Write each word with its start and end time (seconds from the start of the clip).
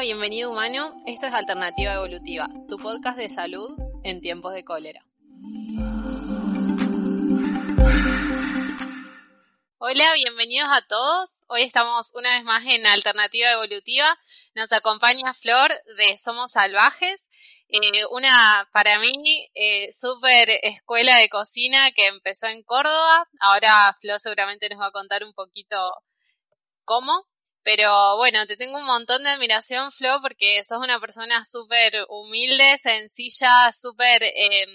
Bienvenido 0.00 0.50
humano. 0.50 1.00
Esto 1.06 1.26
es 1.26 1.32
Alternativa 1.32 1.94
Evolutiva, 1.94 2.48
tu 2.68 2.76
podcast 2.76 3.16
de 3.16 3.30
salud 3.30 3.78
en 4.04 4.20
tiempos 4.20 4.52
de 4.52 4.62
cólera. 4.62 5.06
Hola, 9.78 10.12
bienvenidos 10.14 10.68
a 10.70 10.82
todos. 10.86 11.44
Hoy 11.48 11.62
estamos 11.62 12.12
una 12.14 12.34
vez 12.34 12.44
más 12.44 12.62
en 12.66 12.86
Alternativa 12.86 13.50
Evolutiva. 13.52 14.18
Nos 14.54 14.70
acompaña 14.72 15.32
Flor 15.32 15.72
de 15.96 16.18
Somos 16.18 16.52
Salvajes, 16.52 17.30
eh, 17.68 18.04
una 18.10 18.68
para 18.74 18.98
mí 18.98 19.48
eh, 19.54 19.90
súper 19.92 20.50
escuela 20.62 21.16
de 21.16 21.30
cocina 21.30 21.90
que 21.92 22.08
empezó 22.08 22.48
en 22.48 22.62
Córdoba. 22.64 23.28
Ahora 23.40 23.96
Flor 23.98 24.20
seguramente 24.20 24.68
nos 24.68 24.78
va 24.78 24.88
a 24.88 24.92
contar 24.92 25.24
un 25.24 25.32
poquito 25.32 25.78
cómo. 26.84 27.24
Pero 27.66 28.16
bueno, 28.16 28.46
te 28.46 28.56
tengo 28.56 28.78
un 28.78 28.84
montón 28.84 29.24
de 29.24 29.30
admiración, 29.30 29.90
Flo, 29.90 30.20
porque 30.22 30.62
sos 30.62 30.78
una 30.78 31.00
persona 31.00 31.44
súper 31.44 31.94
humilde, 32.08 32.78
sencilla, 32.78 33.72
súper 33.72 34.22
eh, 34.22 34.66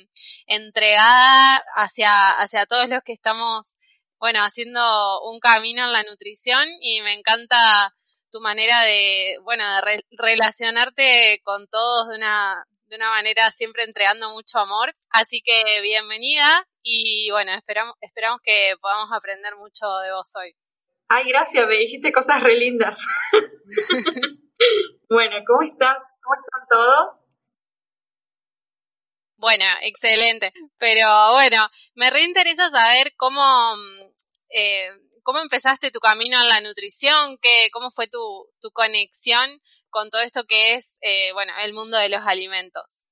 entregada 0.46 1.64
hacia, 1.78 2.32
hacia 2.32 2.66
todos 2.66 2.90
los 2.90 3.02
que 3.04 3.14
estamos, 3.14 3.78
bueno, 4.20 4.40
haciendo 4.44 4.82
un 5.22 5.40
camino 5.40 5.86
en 5.86 5.94
la 5.94 6.04
nutrición 6.04 6.68
y 6.82 7.00
me 7.02 7.14
encanta 7.14 7.96
tu 8.30 8.42
manera 8.42 8.82
de, 8.82 9.38
bueno, 9.44 9.64
de 9.76 9.82
re 9.82 10.06
relacionarte 10.12 11.40
con 11.46 11.70
todos 11.70 12.10
de 12.10 12.16
una, 12.18 12.66
de 12.88 12.98
una 12.98 13.12
manera 13.12 13.52
siempre 13.52 13.86
entregando 13.86 14.32
mucho 14.32 14.60
amor. 14.60 14.94
Así 15.12 15.42
que 15.46 15.80
bienvenida 15.82 16.68
y 16.84 17.32
bueno, 17.32 17.54
esperamos, 17.54 17.96
esperamos 18.02 18.42
que 18.44 18.74
podamos 18.82 19.08
aprender 19.14 19.56
mucho 19.56 19.88
de 20.04 20.12
vos 20.12 20.30
hoy. 20.36 20.54
Ay, 21.14 21.26
gracias, 21.28 21.68
me 21.68 21.76
dijiste 21.76 22.14
cosas 22.14 22.42
re 22.42 22.56
lindas. 22.56 23.06
bueno, 25.10 25.36
¿cómo 25.46 25.62
estás? 25.62 25.98
¿Cómo 25.98 26.36
están 26.36 26.68
todos? 26.70 27.28
Bueno, 29.36 29.66
excelente. 29.82 30.54
Pero 30.78 31.34
bueno, 31.34 31.68
me 31.96 32.12
reinteresa 32.12 32.70
saber 32.70 33.14
cómo, 33.18 33.42
eh, 34.52 34.88
cómo 35.24 35.40
empezaste 35.40 35.92
tu 35.92 36.00
camino 36.00 36.40
en 36.42 36.48
la 36.48 36.62
nutrición, 36.62 37.38
qué, 37.42 37.68
cómo 37.74 37.92
fue 37.92 38.08
tu, 38.08 38.48
tu 38.62 38.72
conexión 38.72 39.50
con 39.90 40.10
todo 40.12 40.22
esto 40.22 40.46
que 40.46 40.76
es, 40.76 40.98
eh, 41.02 41.34
bueno, 41.34 41.52
el 41.62 41.74
mundo 41.74 41.98
de 41.98 42.08
los 42.08 42.26
alimentos. 42.26 43.10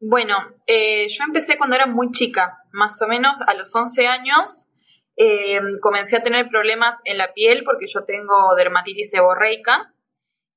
Bueno, 0.00 0.38
eh, 0.66 1.06
yo 1.08 1.24
empecé 1.24 1.58
cuando 1.58 1.76
era 1.76 1.84
muy 1.84 2.10
chica, 2.12 2.62
más 2.72 3.02
o 3.02 3.08
menos 3.08 3.42
a 3.46 3.52
los 3.52 3.74
11 3.74 4.06
años 4.06 4.70
eh, 5.16 5.60
comencé 5.80 6.16
a 6.16 6.22
tener 6.22 6.48
problemas 6.48 7.00
en 7.04 7.18
la 7.18 7.32
piel 7.32 7.62
porque 7.64 7.86
yo 7.86 8.04
tengo 8.04 8.54
dermatitis 8.56 9.10
seborreica 9.10 9.94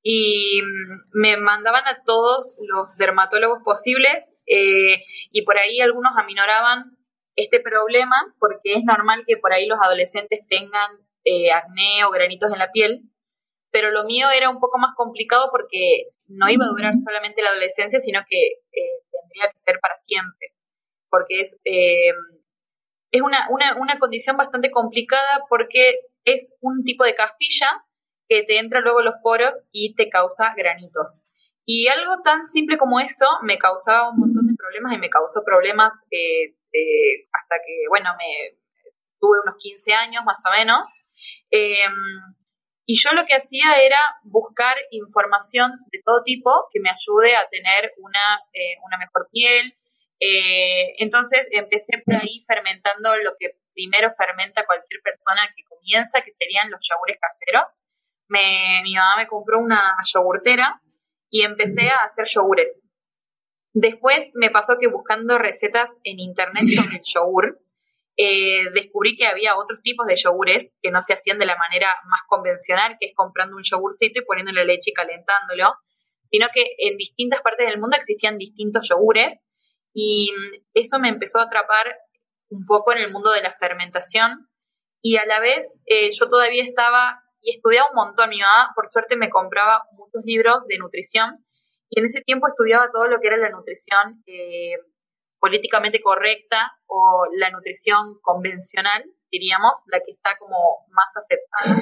y 0.04 0.62
mm, 0.62 1.20
me 1.20 1.38
mandaban 1.38 1.86
a 1.88 2.04
todos 2.04 2.56
los 2.68 2.98
dermatólogos 2.98 3.60
posibles 3.64 4.44
eh, 4.48 5.04
y 5.32 5.42
por 5.44 5.58
ahí 5.58 5.80
algunos 5.80 6.14
aminoraban 6.18 6.98
este 7.36 7.60
problema 7.60 8.16
porque 8.40 8.74
es 8.74 8.84
normal 8.84 9.24
que 9.26 9.38
por 9.38 9.54
ahí 9.54 9.68
los 9.68 9.80
adolescentes 9.80 10.48
tengan 10.48 10.90
eh, 11.24 11.52
acné 11.52 12.06
o 12.06 12.10
granitos 12.10 12.52
en 12.54 12.60
la 12.60 12.72
piel, 12.72 13.02
pero 13.70 13.92
lo 13.92 14.06
mío 14.06 14.28
era 14.36 14.50
un 14.50 14.60
poco 14.60 14.80
más 14.80 14.96
complicado 14.96 15.50
porque 15.52 16.04
no 16.28 16.50
iba 16.50 16.66
a 16.66 16.70
durar 16.70 16.94
solamente 16.98 17.42
la 17.42 17.50
adolescencia, 17.50 18.00
sino 18.00 18.22
que 18.28 18.40
eh, 18.72 19.04
tendría 19.12 19.52
que 19.52 19.58
ser 19.58 19.80
para 19.82 19.98
siempre, 19.98 20.54
porque 21.10 21.42
es 21.42 21.60
eh, 21.66 22.14
es 23.12 23.22
una, 23.22 23.48
una, 23.50 23.76
una 23.78 23.98
condición 24.00 24.38
bastante 24.38 24.72
complicada 24.72 25.46
porque 25.50 26.00
es 26.24 26.58
un 26.62 26.84
tipo 26.84 27.04
de 27.04 27.16
caspilla 27.16 27.68
que 28.28 28.44
te 28.44 28.60
entra 28.60 28.82
luego 28.82 29.02
los 29.02 29.16
poros 29.24 29.70
y 29.72 29.96
te 29.96 30.10
causa 30.10 30.54
granitos. 30.56 31.24
Y 31.66 31.88
algo 31.88 32.22
tan 32.24 32.46
simple 32.46 32.78
como 32.78 33.00
eso 33.00 33.26
me 33.44 33.58
causaba 33.58 34.10
un 34.10 34.20
montón 34.20 34.48
de 34.48 34.56
problemas 34.56 34.94
y 34.94 35.00
me 35.00 35.10
causó 35.10 35.44
problemas 35.44 36.06
eh, 36.12 36.56
eh, 36.74 37.28
hasta 37.32 37.56
que, 37.66 37.84
bueno, 37.90 38.10
me 38.18 38.58
tuve 39.20 39.42
unos 39.44 39.56
15 39.58 39.94
años 39.94 40.24
más 40.26 40.42
o 40.46 40.58
menos. 40.58 40.88
Em, 41.50 41.94
y 42.86 42.96
yo 42.96 43.12
lo 43.12 43.26
que 43.26 43.36
hacía 43.36 43.82
era 43.82 44.00
buscar 44.24 44.78
información 44.92 45.72
de 45.92 46.02
todo 46.06 46.24
tipo 46.24 46.68
que 46.72 46.80
me 46.80 46.90
ayude 46.90 47.36
a 47.36 47.50
tener 47.50 47.94
una, 47.98 48.42
eh, 48.54 48.78
una 48.86 48.98
mejor 48.98 49.28
piel, 49.30 49.78
eh, 50.20 50.96
entonces 50.98 51.48
empecé 51.52 52.02
por 52.06 52.16
ahí 52.16 52.40
fermentando 52.48 53.16
lo 53.18 53.32
que 53.40 53.58
primero 53.74 54.10
fermenta 54.12 54.66
cualquier 54.66 55.02
persona 55.02 55.42
que 55.56 55.64
comienza, 55.64 56.22
que 56.22 56.32
serían 56.32 56.72
los 56.72 56.80
yogures 56.90 57.18
caseros. 57.22 57.84
Me, 58.28 58.82
mi 58.84 58.96
mamá 58.96 59.18
me 59.18 59.28
compró 59.28 59.60
una 59.60 59.96
yogurtera 60.12 60.82
y 61.30 61.44
empecé 61.44 61.90
a 61.90 62.04
hacer 62.06 62.26
yogures. 62.26 62.80
Después 63.74 64.32
me 64.34 64.50
pasó 64.50 64.78
que 64.80 64.88
buscando 64.88 65.38
recetas 65.38 66.00
en 66.04 66.20
internet 66.20 66.66
sobre 66.76 66.98
el 66.98 67.04
yogur, 67.04 67.62
eh, 68.20 68.72
descubrí 68.74 69.16
que 69.16 69.28
había 69.28 69.56
otros 69.56 69.84
tipos 69.84 70.08
de 70.08 70.16
yogures 70.16 70.76
que 70.82 70.90
no 70.90 71.04
se 71.04 71.14
hacían 71.14 71.38
de 71.38 71.46
la 71.46 71.56
manera 71.56 71.96
más 72.06 72.22
convencional, 72.28 72.98
que 73.00 73.10
es 73.10 73.16
comprando 73.16 73.56
un 73.56 73.62
yogurcito 73.64 74.20
y 74.20 74.26
poniéndole 74.26 74.66
leche 74.66 74.90
y 74.90 74.94
calentándolo, 74.94 75.76
sino 76.24 76.48
que 76.52 76.66
en 76.80 76.98
distintas 76.98 77.42
partes 77.42 77.68
del 77.68 77.80
mundo 77.80 77.96
existían 77.96 78.40
distintos 78.40 78.90
yogures 78.90 79.47
y 80.00 80.30
eso 80.76 81.00
me 81.00 81.10
empezó 81.10 81.40
a 81.40 81.46
atrapar 81.46 81.98
un 82.50 82.64
poco 82.68 82.92
en 82.92 83.00
el 83.00 83.12
mundo 83.12 83.32
de 83.32 83.42
la 83.42 83.52
fermentación 83.58 84.48
y 85.02 85.18
a 85.18 85.26
la 85.26 85.40
vez 85.40 85.80
eh, 85.88 86.12
yo 86.12 86.30
todavía 86.30 86.64
estaba 86.64 87.24
y 87.42 87.56
estudiaba 87.56 87.90
un 87.90 87.96
montón. 87.96 88.30
Mi 88.30 88.40
mamá, 88.40 88.74
por 88.76 88.88
suerte, 88.88 89.16
me 89.16 89.32
compraba 89.32 89.88
muchos 89.94 90.22
libros 90.24 90.68
de 90.68 90.78
nutrición 90.78 91.44
y 91.90 92.00
en 92.00 92.06
ese 92.06 92.22
tiempo 92.22 92.48
estudiaba 92.48 92.92
todo 92.94 93.08
lo 93.08 93.20
que 93.20 93.28
era 93.28 93.38
la 93.38 93.50
nutrición 93.50 94.22
eh, 94.28 94.78
políticamente 95.40 96.00
correcta 96.00 96.78
o 96.86 97.26
la 97.36 97.50
nutrición 97.50 98.20
convencional, 98.22 99.04
diríamos, 99.32 99.82
la 99.88 100.00
que 100.02 100.12
está 100.12 100.38
como 100.38 100.86
más 100.90 101.12
aceptada. 101.18 101.82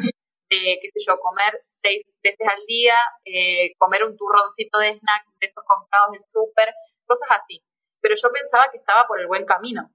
De, 0.49 0.79
qué 0.79 0.87
sé 0.93 0.99
yo, 1.05 1.17
comer 1.17 1.57
seis 1.81 2.05
veces 2.23 2.47
al 2.47 2.63
día, 2.65 2.95
eh, 3.25 3.73
comer 3.77 4.05
un 4.05 4.15
turroncito 4.15 4.77
de 4.77 4.91
snack 4.91 5.25
de 5.41 5.47
esos 5.47 5.65
comprados 5.65 6.11
del 6.13 6.23
súper, 6.23 6.73
cosas 7.07 7.27
así 7.41 7.61
pero 8.05 8.13
yo 8.21 8.31
pensaba 8.31 8.65
que 8.71 8.77
estaba 8.77 9.07
por 9.07 9.19
el 9.19 9.25
buen 9.25 9.45
camino. 9.45 9.91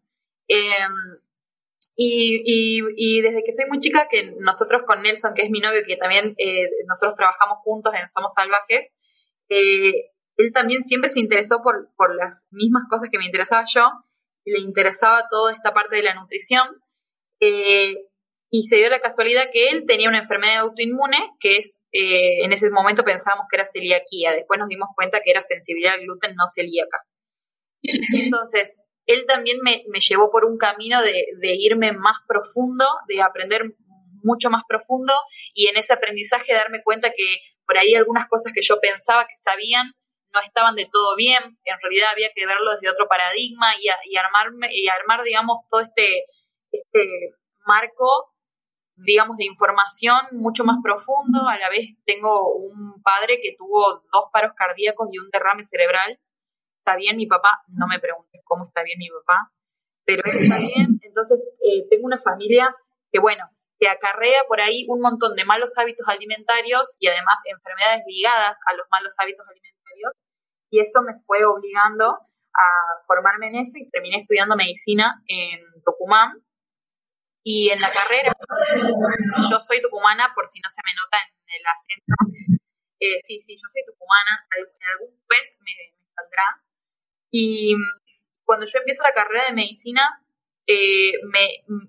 Em, 0.48 1.21
y, 1.94 3.22
desde 3.22 3.44
que 3.44 3.53
soy 3.53 3.66
muy 3.66 3.78
chica, 3.78 4.09
que 4.10 4.34
nosotros 4.41 4.82
con 4.85 5.00
Nelson, 5.02 5.32
que 5.32 5.43
es 5.43 5.50
mi 5.50 5.61
novio, 5.61 5.82
que 5.87 5.96
también 5.96 6.35
eh, 6.38 6.69
nosotros 6.88 7.14
trabajamos 7.14 7.58
juntos 7.62 7.94
en 7.94 8.08
Somos 8.08 8.32
Salvajes, 8.35 8.90
eh, 9.49 10.11
él 10.38 10.52
también 10.52 10.82
siempre 10.82 11.08
se 11.08 11.20
interesó 11.20 11.62
por, 11.62 12.17
las 12.17 12.46
mismas 12.50 12.82
cosas 12.90 13.11
que 13.12 13.19
me 13.19 13.26
interesaba 13.26 13.64
yo, 13.73 13.88
le 14.44 14.58
interesaba 14.58 15.29
toda 15.31 15.52
esta 15.52 15.73
parte 15.73 15.94
de 15.94 16.02
la 16.02 16.14
nutrición, 16.14 16.67
eh, 17.38 17.94
y 18.50 18.64
se 18.64 18.76
dio 18.76 18.90
la 18.90 18.99
casualidad 18.99 19.50
que 19.52 19.69
él 19.69 19.87
tenía 19.87 20.08
una 20.08 20.19
enfermedad 20.19 20.62
autoinmune, 20.62 21.31
que 21.38 21.58
es, 21.58 21.85
en 21.93 22.52
ese 22.52 22.70
momento 22.70 23.05
pensábamos 23.05 23.46
que 23.49 23.56
era 23.56 23.67
celiaquía, 23.67 24.32
después 24.32 24.58
nos 24.58 24.69
dimos 24.69 24.88
cuenta 24.96 25.20
que 25.20 25.31
era 25.31 25.43
sensibilidad 25.43 25.94
al 25.94 26.00
gluten 26.00 26.35
no 26.35 26.46
celíaca. 26.52 27.05
Entonces, 28.25 28.79
él 29.06 29.25
también 29.27 29.59
me, 29.62 29.82
llevó 30.00 30.31
por 30.31 30.44
un 30.44 30.56
camino 30.56 31.03
de, 31.03 31.55
irme 31.59 31.93
más 31.93 32.19
profundo, 32.29 32.87
de 33.09 33.23
aprender 33.23 33.75
mucho 34.23 34.50
más 34.50 34.62
profundo 34.69 35.15
y 35.55 35.69
en 35.69 35.79
ese 35.79 35.94
aprendizaje 35.94 36.53
darme 36.53 36.82
cuenta 36.82 37.11
que 37.17 37.38
por 37.67 37.79
ahí 37.79 37.94
algunas 37.94 38.29
cosas 38.29 38.53
que 38.53 38.61
yo 38.62 38.79
pensaba 38.81 39.27
que 39.27 39.37
sabían 39.37 39.87
no 40.32 40.41
estaban 40.41 40.77
de 40.77 40.87
todo 40.93 41.17
bien, 41.17 41.43
en 41.43 41.81
realidad 41.82 42.11
había 42.11 42.31
que 42.35 42.47
verlo 42.47 42.73
desde 42.73 42.91
otro 42.91 43.09
paradigma 43.09 43.67
y, 43.81 43.88
y 44.12 44.17
armarme 44.17 44.69
y 44.71 44.88
armar 44.88 45.25
digamos 45.25 45.59
todo 45.69 45.81
este 45.81 46.25
este 46.71 47.09
marco 47.67 48.31
digamos, 49.05 49.37
de 49.37 49.44
información 49.44 50.21
mucho 50.33 50.65
más 50.65 50.76
profundo. 50.83 51.49
A 51.49 51.59
la 51.59 51.69
vez 51.69 51.97
tengo 52.05 52.55
un 52.55 53.03
padre 53.03 53.41
que 53.43 53.55
tuvo 53.56 53.94
dos 54.12 54.26
paros 54.33 54.53
cardíacos 54.56 55.09
y 55.12 55.19
un 55.19 55.31
derrame 55.31 55.62
cerebral. 55.62 56.19
¿Está 56.90 56.98
bien 56.98 57.16
mi 57.16 57.28
papá? 57.28 57.62
No 57.69 57.87
me 57.87 58.00
preguntes 58.00 58.42
cómo 58.44 58.66
está 58.66 58.82
bien 58.82 58.98
mi 58.98 59.08
papá, 59.08 59.52
pero 60.04 60.22
él 60.25 60.42
está 60.42 60.58
bien. 60.58 60.98
Entonces, 61.02 61.40
eh, 61.62 61.87
tengo 61.88 62.06
una 62.06 62.19
familia 62.19 62.75
que, 63.12 63.20
bueno, 63.20 63.44
que 63.78 63.87
acarrea 63.87 64.42
por 64.48 64.60
ahí 64.60 64.87
un 64.88 65.00
montón 65.00 65.37
de 65.37 65.44
malos 65.44 65.78
hábitos 65.78 66.08
alimentarios 66.08 66.96
y 66.98 67.06
además 67.06 67.38
enfermedades 67.46 68.02
ligadas 68.08 68.58
a 68.66 68.75
los 68.75 68.88
malos 68.90 69.14
hábitos 69.19 69.46
alimentarios. 69.46 70.12
Y 70.70 70.81
eso 70.81 70.98
me 71.06 71.14
fue 71.26 71.44
obligando 71.44 72.10
a 72.10 72.66
formarme 73.06 73.46
en 73.50 73.62
eso 73.62 73.78
y 73.78 73.88
terminé 73.88 74.16
estudiando 74.16 74.56
medicina 74.56 75.22
en 75.28 75.60
Tucumán 75.84 76.42
y 77.44 77.70
en 77.70 77.81
la 77.81 77.92
carrera, 77.92 78.32
yo 79.48 79.60
soy 79.60 79.81
tucumana, 79.81 80.32
por 80.34 80.48
si 80.48 80.58
no 80.58 80.69
se 80.69 80.82
me 80.84 80.92
nota 80.98 81.19
en 81.22 81.54
el 81.54 81.66
acento. 81.70 82.58
Eh, 82.98 83.16
sí, 83.22 83.40
sí, 83.40 83.54
yo 83.54 83.69
soy 83.72 83.82
tucumana, 83.87 84.44
en 84.58 84.88
algún 84.90 85.16
juez 85.26 85.56
me, 85.60 85.72
saldrá. 86.20 86.69
Y 87.31 87.75
cuando 88.44 88.67
yo 88.67 88.79
empiezo 88.79 89.03
la 89.03 89.12
carrera 89.12 89.47
de 89.49 89.55
medicina, 89.55 90.03
eh, 90.67 91.12
me, 91.32 91.87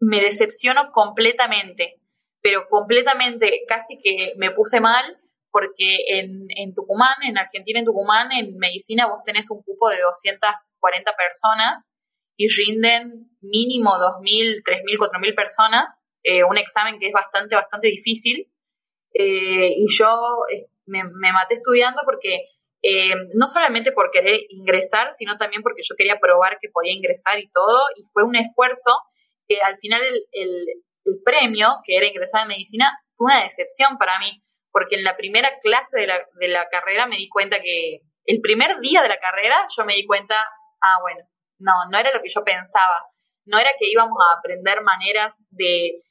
me 0.00 0.20
decepciono 0.20 0.90
completamente, 0.92 2.00
pero 2.42 2.68
completamente, 2.68 3.62
casi 3.68 3.98
que 3.98 4.34
me 4.36 4.50
puse 4.50 4.80
mal, 4.80 5.04
porque 5.50 6.04
en, 6.08 6.46
en 6.48 6.74
Tucumán, 6.74 7.16
en 7.22 7.38
Argentina, 7.38 7.78
en 7.78 7.84
Tucumán, 7.84 8.32
en 8.32 8.56
medicina 8.56 9.08
vos 9.08 9.22
tenés 9.24 9.50
un 9.50 9.62
cupo 9.62 9.88
de 9.88 10.00
240 10.00 11.12
personas 11.16 11.92
y 12.36 12.48
rinden 12.48 13.30
mínimo 13.40 13.90
2.000, 13.90 14.62
3.000, 14.64 14.98
4.000 14.98 15.34
personas, 15.34 16.06
eh, 16.22 16.44
un 16.44 16.56
examen 16.56 16.98
que 16.98 17.08
es 17.08 17.12
bastante, 17.12 17.54
bastante 17.54 17.88
difícil. 17.88 18.50
Eh, 19.12 19.74
y 19.76 19.86
yo 19.88 20.08
me, 20.86 21.02
maté 21.04 21.54
estudiando 21.54 22.02
porque 22.04 22.46
no 23.34 23.46
solamente 23.46 23.92
por 23.92 24.10
querer 24.10 24.40
ingresar, 24.48 25.12
sino 25.14 25.36
también 25.36 25.62
porque 25.62 25.82
yo 25.82 25.94
quería 25.96 26.18
probar 26.20 26.58
que 26.60 26.70
podía 26.70 26.92
ingresar 26.92 27.38
y 27.38 27.50
todo, 27.50 27.78
y 27.96 28.04
fue 28.12 28.24
un 28.24 28.36
esfuerzo 28.36 28.90
que 29.46 29.58
al 29.60 29.76
final 29.76 30.02
el, 30.02 30.22
el, 30.32 30.66
premio, 31.24 31.78
que 31.84 31.96
era 31.96 32.06
ingresar 32.06 32.42
en 32.42 32.48
medicina, 32.48 32.96
fue 33.10 33.32
una 33.32 33.42
decepción 33.42 33.98
para 33.98 34.18
mí, 34.20 34.42
porque 34.70 34.96
en 34.96 35.04
la 35.04 35.16
primera 35.16 35.50
clase 35.60 35.98
de 35.98 36.06
la, 36.06 36.18
de 36.38 36.48
la 36.48 36.68
carrera 36.68 37.06
me 37.06 37.16
di 37.16 37.28
cuenta 37.28 37.60
que, 37.60 38.00
el 38.30 38.40
primer 38.40 38.78
día 38.80 39.02
de 39.02 39.08
la 39.08 39.18
carrera 39.18 39.66
yo 39.76 39.84
me 39.84 39.94
di 39.94 40.06
cuenta, 40.06 40.36
ah, 40.80 40.98
bueno, 41.02 41.20
no, 41.58 41.72
no 41.90 41.98
era 41.98 42.12
lo 42.12 42.22
que 42.22 42.28
yo 42.28 42.44
pensaba. 42.44 43.04
No 43.44 43.58
era 43.58 43.70
que 43.78 43.90
íbamos 43.90 44.16
a 44.18 44.38
aprender 44.38 44.82
maneras 44.82 45.42
de, 45.50 46.02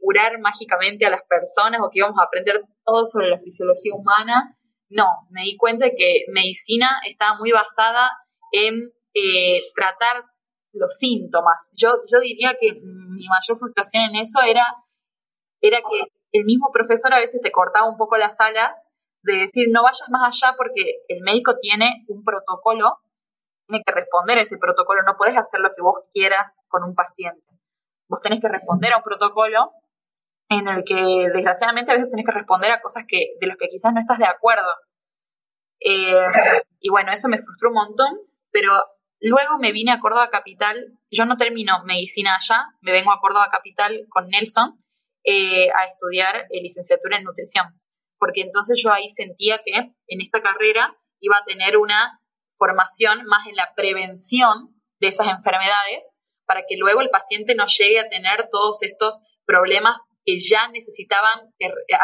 curar 0.00 0.38
mágicamente 0.40 1.06
a 1.06 1.10
las 1.10 1.22
personas 1.24 1.80
o 1.80 1.88
que 1.88 2.00
íbamos 2.00 2.18
a 2.18 2.24
aprender 2.24 2.60
todo 2.84 3.06
sobre 3.06 3.28
la 3.30 3.38
fisiología 3.38 3.94
humana. 3.94 4.52
No, 4.90 5.06
me 5.30 5.42
di 5.42 5.56
cuenta 5.56 5.86
de 5.86 5.94
que 5.94 6.24
medicina 6.32 7.00
estaba 7.06 7.38
muy 7.38 7.52
basada 7.52 8.10
en 8.52 8.74
eh, 9.14 9.62
tratar 9.74 10.24
los 10.72 10.96
síntomas. 10.98 11.72
Yo, 11.74 11.90
yo 12.12 12.20
diría 12.20 12.56
que 12.60 12.74
mi 12.74 13.26
mayor 13.26 13.58
frustración 13.58 14.04
en 14.04 14.16
eso 14.16 14.40
era, 14.46 14.64
era 15.60 15.78
que 15.78 16.02
el 16.32 16.44
mismo 16.44 16.68
profesor 16.72 17.12
a 17.14 17.20
veces 17.20 17.40
te 17.42 17.50
cortaba 17.50 17.88
un 17.88 17.96
poco 17.96 18.16
las 18.16 18.38
alas 18.40 18.86
de 19.22 19.36
decir 19.36 19.68
no 19.70 19.82
vayas 19.82 20.08
más 20.08 20.34
allá 20.34 20.54
porque 20.56 21.02
el 21.08 21.22
médico 21.22 21.56
tiene 21.60 22.04
un 22.08 22.22
protocolo 22.22 22.98
tiene 23.70 23.84
que 23.86 23.92
responder 23.92 24.38
a 24.38 24.42
ese 24.42 24.58
protocolo, 24.58 25.02
no 25.02 25.16
puedes 25.16 25.36
hacer 25.36 25.60
lo 25.60 25.70
que 25.70 25.82
vos 25.82 25.96
quieras 26.12 26.58
con 26.68 26.82
un 26.82 26.94
paciente. 26.94 27.46
Vos 28.08 28.20
tenés 28.20 28.40
que 28.40 28.48
responder 28.48 28.92
a 28.92 28.98
un 28.98 29.02
protocolo 29.02 29.72
en 30.50 30.66
el 30.68 30.84
que 30.84 31.28
desgraciadamente 31.32 31.92
a 31.92 31.94
veces 31.94 32.10
tenés 32.10 32.26
que 32.26 32.32
responder 32.32 32.70
a 32.72 32.82
cosas 32.82 33.04
que, 33.06 33.34
de 33.40 33.46
las 33.46 33.56
que 33.56 33.68
quizás 33.68 33.92
no 33.92 34.00
estás 34.00 34.18
de 34.18 34.26
acuerdo. 34.26 34.68
Eh, 35.80 36.26
y 36.80 36.90
bueno, 36.90 37.12
eso 37.12 37.28
me 37.28 37.38
frustró 37.38 37.70
un 37.70 37.76
montón, 37.76 38.18
pero 38.50 38.72
luego 39.20 39.58
me 39.60 39.72
vine 39.72 39.92
a 39.92 40.00
Córdoba 40.00 40.28
Capital, 40.28 40.98
yo 41.10 41.24
no 41.24 41.36
termino 41.36 41.84
medicina 41.84 42.34
allá, 42.34 42.64
me 42.80 42.92
vengo 42.92 43.12
a 43.12 43.20
Córdoba 43.20 43.48
Capital 43.50 44.06
con 44.08 44.28
Nelson 44.28 44.84
eh, 45.24 45.68
a 45.70 45.84
estudiar 45.84 46.46
licenciatura 46.50 47.16
en 47.16 47.24
nutrición, 47.24 47.80
porque 48.18 48.40
entonces 48.40 48.80
yo 48.82 48.92
ahí 48.92 49.08
sentía 49.08 49.60
que 49.64 49.72
en 50.08 50.20
esta 50.20 50.40
carrera 50.40 50.96
iba 51.20 51.36
a 51.36 51.44
tener 51.44 51.76
una 51.76 52.20
formación 52.56 53.24
más 53.26 53.46
en 53.46 53.54
la 53.54 53.72
prevención 53.76 54.74
de 55.00 55.08
esas 55.08 55.28
enfermedades 55.28 56.10
para 56.44 56.62
que 56.68 56.76
luego 56.76 57.00
el 57.00 57.10
paciente 57.10 57.54
no 57.54 57.66
llegue 57.66 58.00
a 58.00 58.08
tener 58.08 58.48
todos 58.50 58.82
estos 58.82 59.20
problemas 59.46 59.96
que 60.30 60.38
ya 60.38 60.68
necesitaban 60.68 61.52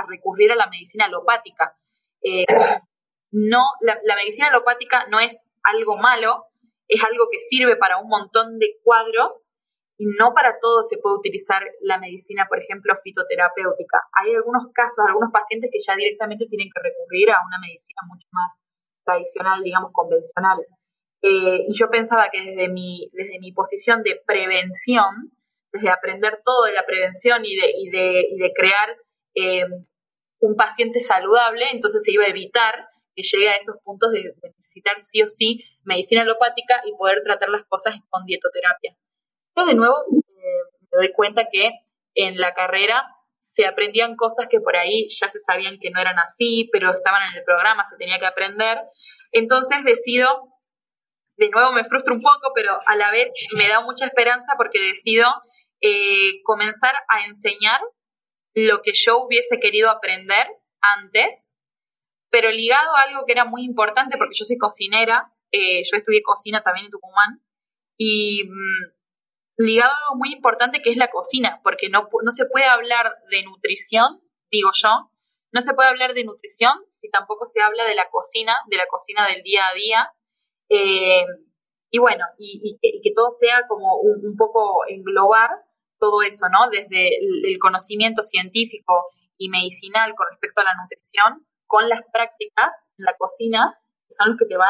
recurrir 0.08 0.50
a 0.52 0.56
la 0.56 0.69
medicina 0.69 1.05
alopática. 1.06 1.76
Eh, 2.23 2.44
no, 3.31 3.62
la, 3.82 3.99
la, 4.02 4.17
medicina 4.17 4.49
alopática 4.49 5.06
no 5.08 5.20
es 5.20 5.46
algo 5.62 5.96
malo, 5.96 6.46
es 6.88 7.02
algo 7.05 7.28
que 7.31 7.38
sirve 7.38 7.76
para 7.76 7.99
un 7.99 8.08
montón 8.08 8.58
de 8.58 8.78
cuadros 8.82 9.49
y 9.99 10.06
no 10.19 10.32
para 10.34 10.58
todo 10.61 10.82
se 10.82 10.99
puede 10.99 11.17
utilizar 11.17 11.62
la 11.81 11.99
medicina, 11.99 12.46
por 12.49 12.58
ejemplo, 12.58 12.94
fitoterapéutica. 13.02 14.08
Hay 14.12 14.34
algunos 14.34 14.67
casos, 14.72 15.05
algunos 15.06 15.31
pacientes 15.32 15.70
que 15.72 15.79
ya 15.79 15.94
directamente 15.96 16.46
tienen 16.49 16.69
que 16.75 16.82
recurrir 16.82 17.31
a 17.31 17.38
una 17.46 17.58
medicina 17.61 18.02
mucho 18.06 18.26
más 18.32 18.52
tradicional, 19.05 19.62
digamos, 19.62 19.93
convencional. 19.93 20.58
Eh, 21.22 21.64
y 21.69 21.72
yo 21.75 21.88
pensaba 21.88 22.29
que 22.31 22.43
desde 22.43 22.69
mi, 22.69 23.08
desde 23.12 23.38
mi 23.38 23.52
posición 23.52 24.02
de 24.02 24.20
prevención, 24.26 25.32
desde 25.76 25.90
aprender 25.90 26.40
todo 26.44 26.64
de 26.64 26.73
la 26.73 26.84
prevención 26.84 27.43
y 27.44 27.56
de, 27.56 28.52
crear 28.55 28.96
eh, 29.34 29.64
un 30.40 30.56
paciente 30.56 31.00
saludable, 31.00 31.67
entonces 31.73 32.02
se 32.02 32.12
iba 32.12 32.25
a 32.25 32.28
evitar 32.28 32.88
que 33.14 33.23
llegue 33.23 33.49
a 33.49 33.56
esos 33.56 33.76
puntos 33.82 34.12
de, 34.12 34.34
necesitar 34.43 35.00
sí 35.00 35.23
o 35.23 35.28
sí 35.28 35.64
medicina 35.84 36.23
alopática 36.23 36.82
y 36.84 36.96
poder 36.96 37.23
tratar 37.23 37.49
las 37.49 37.64
cosas 37.64 37.96
con 38.11 38.26
dietoterapia. 38.26 38.96
Pero 39.55 39.67
de 39.67 39.75
nuevo 39.75 39.96
eh, 40.12 40.78
me 40.81 40.99
doy 40.99 41.12
cuenta 41.12 41.46
que 41.50 41.70
en 42.14 42.37
la 42.37 42.52
carrera 42.52 43.06
se 43.38 43.67
aprendían 43.67 44.17
cosas 44.17 44.49
que 44.50 44.61
por 44.61 44.76
ahí 44.76 45.06
ya 45.08 45.31
se 45.31 45.38
sabían 45.40 45.79
que 45.81 45.90
no 45.90 46.00
eran 46.00 46.19
así, 46.19 46.69
pero 46.72 46.93
estaban 46.93 47.22
en 47.31 47.38
el 47.38 47.44
programa, 47.44 47.87
se 47.88 47.96
tenía 47.96 48.19
que 48.19 48.26
aprender. 48.26 48.79
Entonces 49.32 49.79
decido, 49.84 50.29
de 51.37 51.49
nuevo 51.50 51.72
me 51.72 51.84
frustro 51.84 52.14
un 52.14 52.22
poco, 52.22 52.52
pero 52.55 52.79
a 52.87 52.96
la 52.96 53.11
vez 53.11 53.29
me 53.56 53.69
da 53.69 53.81
mucha 53.81 54.06
esperanza 54.06 54.55
porque 54.56 54.81
decido 54.81 55.26
eh, 55.86 56.42
comenzar 56.42 56.92
a 57.08 57.26
enseñar 57.26 57.80
lo 58.54 58.80
que 58.82 58.92
yo 58.94 59.18
hubiese 59.18 59.60
querido 59.60 59.90
aprender 59.90 60.46
antes, 60.81 61.55
pero 62.31 62.50
ligado 62.50 62.96
a 62.96 63.02
algo 63.02 63.24
que 63.26 63.32
era 63.32 63.44
muy 63.44 63.64
importante 63.64 64.16
porque 64.19 64.34
yo 64.34 64.44
soy 64.44 64.56
cocinera, 64.56 65.32
eh, 65.52 65.82
yo 65.84 65.96
estudié 65.96 66.22
cocina 66.22 66.62
también 66.62 66.86
en 66.86 66.93
Tucumán, 66.93 67.43
y 67.98 68.44
mm, 68.44 69.62
ligado 69.64 69.93
a 69.93 69.96
algo 69.96 70.16
muy 70.16 70.32
importante 70.32 70.82
que 70.82 70.90
es 70.90 70.96
la 70.96 71.10
cocina, 71.10 71.60
porque 71.62 71.88
no, 71.88 72.08
no 72.22 72.32
se 72.32 72.46
puede 72.46 72.66
hablar 72.66 73.14
de 73.31 73.43
nutrición, 73.44 74.22
digo 74.50 74.70
yo, 74.74 75.10
no 75.52 75.60
se 75.60 75.74
puede 75.74 75.88
hablar 75.88 76.14
de 76.14 76.24
nutrición 76.24 76.72
si 76.90 77.08
tampoco 77.10 77.46
se 77.46 77.62
habla 77.62 77.84
de 77.84 77.94
la 77.94 78.08
cocina, 78.10 78.55
de 78.66 78.76
la 78.76 78.86
cocina 78.86 79.26
del 79.26 79.43
día 79.43 79.62
a 79.66 79.74
día. 79.74 80.12
Eh, 80.69 81.24
y 81.90 81.98
bueno, 81.98 82.24
y, 82.36 82.78
que 83.02 83.12
todo 83.14 83.31
sea 83.31 83.66
como 83.69 83.96
un, 83.96 84.36
poco 84.36 84.82
englobar 84.88 85.50
todo 85.98 86.22
eso, 86.22 86.48
¿no? 86.48 86.69
Desde 86.70 87.19
el, 87.19 87.58
conocimiento 87.58 88.22
científico 88.22 89.05
y 89.38 89.48
medicinal 89.48 90.15
con 90.15 90.26
respecto 90.31 90.60
a 90.60 90.65
la 90.65 90.74
nutrición, 90.81 91.46
con 91.67 91.88
las 91.88 92.03
prácticas 92.12 92.86
en 92.98 93.05
la 93.05 93.17
cocina, 93.17 93.79
que 94.08 94.15
son 94.15 94.31
los 94.31 94.38
que 94.38 94.46
te 94.46 94.56
va, 94.56 94.69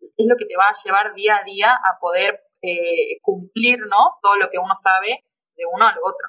es 0.00 0.26
lo 0.26 0.36
que 0.36 0.46
te 0.46 0.56
va 0.56 0.64
a 0.64 0.82
llevar 0.84 1.14
día 1.14 1.36
a 1.36 1.44
día 1.44 1.72
a 1.72 1.98
poder 2.00 2.40
eh, 2.62 3.20
cumplir, 3.22 3.78
¿no? 3.80 4.18
Todo 4.22 4.36
lo 4.36 4.50
que 4.50 4.58
uno 4.58 4.74
sabe 4.76 5.24
de 5.56 5.64
uno 5.72 5.86
al 5.86 5.96
otro. 5.98 6.28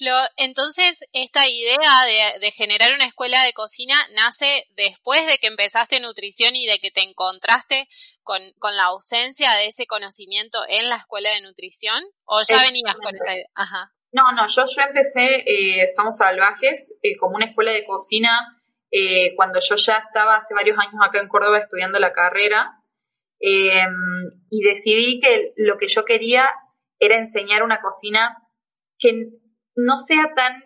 Flo, 0.00 0.16
entonces 0.36 1.00
esta 1.12 1.46
idea 1.46 2.38
de, 2.40 2.50
generar 2.52 2.92
una 2.94 3.04
escuela 3.04 3.44
de 3.44 3.52
cocina 3.52 3.94
nace 4.14 4.64
después 4.70 5.26
de 5.26 5.36
que 5.38 5.48
empezaste 5.48 6.00
nutrición 6.00 6.56
y 6.56 6.66
de 6.66 6.78
que 6.78 6.90
te 6.90 7.02
encontraste 7.02 7.86
con, 8.22 8.40
la 8.74 8.84
ausencia 8.84 9.52
de 9.52 9.66
ese 9.66 9.86
conocimiento 9.86 10.58
en 10.68 10.88
la 10.88 10.96
escuela 10.96 11.30
de 11.30 11.42
nutrición, 11.42 12.02
o 12.24 12.40
ya 12.48 12.62
venías 12.62 12.96
con 12.96 13.14
esa 13.14 13.34
idea. 13.34 13.46
Ajá. 13.54 13.92
No, 14.12 14.32
no, 14.32 14.46
yo, 14.46 14.64
yo 14.64 14.82
empecé 14.82 15.44
eh, 15.46 15.86
Somos 15.86 16.16
Salvajes 16.16 16.96
eh, 17.02 17.16
como 17.18 17.36
una 17.36 17.44
escuela 17.44 17.72
de 17.72 17.84
cocina 17.84 18.56
cuando 19.36 19.60
yo 19.60 19.76
ya 19.76 19.98
estaba 19.98 20.34
hace 20.34 20.52
varios 20.52 20.76
años 20.76 20.96
acá 21.00 21.20
en 21.20 21.28
Córdoba 21.28 21.58
estudiando 21.58 22.00
la 22.00 22.12
carrera 22.12 22.80
Em, 23.40 24.30
y 24.50 24.62
decidí 24.62 25.18
que 25.18 25.54
lo 25.56 25.78
que 25.78 25.88
yo 25.88 26.04
quería 26.04 26.52
era 26.98 27.16
enseñar 27.16 27.62
una 27.62 27.80
cocina 27.80 28.36
que 28.98 29.30
no 29.84 29.98
sea 29.98 30.32
tan, 30.34 30.62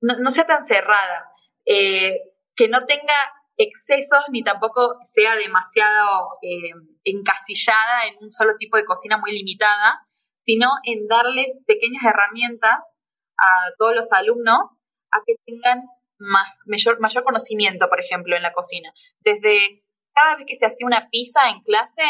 no, 0.00 0.30
sea 0.30 0.46
tan 0.46 0.62
cerrada, 0.62 1.30
eh, 1.64 2.20
que 2.54 2.68
no 2.68 2.86
tenga 2.86 3.14
excesos 3.56 4.24
ni 4.30 4.42
tampoco 4.42 4.98
sea 5.04 5.36
demasiado 5.36 6.38
eh, 6.42 6.72
encasillada 7.04 8.06
en 8.06 8.24
un 8.24 8.30
solo 8.30 8.56
tipo 8.56 8.76
de 8.76 8.84
cocina 8.84 9.18
muy 9.18 9.32
limitada, 9.32 10.06
sino 10.36 10.70
en 10.84 11.06
darles 11.08 11.60
pequeñas 11.66 12.04
herramientas 12.04 12.96
a 13.36 13.70
todos 13.78 13.94
los 13.94 14.12
alumnos 14.12 14.78
a 15.10 15.18
que 15.26 15.34
tengan 15.44 15.82
más, 16.18 16.48
mayor, 16.66 17.00
mayor 17.00 17.24
conocimiento, 17.24 17.88
por 17.88 18.00
ejemplo, 18.00 18.36
en 18.36 18.42
la 18.42 18.52
cocina. 18.52 18.92
Desde 19.20 19.84
cada 20.14 20.36
vez 20.36 20.46
que 20.46 20.56
se 20.56 20.66
hacía 20.66 20.86
una 20.86 21.08
pizza 21.10 21.48
en 21.50 21.60
clase, 21.60 22.02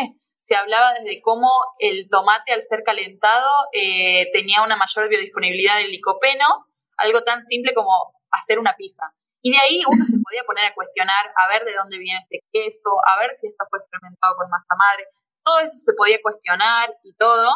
se 0.48 0.56
hablaba 0.56 0.94
desde 0.94 1.20
cómo 1.20 1.50
el 1.78 2.08
tomate 2.08 2.54
al 2.54 2.62
ser 2.62 2.82
calentado 2.82 3.46
eh, 3.70 4.30
tenía 4.32 4.62
una 4.64 4.76
mayor 4.76 5.06
biodisponibilidad 5.10 5.76
del 5.76 5.90
licopeno, 5.92 6.64
algo 6.96 7.22
tan 7.22 7.44
simple 7.44 7.74
como 7.74 7.92
hacer 8.30 8.58
una 8.58 8.74
pizza. 8.74 9.12
Y 9.42 9.52
de 9.52 9.58
ahí 9.58 9.82
uno 9.86 10.06
se 10.06 10.16
podía 10.16 10.44
poner 10.46 10.64
a 10.64 10.74
cuestionar, 10.74 11.26
a 11.36 11.48
ver 11.48 11.66
de 11.66 11.74
dónde 11.74 11.98
viene 11.98 12.20
este 12.22 12.42
queso, 12.50 12.88
a 13.06 13.20
ver 13.20 13.34
si 13.34 13.48
esto 13.48 13.66
fue 13.68 13.80
fermentado 13.90 14.36
con 14.36 14.48
masa 14.48 14.74
madre. 14.74 15.04
Todo 15.44 15.60
eso 15.60 15.76
se 15.84 15.92
podía 15.92 16.16
cuestionar 16.22 16.96
y 17.02 17.12
todo, 17.12 17.52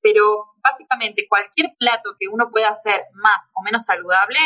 pero 0.00 0.54
básicamente 0.62 1.26
cualquier 1.28 1.74
plato 1.80 2.14
que 2.16 2.28
uno 2.28 2.48
pueda 2.48 2.68
hacer 2.68 3.06
más 3.14 3.50
o 3.58 3.64
menos 3.64 3.84
saludable 3.84 4.38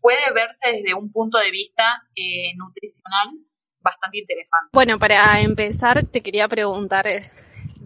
puede 0.00 0.30
verse 0.32 0.78
desde 0.78 0.94
un 0.94 1.10
punto 1.10 1.38
de 1.38 1.50
vista 1.50 2.06
eh, 2.14 2.54
nutricional 2.54 3.30
bastante 3.80 4.18
interesante. 4.18 4.70
Bueno, 4.72 4.98
para 5.00 5.40
empezar 5.40 6.04
te 6.06 6.22
quería 6.22 6.46
preguntar 6.46 7.08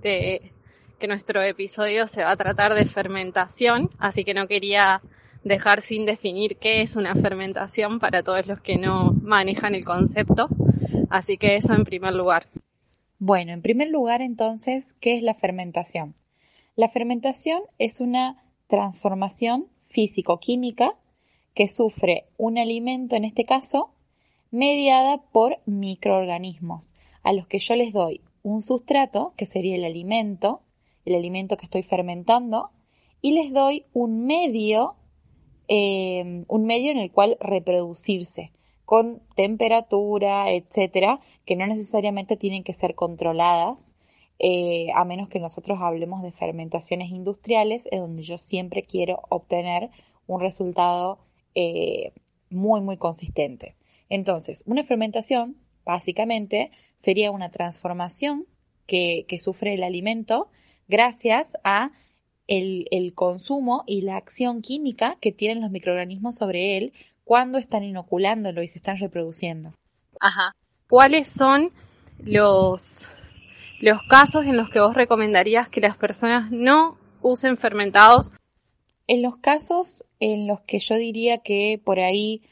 que 0.02 1.08
nuestro 1.08 1.42
episodio 1.42 2.06
se 2.06 2.22
va 2.22 2.32
a 2.32 2.36
tratar 2.36 2.74
de 2.74 2.84
fermentación, 2.84 3.90
así 3.98 4.24
que 4.24 4.34
no 4.34 4.46
quería 4.46 5.00
dejar 5.44 5.80
sin 5.80 6.06
definir 6.06 6.56
qué 6.58 6.82
es 6.82 6.96
una 6.96 7.14
fermentación 7.14 7.98
para 7.98 8.22
todos 8.22 8.46
los 8.46 8.60
que 8.60 8.76
no 8.76 9.12
manejan 9.22 9.74
el 9.74 9.84
concepto. 9.84 10.48
Así 11.10 11.36
que 11.36 11.56
eso 11.56 11.74
en 11.74 11.84
primer 11.84 12.14
lugar. 12.14 12.46
Bueno, 13.18 13.52
en 13.52 13.62
primer 13.62 13.88
lugar 13.88 14.22
entonces, 14.22 14.94
¿qué 15.00 15.16
es 15.16 15.22
la 15.22 15.34
fermentación? 15.34 16.14
La 16.74 16.88
fermentación 16.88 17.62
es 17.78 18.00
una 18.00 18.42
transformación 18.66 19.66
físico-química 19.88 20.94
que 21.54 21.68
sufre 21.68 22.24
un 22.38 22.58
alimento, 22.58 23.14
en 23.14 23.24
este 23.24 23.44
caso, 23.44 23.90
mediada 24.50 25.18
por 25.32 25.58
microorganismos, 25.66 26.94
a 27.22 27.32
los 27.32 27.46
que 27.46 27.58
yo 27.58 27.76
les 27.76 27.92
doy 27.92 28.22
un 28.42 28.62
sustrato, 28.62 29.34
que 29.36 29.46
sería 29.46 29.76
el 29.76 29.84
alimento, 29.84 30.62
el 31.04 31.14
alimento 31.14 31.56
que 31.56 31.66
estoy 31.66 31.82
fermentando, 31.82 32.70
y 33.20 33.32
les 33.32 33.52
doy 33.52 33.86
un 33.92 34.26
medio, 34.26 34.96
eh, 35.68 36.44
un 36.48 36.64
medio 36.64 36.90
en 36.90 36.98
el 36.98 37.10
cual 37.10 37.36
reproducirse, 37.40 38.52
con 38.84 39.22
temperatura, 39.36 40.50
etcétera, 40.50 41.20
que 41.46 41.56
no 41.56 41.66
necesariamente 41.66 42.36
tienen 42.36 42.64
que 42.64 42.72
ser 42.72 42.94
controladas, 42.94 43.94
eh, 44.38 44.88
a 44.94 45.04
menos 45.04 45.28
que 45.28 45.38
nosotros 45.38 45.78
hablemos 45.80 46.20
de 46.22 46.32
fermentaciones 46.32 47.10
industriales, 47.10 47.88
es 47.92 48.00
donde 48.00 48.24
yo 48.24 48.38
siempre 48.38 48.82
quiero 48.82 49.20
obtener 49.28 49.90
un 50.26 50.40
resultado 50.40 51.20
eh, 51.54 52.12
muy, 52.50 52.80
muy 52.80 52.96
consistente. 52.96 53.76
Entonces, 54.08 54.64
una 54.66 54.84
fermentación, 54.84 55.56
básicamente, 55.84 56.70
sería 56.98 57.30
una 57.30 57.50
transformación 57.50 58.46
que, 58.86 59.24
sufre 59.42 59.74
el 59.74 59.82
alimento 59.82 60.48
gracias 60.88 61.56
a 61.64 61.92
el, 62.46 62.86
el, 62.90 63.14
consumo 63.14 63.84
y 63.86 64.02
la 64.02 64.16
acción 64.16 64.60
química 64.60 65.16
que 65.20 65.32
tienen 65.32 65.62
los 65.62 65.70
microorganismos 65.70 66.36
sobre 66.36 66.76
él 66.76 66.92
cuando 67.24 67.58
están 67.58 67.84
inoculándolo 67.84 68.62
y 68.62 68.68
se 68.68 68.78
están 68.78 68.98
reproduciendo. 68.98 69.72
Ajá. 70.20 70.54
¿Cuáles 70.88 71.28
son 71.28 71.72
los, 72.24 73.14
los 73.80 74.02
casos 74.08 74.44
en 74.44 74.56
los 74.56 74.68
que 74.68 74.80
vos 74.80 74.94
recomendarías 74.94 75.68
que 75.68 75.80
las 75.80 75.96
personas 75.96 76.50
no 76.50 76.98
usen 77.22 77.56
fermentados 77.56 78.32
en 79.06 79.22
los 79.22 79.36
casos 79.36 80.04
en 80.20 80.46
los 80.46 80.60
que 80.60 80.78
yo 80.78 80.96
diría 80.96 81.38
que 81.38 81.80
por 81.82 81.98
ahí 81.98 82.42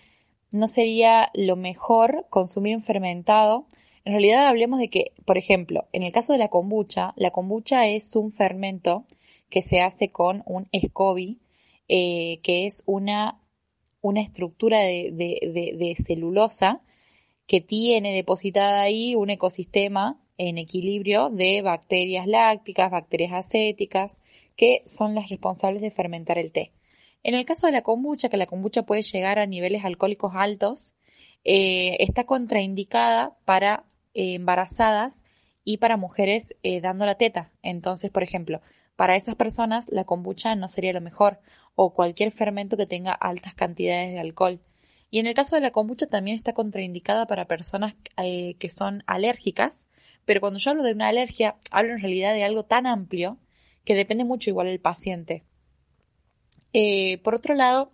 no 0.53 0.69
sería 0.69 1.31
lo 1.35 1.57
mejor 1.57 2.27
consumir 2.31 2.77
un 2.77 2.83
fermentado, 2.83 3.67
en 4.05 4.13
realidad 4.13 4.47
hablemos 4.47 4.81
de 4.81 4.89
que, 4.89 5.13
por 5.25 5.39
ejemplo, 5.39 5.87
en 5.93 6.03
el 6.03 6.13
caso 6.13 6.33
de 6.33 6.39
la 6.39 6.49
kombucha, 6.49 7.13
la 7.17 7.31
kombucha 7.31 7.87
es 7.87 8.15
un 8.17 8.31
fermento 8.31 9.05
que 9.49 9.63
se 9.63 9.81
hace 9.81 10.11
con 10.11 10.43
un 10.47 10.69
SCOBY, 10.75 11.39
eh, 11.89 12.41
que 12.43 12.67
es 12.67 12.83
una, 12.87 13.41
una 14.01 14.23
estructura 14.23 14.81
de, 14.81 15.13
de 15.13 15.95
celulosa 16.03 16.83
que 17.47 17.61
tiene 17.61 18.15
depositada 18.15 18.81
ahí 18.81 19.15
un 19.17 19.29
ecosistema 19.29 20.21
en 20.39 20.57
equilibrio 20.57 21.29
de 21.29 21.61
bacterias 21.61 22.27
lácticas, 22.27 22.91
bacterias 22.91 23.33
acéticas, 23.33 24.23
que 24.57 24.83
son 24.87 25.15
las 25.15 25.29
responsables 25.29 25.83
de 25.83 25.91
fermentar 25.91 26.39
el 26.39 26.53
té. 26.53 26.73
En 27.23 27.35
el 27.35 27.45
caso 27.45 27.67
de 27.67 27.73
la 27.73 27.83
kombucha, 27.83 28.29
que 28.31 28.37
la 28.39 28.47
kombucha 28.47 28.85
puede 28.85 29.03
llegar 29.03 29.39
a 29.39 29.47
niveles 29.47 29.85
alcohólicos 29.85 30.33
altos, 30.35 30.95
eh, 31.45 31.97
está 32.01 32.25
contraindicada 32.25 33.37
para 33.45 33.85
eh, 34.15 34.35
embarazadas 34.35 35.23
y 35.65 35.79
para 35.79 35.97
mujeres 35.97 36.55
eh, 36.63 36.81
dando 36.81 37.07
la 37.07 37.17
teta. 37.17 37.51
Entonces, 37.63 38.11
por 38.11 38.23
ejemplo, 38.23 38.61
para 38.97 39.17
esas 39.17 39.35
personas 39.35 39.87
la 39.89 40.05
kombucha 40.05 40.55
no 40.55 40.69
sería 40.69 40.93
lo 40.93 41.01
mejor 41.01 41.41
o 41.75 41.93
cualquier 41.95 42.33
fermento 42.33 42.77
que 42.77 42.87
tenga 42.87 43.13
altas 43.13 43.55
cantidades 43.55 44.13
de 44.13 44.21
alcohol. 44.21 44.61
Y 45.11 45.19
en 45.19 45.27
el 45.27 45.35
caso 45.35 45.57
de 45.57 45.63
la 45.63 45.73
kombucha 45.73 46.07
también 46.07 46.37
está 46.37 46.53
contraindicada 46.53 47.27
para 47.27 47.47
personas 47.47 47.95
que 48.17 48.69
son 48.69 49.03
alérgicas, 49.07 49.89
pero 50.25 50.41
cuando 50.41 50.61
yo 50.61 50.71
hablo 50.71 50.85
de 50.85 50.93
una 50.93 51.09
alergia, 51.09 51.57
hablo 51.71 51.95
en 51.95 52.01
realidad 52.01 52.33
de 52.33 52.45
algo 52.45 52.65
tan 52.65 52.87
amplio 52.87 53.39
que 53.85 53.97
depende 53.97 54.25
mucho 54.25 54.51
igual 54.51 54.69
del 54.69 54.79
paciente. 54.79 55.43
Eh, 56.73 57.19
por 57.19 57.35
otro 57.35 57.55
lado, 57.55 57.91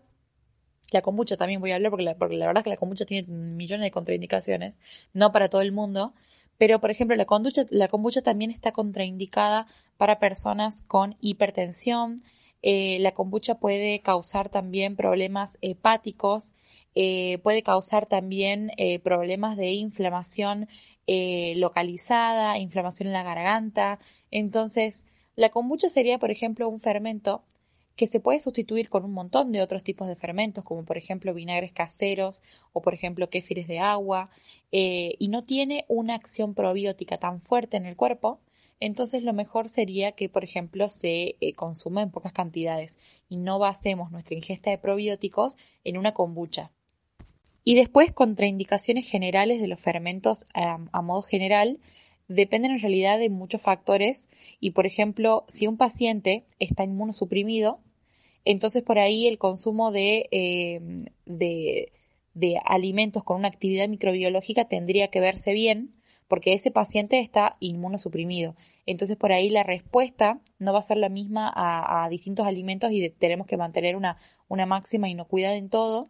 la 0.92 1.02
kombucha 1.02 1.36
también 1.36 1.60
voy 1.60 1.72
a 1.72 1.76
hablar 1.76 1.90
porque 1.90 2.04
la, 2.04 2.14
verdad 2.46 2.58
es 2.58 2.64
que 2.64 2.70
la 2.70 2.76
kombucha 2.76 3.06
tiene 3.06 3.28
millones 3.28 3.84
de 3.84 3.90
contraindicaciones, 3.90 4.78
no 5.12 5.32
para 5.32 5.48
todo 5.48 5.62
el 5.62 5.72
mundo, 5.72 6.14
pero 6.58 6.80
por 6.80 6.90
ejemplo 6.90 7.16
la 7.16 7.24
kombucha, 7.24 7.64
la 7.70 7.88
kombucha 7.88 8.22
también 8.22 8.50
está 8.50 8.72
contraindicada 8.72 9.66
para 9.96 10.18
personas 10.18 10.82
con 10.82 11.16
hipertensión, 11.20 12.22
eh, 12.62 12.98
la 13.00 13.12
kombucha 13.12 13.56
puede 13.56 14.00
causar 14.00 14.48
también 14.48 14.96
problemas 14.96 15.58
hepáticos, 15.60 16.52
eh, 16.94 17.38
puede 17.42 17.62
causar 17.62 18.06
también 18.06 18.70
problemas 19.02 19.56
de 19.56 19.72
inflamación 19.72 20.68
localizada, 21.06 22.58
inflamación 22.58 23.08
en 23.08 23.12
la 23.12 23.22
garganta, 23.22 23.98
entonces 24.30 25.06
la 25.36 25.50
kombucha 25.50 25.88
sería, 25.88 26.18
por 26.18 26.30
ejemplo, 26.30 26.68
un 26.68 26.80
fermento 26.80 27.44
que 27.96 28.06
se 28.06 28.20
puede 28.20 28.38
sustituir 28.38 28.88
con 28.90 29.04
un 29.04 29.12
montón 29.12 29.52
de 29.52 29.62
otros 29.62 29.82
tipos 29.82 30.06
de 30.06 30.16
fermentos, 30.16 30.64
como 30.64 30.84
por 30.84 30.98
ejemplo 30.98 31.34
vinagres 31.34 31.72
caseros 31.72 32.42
o 32.72 32.82
por 32.82 32.94
ejemplo 32.94 33.30
kéfires 33.30 33.66
de 33.66 33.78
agua, 33.78 34.30
eh, 34.70 35.14
y 35.18 35.28
no 35.28 35.44
tiene 35.44 35.86
una 35.88 36.14
acción 36.14 36.54
probiótica 36.54 37.18
tan 37.18 37.40
fuerte 37.40 37.76
en 37.78 37.86
el 37.86 37.96
cuerpo, 37.96 38.40
entonces 38.78 39.22
lo 39.22 39.32
mejor 39.32 39.70
sería 39.70 40.12
que, 40.12 40.28
por 40.28 40.44
ejemplo, 40.44 40.88
se 40.88 41.36
eh, 41.40 41.54
consuma 41.54 42.02
en 42.02 42.10
pocas 42.10 42.32
cantidades 42.32 42.98
y 43.28 43.38
no 43.38 43.58
basemos 43.58 44.10
nuestra 44.10 44.36
ingesta 44.36 44.70
de 44.70 44.78
probióticos 44.78 45.56
en 45.82 45.96
una 45.96 46.12
kombucha. 46.12 46.70
Y 47.64 47.74
después, 47.74 48.12
contraindicaciones 48.12 49.08
generales 49.08 49.60
de 49.60 49.66
los 49.66 49.80
fermentos 49.80 50.44
a 50.54 51.02
modo 51.02 51.22
general, 51.22 51.80
dependen 52.28 52.72
en 52.72 52.80
realidad 52.80 53.18
de 53.18 53.30
muchos 53.30 53.60
factores 53.60 54.28
y, 54.60 54.70
por 54.70 54.86
ejemplo, 54.86 55.44
si 55.48 55.66
un 55.66 55.76
paciente 55.76 56.44
está 56.58 56.84
inmunosuprimido, 56.84 57.80
entonces 58.46 58.82
por 58.82 58.98
ahí 58.98 59.26
el 59.26 59.36
consumo 59.36 59.90
de, 59.90 60.28
eh, 60.30 60.80
de, 61.26 61.92
de, 62.32 62.60
alimentos 62.64 63.24
con 63.24 63.36
una 63.36 63.48
actividad 63.48 63.88
microbiológica 63.88 64.64
tendría 64.66 65.08
que 65.08 65.20
verse 65.20 65.52
bien 65.52 65.94
porque 66.28 66.54
ese 66.54 66.70
paciente 66.70 67.20
está 67.20 67.56
inmunosuprimido. 67.60 68.56
Entonces 68.86 69.16
por 69.16 69.32
ahí 69.32 69.50
la 69.50 69.62
respuesta 69.62 70.40
no 70.58 70.72
va 70.72 70.78
a 70.78 70.82
ser 70.82 70.96
la 70.96 71.08
misma 71.08 71.52
a, 71.54 72.08
distintos 72.08 72.46
alimentos 72.46 72.90
y 72.92 73.10
tenemos 73.10 73.46
que 73.46 73.56
mantener 73.56 73.96
una, 73.96 74.16
una 74.48 74.64
máxima 74.64 75.08
inocuidad 75.08 75.54
en 75.54 75.68
todo. 75.68 76.08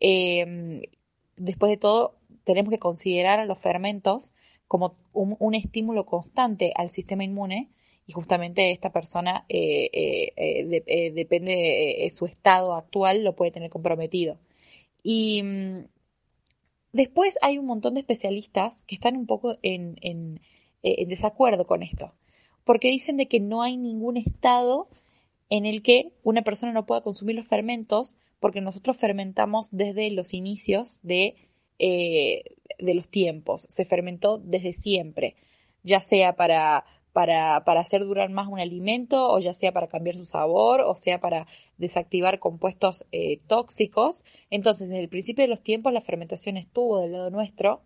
Eh, 0.00 0.82
después 1.36 1.70
de 1.70 1.76
todo, 1.76 2.16
tenemos 2.44 2.70
que 2.70 2.78
considerar 2.78 3.40
a 3.40 3.46
los 3.46 3.58
fermentos 3.58 4.32
como 4.68 4.96
un, 5.12 5.54
estímulo 5.54 6.06
constante 6.06 6.72
al 6.74 6.90
sistema 6.90 7.24
inmune 7.24 7.70
y 8.06 8.12
justamente 8.12 8.70
esta 8.70 8.92
persona 8.92 9.46
eh, 9.48 9.88
eh, 9.92 10.82
eh, 10.86 11.10
depende 11.12 11.52
de 11.52 12.10
su 12.10 12.26
estado 12.26 12.74
actual, 12.74 13.24
lo 13.24 13.34
puede 13.34 13.50
tener 13.50 13.70
comprometido. 13.70 14.38
Y 15.02 15.42
mm, 15.42 15.86
después 16.92 17.38
hay 17.40 17.58
un 17.58 17.66
montón 17.66 17.94
de 17.94 18.00
especialistas 18.00 18.74
que 18.86 18.94
están 18.94 19.16
un 19.16 19.26
poco 19.26 19.56
en, 19.62 20.40
desacuerdo 20.82 21.64
con 21.64 21.82
esto, 21.82 22.12
porque 22.64 22.90
dicen 22.90 23.16
de 23.16 23.26
que 23.26 23.40
no 23.40 23.62
hay 23.62 23.78
ningún 23.78 24.18
estado 24.18 24.88
en 25.48 25.64
el 25.64 25.82
que 25.82 26.12
una 26.22 26.42
persona 26.42 26.72
no 26.72 26.84
pueda 26.84 27.00
consumir 27.00 27.36
los 27.36 27.46
fermentos, 27.46 28.16
porque 28.38 28.60
nosotros 28.60 28.98
fermentamos 28.98 29.68
desde 29.70 30.10
los 30.10 30.34
inicios 30.34 31.00
de 31.02 31.36
de 32.78 32.94
los 32.94 33.08
tiempos, 33.08 33.66
se 33.68 33.84
fermentó 33.84 34.38
desde 34.38 34.72
siempre, 34.72 35.36
ya 35.82 36.00
sea 36.00 36.36
para, 36.36 36.84
para, 37.14 37.62
para 37.64 37.78
hacer 37.78 38.04
durar 38.04 38.28
más 38.30 38.48
un 38.48 38.58
alimento, 38.58 39.30
o 39.30 39.38
ya 39.38 39.52
sea 39.52 39.70
para 39.70 39.86
cambiar 39.86 40.16
su 40.16 40.26
sabor, 40.26 40.80
o 40.80 40.96
sea 40.96 41.20
para 41.20 41.46
desactivar 41.78 42.40
compuestos 42.40 43.06
eh, 43.12 43.38
tóxicos. 43.46 44.24
Entonces, 44.50 44.88
desde 44.88 45.04
el 45.04 45.08
principio 45.08 45.44
de 45.44 45.48
los 45.48 45.62
tiempos 45.62 45.92
la 45.92 46.00
fermentación 46.00 46.56
estuvo 46.56 46.98
del 46.98 47.12
lado 47.12 47.30
nuestro, 47.30 47.82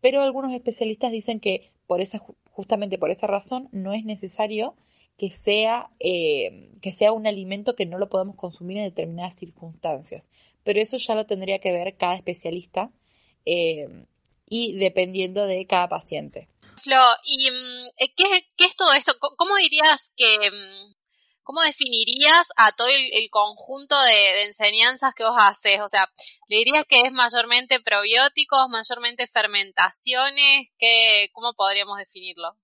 pero 0.00 0.22
algunos 0.22 0.54
especialistas 0.54 1.12
dicen 1.12 1.38
que 1.38 1.70
por 1.86 2.00
esa, 2.00 2.18
justamente 2.50 2.96
por 2.96 3.10
esa 3.10 3.26
razón 3.26 3.68
no 3.72 3.92
es 3.92 4.06
necesario 4.06 4.74
que 5.18 5.30
sea, 5.30 5.90
eh, 6.00 6.70
que 6.80 6.92
sea 6.92 7.12
un 7.12 7.26
alimento 7.26 7.76
que 7.76 7.84
no 7.84 7.98
lo 7.98 8.08
podamos 8.08 8.36
consumir 8.36 8.78
en 8.78 8.84
determinadas 8.84 9.34
circunstancias. 9.34 10.30
Pero 10.64 10.80
eso 10.80 10.96
ya 10.96 11.14
lo 11.14 11.26
tendría 11.26 11.58
que 11.58 11.72
ver 11.72 11.94
cada 11.98 12.14
especialista 12.14 12.90
eh, 13.44 14.06
y 14.48 14.72
dependiendo 14.78 15.44
de 15.44 15.66
cada 15.66 15.90
paciente. 15.90 16.48
Flo, 16.82 17.00
¿y 17.22 17.50
mm, 17.50 17.86
eh, 17.96 18.14
qué, 18.16 18.66
es 18.66 18.76
todo 18.76 18.92
esto? 18.92 19.12
¿Cómo 19.36 19.56
dirías 19.56 20.12
que, 20.16 20.50
mm, 20.50 20.94
cómo 21.44 21.60
definirías 21.62 22.48
a 22.56 22.72
todo 22.72 22.88
el, 22.88 23.28
conjunto 23.30 24.00
de, 24.02 24.44
enseñanzas 24.44 25.14
que 25.14 25.24
vos 25.24 25.36
haces? 25.38 25.80
O 25.80 25.88
sea, 25.88 26.08
¿le 26.48 26.56
dirías 26.58 26.84
que 26.88 27.02
es 27.02 27.12
mayormente 27.12 27.80
probióticos, 27.80 28.68
mayormente 28.68 29.28
fermentaciones? 29.28 30.70
¿Qué, 30.78 31.28
¿Cómo 31.32 31.54
podríamos 31.54 31.98
definirlo? 31.98 32.56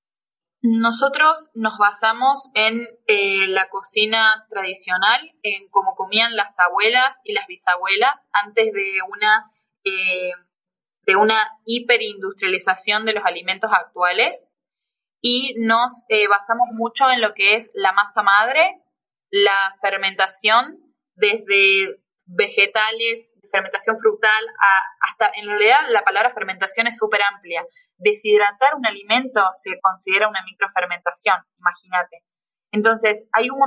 Nosotros 0.60 1.50
nos 1.54 1.78
basamos 1.78 2.50
en 2.54 2.84
eh, 3.06 3.46
la 3.46 3.68
cocina 3.68 4.46
tradicional, 4.50 5.32
en 5.44 5.68
cómo 5.68 5.94
comían 5.94 6.34
las 6.34 6.58
abuelas 6.58 7.20
y 7.22 7.32
las 7.34 7.46
bisabuelas 7.46 8.26
antes 8.32 8.72
de 8.72 8.98
una 9.08 9.48
eh, 9.84 10.32
de 11.08 11.16
una 11.16 11.40
hiperindustrialización 11.64 13.06
de 13.06 13.14
los 13.14 13.24
alimentos 13.24 13.70
actuales 13.72 14.54
y 15.22 15.54
nos 15.56 16.04
eh, 16.10 16.28
basamos 16.28 16.68
mucho 16.74 17.10
en 17.10 17.22
lo 17.22 17.32
que 17.32 17.56
es 17.56 17.70
la 17.72 17.92
masa 17.92 18.22
madre, 18.22 18.82
la 19.30 19.74
fermentación 19.80 20.78
desde 21.14 21.98
vegetales, 22.26 23.32
fermentación 23.50 23.98
frutal, 23.98 24.44
hasta 25.00 25.30
en 25.40 25.48
realidad 25.48 25.78
la 25.88 26.04
palabra 26.04 26.28
fermentación 26.28 26.86
es 26.86 26.98
súper 26.98 27.22
amplia. 27.22 27.64
Deshidratar 27.96 28.74
un 28.74 28.84
alimento 28.84 29.40
se 29.54 29.80
considera 29.80 30.28
una 30.28 30.42
microfermentación, 30.44 31.36
imagínate. 31.58 32.22
Entonces, 32.70 33.24
hay 33.32 33.48
un 33.48 33.60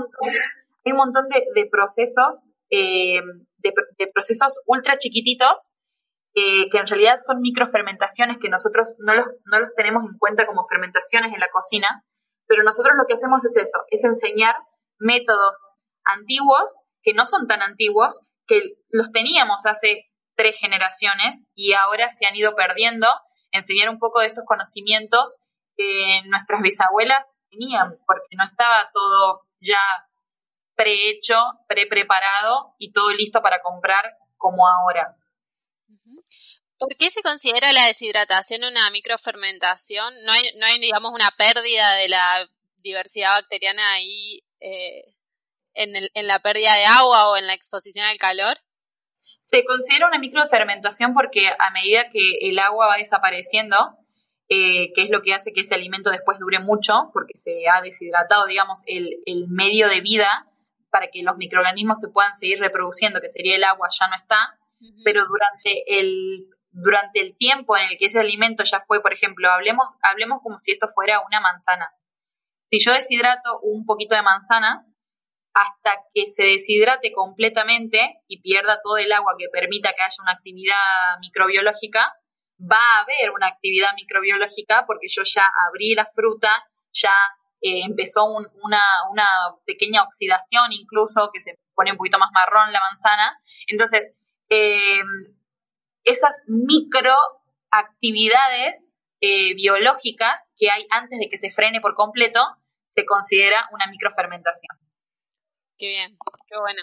montón, 0.95 1.27
de, 1.55 1.67
procesos, 1.71 2.51
eh, 2.69 3.19
de, 3.57 4.07
procesos 4.13 4.61
ultra 4.67 4.99
chiquititos 4.99 5.71
eh, 6.33 6.69
que 6.69 6.77
en 6.77 6.87
realidad 6.87 7.17
son 7.17 7.41
microfermentaciones 7.41 8.37
que 8.37 8.49
nosotros 8.49 8.95
no 8.99 9.13
los, 9.15 9.25
no 9.45 9.59
los 9.59 9.73
tenemos 9.75 10.03
en 10.09 10.17
cuenta 10.17 10.45
como 10.45 10.65
fermentaciones 10.65 11.33
en 11.33 11.39
la 11.39 11.49
cocina, 11.49 12.05
pero 12.47 12.63
nosotros 12.63 12.95
lo 12.97 13.05
que 13.05 13.15
hacemos 13.15 13.43
es 13.45 13.57
eso, 13.57 13.79
es 13.89 14.03
enseñar 14.03 14.55
métodos 14.99 15.57
antiguos, 16.03 16.81
que 17.03 17.13
no 17.13 17.25
son 17.25 17.47
tan 17.47 17.61
antiguos, 17.61 18.19
que 18.47 18.61
los 18.89 19.11
teníamos 19.11 19.65
hace 19.65 20.11
tres 20.35 20.57
generaciones 20.57 21.45
y 21.55 21.73
ahora 21.73 22.09
se 22.09 22.25
han 22.25 22.35
ido 22.35 22.55
perdiendo, 22.55 23.07
enseñar 23.51 23.89
un 23.89 23.99
poco 23.99 24.21
de 24.21 24.27
estos 24.27 24.45
conocimientos 24.45 25.39
que 25.75 26.21
nuestras 26.29 26.61
bisabuelas 26.61 27.33
tenían, 27.49 27.97
porque 28.07 28.35
no 28.37 28.45
estaba 28.45 28.89
todo 28.93 29.41
ya 29.59 29.79
prehecho, 30.75 31.35
pre-preparado 31.67 32.75
y 32.77 32.91
todo 32.91 33.11
listo 33.11 33.41
para 33.41 33.61
comprar 33.61 34.17
como 34.37 34.67
ahora. 34.67 35.15
¿Por 36.81 36.97
qué 36.97 37.11
se 37.11 37.21
considera 37.21 37.71
la 37.73 37.85
deshidratación 37.85 38.63
una 38.63 38.89
microfermentación? 38.89 40.15
¿No 40.25 40.31
hay, 40.31 40.41
no 40.57 40.65
hay 40.65 40.79
digamos, 40.79 41.11
una 41.13 41.29
pérdida 41.29 41.93
de 41.93 42.09
la 42.09 42.49
diversidad 42.77 43.35
bacteriana 43.35 43.93
ahí 43.93 44.43
eh, 44.59 45.13
en, 45.75 45.95
el, 45.95 46.09
en 46.15 46.25
la 46.25 46.39
pérdida 46.39 46.73
de 46.73 46.85
agua 46.85 47.29
o 47.29 47.37
en 47.37 47.45
la 47.45 47.53
exposición 47.53 48.07
al 48.07 48.17
calor? 48.17 48.57
Se 49.39 49.63
considera 49.63 50.07
una 50.07 50.17
microfermentación 50.17 51.13
porque 51.13 51.49
a 51.49 51.69
medida 51.69 52.09
que 52.09 52.49
el 52.49 52.57
agua 52.57 52.87
va 52.87 52.97
desapareciendo, 52.97 53.77
eh, 54.49 54.91
que 54.93 55.03
es 55.03 55.11
lo 55.11 55.21
que 55.21 55.35
hace 55.35 55.53
que 55.53 55.61
ese 55.61 55.75
alimento 55.75 56.09
después 56.09 56.39
dure 56.39 56.57
mucho, 56.57 57.11
porque 57.13 57.37
se 57.37 57.69
ha 57.69 57.83
deshidratado, 57.83 58.47
digamos, 58.47 58.79
el, 58.87 59.21
el 59.27 59.47
medio 59.49 59.87
de 59.87 60.01
vida 60.01 60.47
para 60.89 61.11
que 61.11 61.21
los 61.21 61.37
microorganismos 61.37 61.99
se 61.99 62.09
puedan 62.09 62.33
seguir 62.33 62.59
reproduciendo, 62.59 63.21
que 63.21 63.29
sería 63.29 63.55
el 63.55 63.65
agua, 63.65 63.87
ya 63.91 64.07
no 64.07 64.15
está, 64.15 64.57
pero 65.03 65.21
durante 65.27 65.99
el 65.99 66.47
durante 66.71 67.21
el 67.21 67.37
tiempo 67.37 67.77
en 67.77 67.83
el 67.89 67.97
que 67.97 68.05
ese 68.05 68.19
alimento 68.19 68.63
ya 68.63 68.79
fue, 68.81 69.01
por 69.01 69.13
ejemplo, 69.13 69.49
hablemos, 69.49 69.87
hablemos 70.01 70.39
como 70.41 70.57
si 70.57 70.71
esto 70.71 70.87
fuera 70.87 71.21
una 71.25 71.39
manzana. 71.39 71.91
Si 72.71 72.79
yo 72.79 72.93
deshidrato 72.93 73.59
un 73.61 73.85
poquito 73.85 74.15
de 74.15 74.21
manzana, 74.21 74.85
hasta 75.53 75.97
que 76.13 76.27
se 76.27 76.43
deshidrate 76.43 77.11
completamente 77.11 78.21
y 78.27 78.41
pierda 78.41 78.79
todo 78.81 78.97
el 78.97 79.11
agua 79.11 79.35
que 79.37 79.49
permita 79.51 79.93
que 79.93 80.03
haya 80.03 80.15
una 80.21 80.31
actividad 80.31 81.19
microbiológica, 81.19 82.13
va 82.59 82.77
a 82.77 83.01
haber 83.01 83.31
una 83.31 83.47
actividad 83.47 83.89
microbiológica 83.95 84.85
porque 84.85 85.07
yo 85.09 85.23
ya 85.23 85.51
abrí 85.67 85.93
la 85.93 86.05
fruta, 86.05 86.63
ya 86.93 87.13
eh, 87.61 87.81
empezó 87.83 88.25
una, 88.25 88.81
una, 89.11 89.27
pequeña 89.65 90.03
oxidación 90.03 90.71
incluso 90.71 91.29
que 91.33 91.41
se 91.41 91.59
pone 91.75 91.91
un 91.91 91.97
poquito 91.97 92.17
más 92.17 92.31
marrón 92.31 92.71
la 92.71 92.79
manzana. 92.79 93.37
Entonces, 93.67 94.13
eh, 94.49 95.01
esas 96.03 96.41
microactividades 96.47 98.91
eh, 99.21 99.53
biológicas 99.53 100.49
que 100.57 100.71
hay 100.71 100.87
antes 100.89 101.19
de 101.19 101.29
que 101.29 101.37
se 101.37 101.51
frene 101.51 101.79
por 101.79 101.93
completo, 101.93 102.43
se 102.87 103.05
considera 103.05 103.69
una 103.71 103.85
microfermentación. 103.87 104.75
Qué 105.77 105.89
bien, 105.89 106.17
qué 106.47 106.57
bueno. 106.59 106.81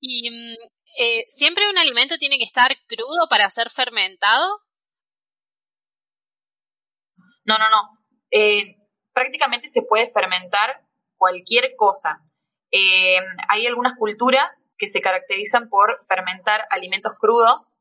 ¿Y 0.00 0.30
mm, 0.30 0.56
eh, 0.98 1.26
siempre 1.28 1.68
un 1.68 1.76
alimento 1.76 2.16
tiene 2.16 2.38
que 2.38 2.44
estar 2.44 2.74
crudo 2.86 3.28
para 3.28 3.50
ser 3.50 3.68
fermentado? 3.68 4.62
No, 7.44 7.58
no, 7.58 7.68
no. 7.68 7.98
Eh, 8.30 8.76
prácticamente 9.12 9.68
se 9.68 9.82
puede 9.82 10.06
fermentar 10.06 10.86
cualquier 11.16 11.74
cosa. 11.76 12.24
hay 13.48 13.66
algunas 13.66 13.94
culturas 13.94 14.70
que 14.78 14.88
se 14.88 15.00
caracterizan 15.00 15.68
por 15.68 15.98
fermentar 16.06 16.66
alimentos 16.70 17.12
crudos 17.18 17.76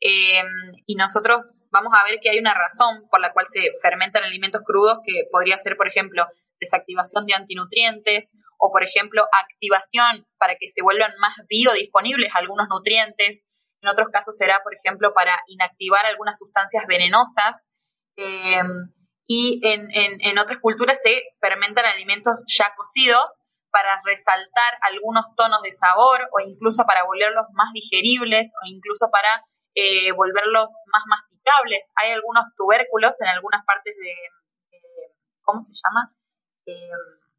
Em, 0.00 0.72
y 0.86 0.94
nosotros 0.96 1.46
vamos 1.70 1.92
a 1.94 2.04
ver 2.04 2.20
que 2.20 2.30
hay 2.30 2.38
una 2.38 2.54
razón 2.54 3.08
por 3.10 3.20
la 3.20 3.32
cual 3.32 3.46
se 3.48 3.70
fermentan 3.82 4.24
alimentos 4.24 4.62
crudos, 4.64 4.98
que 5.04 5.24
podría 5.30 5.58
ser, 5.58 5.76
por 5.76 5.88
ejemplo, 5.88 6.26
desactivación 6.60 7.26
de 7.26 7.34
antinutrientes 7.34 8.32
o, 8.58 8.70
por 8.70 8.82
ejemplo, 8.82 9.26
activación 9.32 10.26
para 10.38 10.56
que 10.56 10.68
se 10.68 10.82
vuelvan 10.82 11.12
más 11.20 11.34
biodisponibles 11.48 12.30
algunos 12.34 12.68
nutrientes. 12.68 13.46
En 13.82 13.88
otros 13.88 14.08
casos 14.08 14.36
será, 14.36 14.60
por 14.62 14.74
ejemplo, 14.74 15.12
para 15.14 15.38
inactivar 15.48 16.06
algunas 16.06 16.38
sustancias 16.38 16.84
venenosas. 16.86 17.68
Em, 18.16 18.92
y 19.28 19.60
en, 19.64 19.90
en 19.92 20.38
otras 20.38 20.60
culturas 20.60 21.00
se 21.02 21.22
fermentan 21.40 21.84
alimentos 21.84 22.44
ya 22.46 22.72
cocidos 22.76 23.40
para 23.72 24.00
resaltar 24.04 24.78
algunos 24.82 25.26
tonos 25.36 25.60
de 25.62 25.72
sabor 25.72 26.28
o 26.32 26.40
incluso 26.40 26.84
para 26.86 27.04
volverlos 27.04 27.46
más 27.52 27.72
digeribles 27.74 28.52
o 28.62 28.66
incluso 28.66 29.10
para 29.10 29.42
eh, 29.76 30.10
volverlos 30.12 30.74
más 30.86 31.02
masticables. 31.06 31.92
Hay 31.96 32.10
algunos 32.12 32.44
tubérculos 32.56 33.20
en 33.20 33.28
algunas 33.28 33.62
partes 33.66 33.94
de, 33.96 34.80
¿cómo 35.42 35.60
se 35.60 35.72
llama? 35.74 36.14
Eh, 36.64 36.90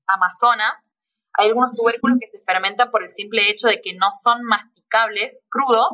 Amazonas. 0.06 0.94
Hay 1.34 1.48
algunos 1.48 1.72
tubérculos 1.72 2.20
que 2.22 2.28
se 2.28 2.40
fermentan 2.40 2.92
por 2.92 3.02
el 3.02 3.10
simple 3.10 3.50
hecho 3.50 3.68
de 3.68 3.82
que 3.82 3.96
no 3.96 4.08
son 4.12 4.44
masticables 4.44 5.42
crudos 5.50 5.94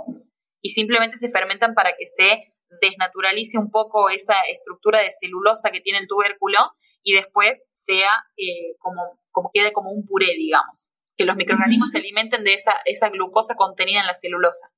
y 0.62 0.70
simplemente 0.72 1.18
se 1.18 1.30
fermentan 1.30 1.74
para 1.74 1.94
que 1.98 2.08
se 2.08 2.54
desnaturalice 2.82 3.58
un 3.58 3.72
poco 3.72 4.10
esa 4.10 4.36
estructura 4.50 5.00
de 5.00 5.12
celulosa 5.12 5.72
que 5.72 5.82
tiene 5.82 6.00
el 6.00 6.08
tubérculo 6.08 6.58
y 7.04 7.14
después 7.14 7.66
sea 7.72 8.10
eh, 8.36 8.76
como, 8.80 9.20
como 9.32 9.50
quede 9.54 9.72
como 9.72 9.92
un 9.92 10.06
puré, 10.06 10.34
digamos. 10.36 10.90
Que 11.16 11.26
los 11.26 11.38
microorganismos 11.38 11.92
se 11.92 12.00
alimenten 12.00 12.44
de 12.44 12.54
esa, 12.56 12.74
esa 12.86 13.10
glucosa 13.10 13.56
contenida 13.56 14.02
en 14.02 14.08
la 14.08 14.14
celulosa. 14.14 14.72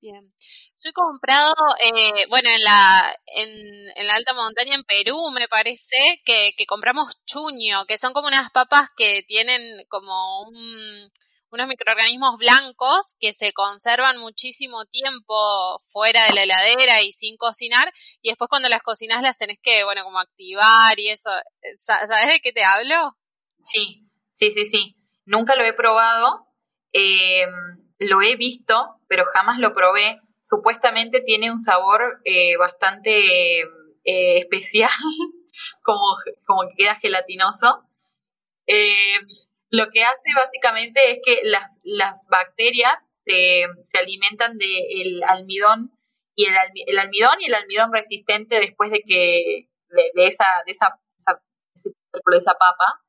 Bien. 0.00 0.32
Yo 0.82 0.90
he 0.90 0.92
comprado, 0.94 1.52
eh, 1.84 2.26
bueno, 2.30 2.48
en 2.48 2.62
la, 2.62 3.14
en, 3.26 4.06
la 4.06 4.14
alta 4.14 4.32
montaña 4.32 4.74
en 4.74 4.84
Perú, 4.84 5.30
me 5.30 5.46
parece, 5.46 6.22
que, 6.24 6.54
que 6.56 6.64
compramos 6.64 7.22
chuño, 7.26 7.84
que 7.86 7.98
son 7.98 8.14
como 8.14 8.28
unas 8.28 8.50
papas 8.50 8.88
que 8.96 9.22
tienen 9.26 9.60
como 9.88 10.42
un, 10.48 11.10
unos 11.50 11.68
microorganismos 11.68 12.38
blancos 12.38 13.16
que 13.20 13.34
se 13.34 13.52
conservan 13.52 14.18
muchísimo 14.18 14.86
tiempo 14.86 15.78
fuera 15.92 16.24
de 16.26 16.34
la 16.34 16.44
heladera 16.44 17.02
y 17.02 17.12
sin 17.12 17.36
cocinar, 17.36 17.92
y 18.22 18.30
después 18.30 18.48
cuando 18.48 18.70
las 18.70 18.82
cocinas 18.82 19.20
las 19.20 19.36
tenés 19.36 19.58
que, 19.62 19.84
bueno, 19.84 20.02
como 20.04 20.18
activar 20.18 20.98
y 20.98 21.10
eso. 21.10 21.30
¿Sabes 21.76 22.28
de 22.28 22.40
qué 22.40 22.52
te 22.52 22.64
hablo? 22.64 23.18
Sí, 23.58 24.08
sí, 24.30 24.50
sí, 24.50 24.64
sí. 24.64 24.96
Nunca 25.26 25.56
lo 25.56 25.64
he 25.64 25.74
probado. 25.74 26.46
Eh, 26.92 27.44
lo 28.00 28.22
he 28.22 28.34
visto, 28.36 28.96
pero 29.06 29.24
jamás 29.24 29.58
lo 29.58 29.74
probé. 29.74 30.18
Supuestamente 30.40 31.20
tiene 31.20 31.50
un 31.50 31.60
sabor 31.60 32.20
eh, 32.24 32.56
bastante 32.56 33.60
eh, 33.60 34.38
especial 34.38 34.90
como, 35.82 36.16
como 36.46 36.68
que 36.68 36.84
queda 36.84 36.94
gelatinoso. 36.96 37.84
Eh, 38.66 39.20
lo 39.70 39.88
que 39.90 40.02
hace 40.02 40.30
básicamente 40.34 41.12
es 41.12 41.18
que 41.24 41.40
las, 41.44 41.80
las 41.84 42.28
bacterias 42.28 43.06
se, 43.10 43.66
se 43.82 43.98
alimentan 43.98 44.56
del 44.58 45.22
almidón 45.22 45.92
y 46.34 46.46
el, 46.46 46.98
almidón 46.98 47.34
y 47.40 47.46
el 47.46 47.54
almidón 47.54 47.92
resistente 47.92 48.60
después 48.60 48.90
de 48.90 49.02
que 49.02 49.68
de, 49.88 50.26
esa 50.26 50.46
de 50.64 50.72
esa, 50.72 50.98
de 51.74 52.38
esa 52.38 52.54
papa 52.54 53.04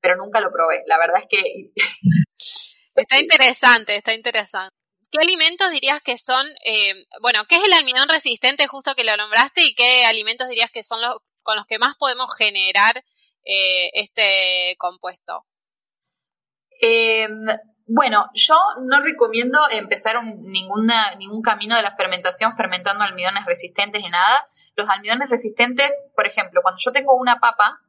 pero 0.00 0.16
nunca 0.16 0.40
lo 0.40 0.50
probé 0.50 0.82
la 0.86 0.98
verdad 0.98 1.22
es 1.22 1.26
que 1.28 1.72
está 2.96 3.18
interesante 3.18 3.96
está 3.96 4.12
interesante 4.14 4.74
¿Qué 5.10 5.18
alimentos 5.22 5.70
dirías 5.70 6.02
que 6.02 6.18
son, 6.18 6.44
eh, 6.64 7.06
bueno, 7.22 7.44
qué 7.48 7.56
es 7.56 7.64
el 7.64 7.72
almidón 7.72 8.08
resistente 8.08 8.66
justo 8.66 8.96
que 8.96 9.04
lo 9.04 9.16
nombraste 9.16 9.62
y 9.62 9.74
qué 9.74 10.04
alimentos 10.04 10.48
dirías 10.48 10.70
que 10.72 10.82
son 10.82 11.00
los 11.00 11.18
con 11.42 11.56
los 11.56 11.66
que 11.66 11.78
más 11.78 11.96
podemos 11.96 12.26
generar 12.36 13.04
eh, 13.44 13.90
este 13.94 14.74
compuesto? 14.78 15.46
Em, 16.80 17.46
bueno, 17.86 18.28
yo 18.34 18.56
no 18.82 19.00
recomiendo 19.00 19.60
empezar 19.70 20.22
ninguna, 20.24 21.14
ningún 21.14 21.40
camino 21.40 21.76
de 21.76 21.82
la 21.82 21.92
fermentación 21.92 22.56
fermentando 22.56 23.04
almidones 23.04 23.46
resistentes 23.46 24.02
ni 24.02 24.10
nada. 24.10 24.44
Los 24.74 24.88
almidones 24.88 25.30
resistentes, 25.30 25.92
por 26.16 26.26
ejemplo, 26.26 26.62
cuando 26.62 26.80
yo 26.84 26.90
tengo 26.90 27.14
una 27.14 27.38
papa 27.38 27.80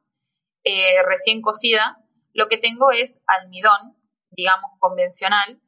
eh, 0.64 1.02
recién 1.04 1.42
cocida, 1.42 1.98
lo 2.34 2.48
que 2.48 2.58
tengo 2.58 2.92
es 2.92 3.24
almidón, 3.26 3.97
digamos, 4.38 4.72
convencional, 4.80 5.60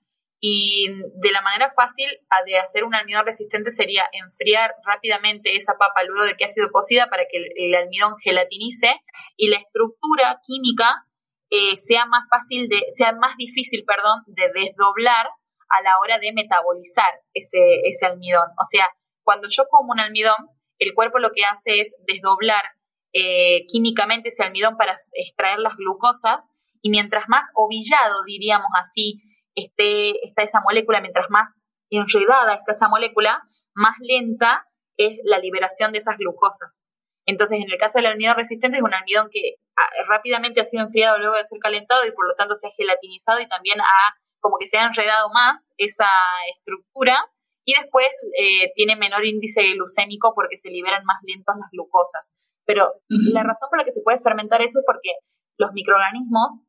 y 0.42 0.88
de 1.16 1.32
la 1.32 1.42
manera 1.42 1.70
fácil 1.70 2.08
de 2.46 2.58
hacer 2.58 2.86
un 2.86 2.96
almidón 2.96 3.26
resistente 3.26 3.72
sería 3.72 4.10
enfriar 4.14 4.74
rápidamente 4.86 5.58
esa 5.58 5.78
papa 5.78 6.04
luego 6.04 6.24
de 6.24 6.36
que 6.36 6.46
ha 6.46 6.48
sido 6.48 6.72
cocida 6.72 7.10
para 7.10 7.26
que 7.30 7.46
el, 7.56 7.76
almidón 7.76 8.18
gelatinice 8.18 9.02
y 9.36 9.50
la 9.50 9.58
estructura 9.58 10.40
química 10.46 11.06
eh, 11.50 11.76
sea 11.78 12.06
más 12.06 12.26
fácil 12.30 12.70
de, 12.70 12.82
sea 12.96 13.12
más 13.14 13.36
difícil, 13.36 13.84
perdón, 13.84 14.24
de 14.28 14.50
desdoblar 14.54 15.28
a 15.70 15.82
la 15.82 16.00
hora 16.00 16.20
de 16.20 16.32
metabolizar 16.32 17.12
ese, 17.34 17.82
ese 17.84 18.06
almidón. 18.06 18.48
O 18.62 18.66
sea, 18.70 18.88
cuando 19.24 19.48
yo 19.50 19.68
como 19.68 19.92
un 19.92 20.00
almidón, 20.00 20.38
el 20.78 20.94
cuerpo 20.94 21.20
lo 21.20 21.32
que 21.32 21.44
hace 21.44 21.82
es 21.82 21.98
desdoblar 22.08 22.64
eh, 23.12 23.66
químicamente 23.68 24.30
ese 24.30 24.44
almidón 24.44 24.78
para 24.78 24.96
extraer 25.14 25.60
las 25.60 25.76
glucosas 25.76 26.50
y 26.82 26.90
mientras 26.90 27.26
más 27.28 27.48
ovillado, 27.56 28.24
diríamos 28.26 28.70
así, 28.80 29.22
esté, 29.56 30.26
está 30.26 30.44
esa 30.44 30.62
molécula, 30.62 31.02
mientras 31.02 31.28
más 31.30 31.64
enredada 31.90 32.56
está 32.56 32.72
esa 32.72 32.88
molécula, 32.88 33.42
más 33.74 33.96
lenta 34.00 34.66
es 34.98 35.20
la 35.24 35.40
liberación 35.40 35.92
de 35.92 36.00
esas 36.00 36.18
glucosas. 36.18 36.88
Entonces, 37.26 37.60
en 37.60 37.72
el 37.72 37.78
caso 37.78 38.00
del 38.00 38.08
almidón 38.08 38.36
resistente, 38.36 38.78
es 38.78 38.84
un 38.84 38.94
almidón 38.94 39.30
que 39.32 39.56
ah, 39.78 39.90
rápidamente 40.08 40.62
ha 40.62 40.64
sido 40.64 40.84
enfriado 40.84 41.20
luego 41.20 41.36
de 41.36 41.46
ser 41.46 41.60
calentado 41.60 42.06
y 42.06 42.12
por 42.12 42.28
lo 42.28 42.36
tanto 42.36 42.56
se 42.56 42.68
ha 42.68 42.72
gelatinizado 42.76 43.40
y 43.40 43.48
también 43.48 43.80
ha 43.82 44.16
como 44.40 44.58
que 44.58 44.68
se 44.68 44.78
ha 44.78 44.86
enredado 44.86 45.30
más 45.34 45.70
esa 45.78 46.10
estructura 46.56 47.18
y 47.66 47.74
después 47.78 48.08
eh, 48.38 48.72
tiene 48.74 48.96
menor 48.96 49.26
índice 49.26 49.62
glucémico 49.74 50.34
porque 50.34 50.58
se 50.58 50.70
liberan 50.70 51.04
más 51.06 51.18
lentos 51.24 51.56
las 51.60 51.70
glucosas. 51.72 52.34
Pero 52.66 52.92
la 53.10 53.44
razón 53.44 53.70
por 53.70 53.80
la 53.80 53.86
que 53.86 53.92
se 53.92 54.02
puede 54.02 54.20
fermentar 54.20 54.62
eso 54.62 54.80
es 54.80 54.86
porque 54.86 55.14
los 55.58 55.72
microorganismos 55.74 56.62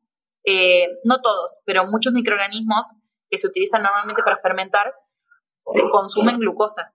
eh, 0.43 0.87
no 1.03 1.21
todos, 1.21 1.59
pero 1.65 1.85
muchos 1.85 2.13
microorganismos 2.13 2.91
que 3.29 3.37
se 3.37 3.47
utilizan 3.47 3.83
normalmente 3.83 4.23
para 4.23 4.37
fermentar 4.37 4.93
consumen 5.91 6.39
glucosa. 6.39 6.93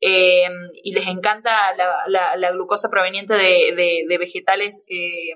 Eh, 0.00 0.48
y 0.84 0.92
les 0.92 1.08
encanta 1.08 1.74
la, 2.06 2.50
glucosa 2.52 2.88
proveniente 2.88 3.34
de, 3.34 4.16
vegetales 4.18 4.84
eh, 4.88 5.34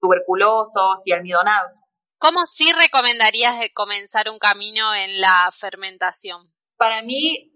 tuberculosos 0.00 1.02
y 1.06 1.12
almidonados. 1.12 1.80
¿Cómo 2.18 2.46
sí 2.46 2.72
recomendarías 2.72 3.56
comenzar 3.74 4.30
un 4.30 4.38
camino 4.38 4.94
en 4.94 5.20
la 5.20 5.50
fermentación? 5.52 6.52
Para 6.76 7.02
mí, 7.02 7.52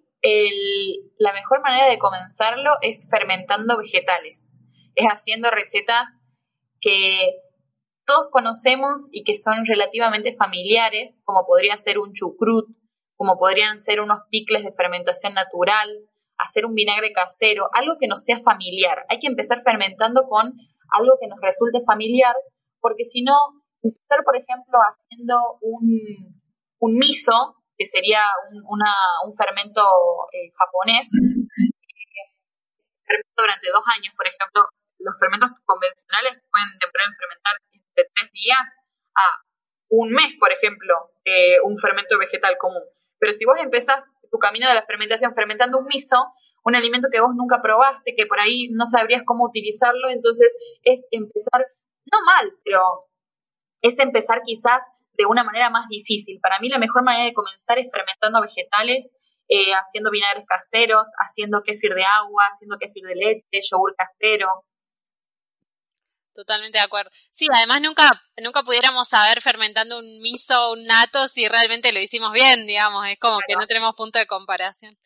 la 1.18 1.32
mejor 1.32 1.62
manera 1.62 1.88
de 1.88 1.98
comenzarlo 1.98 2.72
es 2.82 3.08
fermentando 3.10 3.76
vegetales. 3.78 4.52
Es 4.94 5.06
haciendo 5.06 5.50
recetas 5.50 6.20
que 6.80 7.32
todos 8.10 8.28
conocemos 8.32 9.08
y 9.12 9.22
que 9.22 9.36
son 9.36 9.64
relativamente 9.64 10.32
familiares, 10.32 11.22
como 11.24 11.46
podría 11.46 11.76
ser 11.76 12.00
un 12.00 12.12
chucrut, 12.12 12.66
como 13.14 13.38
podrían 13.38 13.78
ser 13.78 14.00
unos 14.00 14.18
picles 14.30 14.64
de 14.64 14.72
fermentación 14.72 15.34
natural, 15.34 15.88
hacer 16.36 16.66
un 16.66 16.74
vinagre 16.74 17.12
casero, 17.12 17.70
algo 17.72 17.94
que 18.00 18.08
nos 18.08 18.24
sea 18.24 18.40
familiar. 18.40 19.06
Hay 19.08 19.20
que 19.20 19.28
empezar 19.28 19.60
fermentando 19.62 20.26
con 20.28 20.54
algo 20.90 21.18
que 21.20 21.28
nos 21.28 21.38
resulte 21.40 21.78
familiar, 21.86 22.34
porque 22.80 23.04
si 23.04 23.22
no, 23.22 23.36
empezar, 23.80 24.24
por 24.24 24.34
ejemplo, 24.36 24.80
haciendo 24.82 25.36
un, 25.60 25.86
un 26.80 26.94
miso, 26.96 27.62
que 27.78 27.86
sería 27.86 28.22
un, 28.50 28.58
un 28.58 29.36
fermento 29.36 29.86
eh, 30.32 30.50
japonés, 30.58 31.08
eh, 31.14 32.26
durante 33.36 33.70
dos 33.70 33.84
años, 33.94 34.12
por 34.16 34.26
ejemplo, 34.26 34.66
los 34.98 35.14
fermentos 35.16 35.50
convencionales 35.64 36.42
pueden 36.50 36.70
demorar 36.76 37.06
en 37.06 37.16
fermentar 37.16 37.54
de 37.96 38.04
tres 38.14 38.32
días 38.32 38.76
a 39.14 39.22
un 39.88 40.10
mes, 40.10 40.34
por 40.38 40.52
ejemplo, 40.52 41.12
eh, 41.24 41.58
un 41.64 41.76
fermento 41.78 42.18
vegetal 42.18 42.56
común. 42.58 42.82
Pero 43.18 43.32
si 43.32 43.44
vos 43.44 43.58
empezás 43.58 44.04
tu 44.30 44.38
camino 44.38 44.68
de 44.68 44.74
la 44.74 44.86
fermentación 44.86 45.34
fermentando 45.34 45.78
un 45.78 45.86
miso, 45.86 46.16
un 46.64 46.74
alimento 46.74 47.08
que 47.10 47.20
vos 47.20 47.34
nunca 47.34 47.60
probaste, 47.62 48.14
que 48.16 48.26
por 48.26 48.40
ahí 48.40 48.68
no 48.70 48.86
sabrías 48.86 49.22
cómo 49.24 49.44
utilizarlo, 49.44 50.08
entonces 50.08 50.54
es 50.82 51.04
empezar, 51.10 51.66
no 52.10 52.18
mal, 52.24 52.52
pero 52.64 52.80
es 53.82 53.98
empezar 53.98 54.42
quizás 54.44 54.82
de 55.14 55.26
una 55.26 55.44
manera 55.44 55.70
más 55.70 55.88
difícil. 55.88 56.38
Para 56.40 56.58
mí 56.60 56.68
la 56.68 56.78
mejor 56.78 57.02
manera 57.02 57.24
de 57.24 57.32
comenzar 57.32 57.78
es 57.78 57.90
fermentando 57.90 58.40
vegetales, 58.40 59.16
eh, 59.48 59.72
haciendo 59.72 60.10
vinagres 60.10 60.46
caseros, 60.46 61.08
haciendo 61.18 61.62
kéfir 61.62 61.94
de 61.94 62.04
agua, 62.04 62.44
haciendo 62.52 62.78
kéfir 62.78 63.04
de 63.04 63.16
leche, 63.16 63.60
yogur 63.70 63.94
casero, 63.96 64.48
Totalmente 66.34 66.78
de 66.78 66.84
acuerdo. 66.84 67.10
Sí, 67.30 67.46
además 67.52 67.80
nunca, 67.82 68.10
nunca 68.36 68.62
pudiéramos 68.62 69.08
saber 69.08 69.40
fermentando 69.42 69.98
un 69.98 70.20
miso 70.20 70.68
o 70.68 70.72
un 70.74 70.84
nato 70.84 71.26
si 71.28 71.48
realmente 71.48 71.92
lo 71.92 72.00
hicimos 72.00 72.32
bien, 72.32 72.66
digamos, 72.66 73.06
es 73.08 73.18
como 73.18 73.38
que 73.46 73.54
no 73.54 73.66
tenemos 73.66 73.94
punto 73.96 74.18
de 74.18 74.26
comparación. 74.26 74.96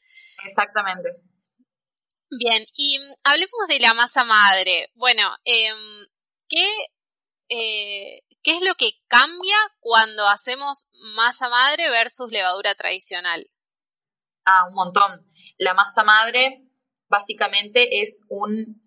Exactamente. 0.44 1.10
Bien, 2.30 2.66
y 2.74 2.98
mm, 2.98 3.14
hablemos 3.24 3.68
de 3.68 3.80
la 3.80 3.94
masa 3.94 4.24
madre. 4.24 4.90
Bueno, 4.94 5.22
em, 5.44 6.06
¿qué, 6.48 6.66
eh, 7.48 8.22
¿qué 8.42 8.56
es 8.56 8.62
lo 8.62 8.74
que 8.74 8.98
cambia 9.08 9.56
cuando 9.80 10.28
hacemos 10.28 10.88
masa 11.14 11.48
madre 11.48 11.90
versus 11.90 12.30
levadura 12.30 12.74
tradicional? 12.74 13.50
Ah, 14.44 14.66
un 14.68 14.74
montón. 14.74 15.20
La 15.58 15.74
masa 15.74 16.02
madre 16.02 16.68
básicamente 17.08 18.02
es 18.02 18.22
un, 18.28 18.82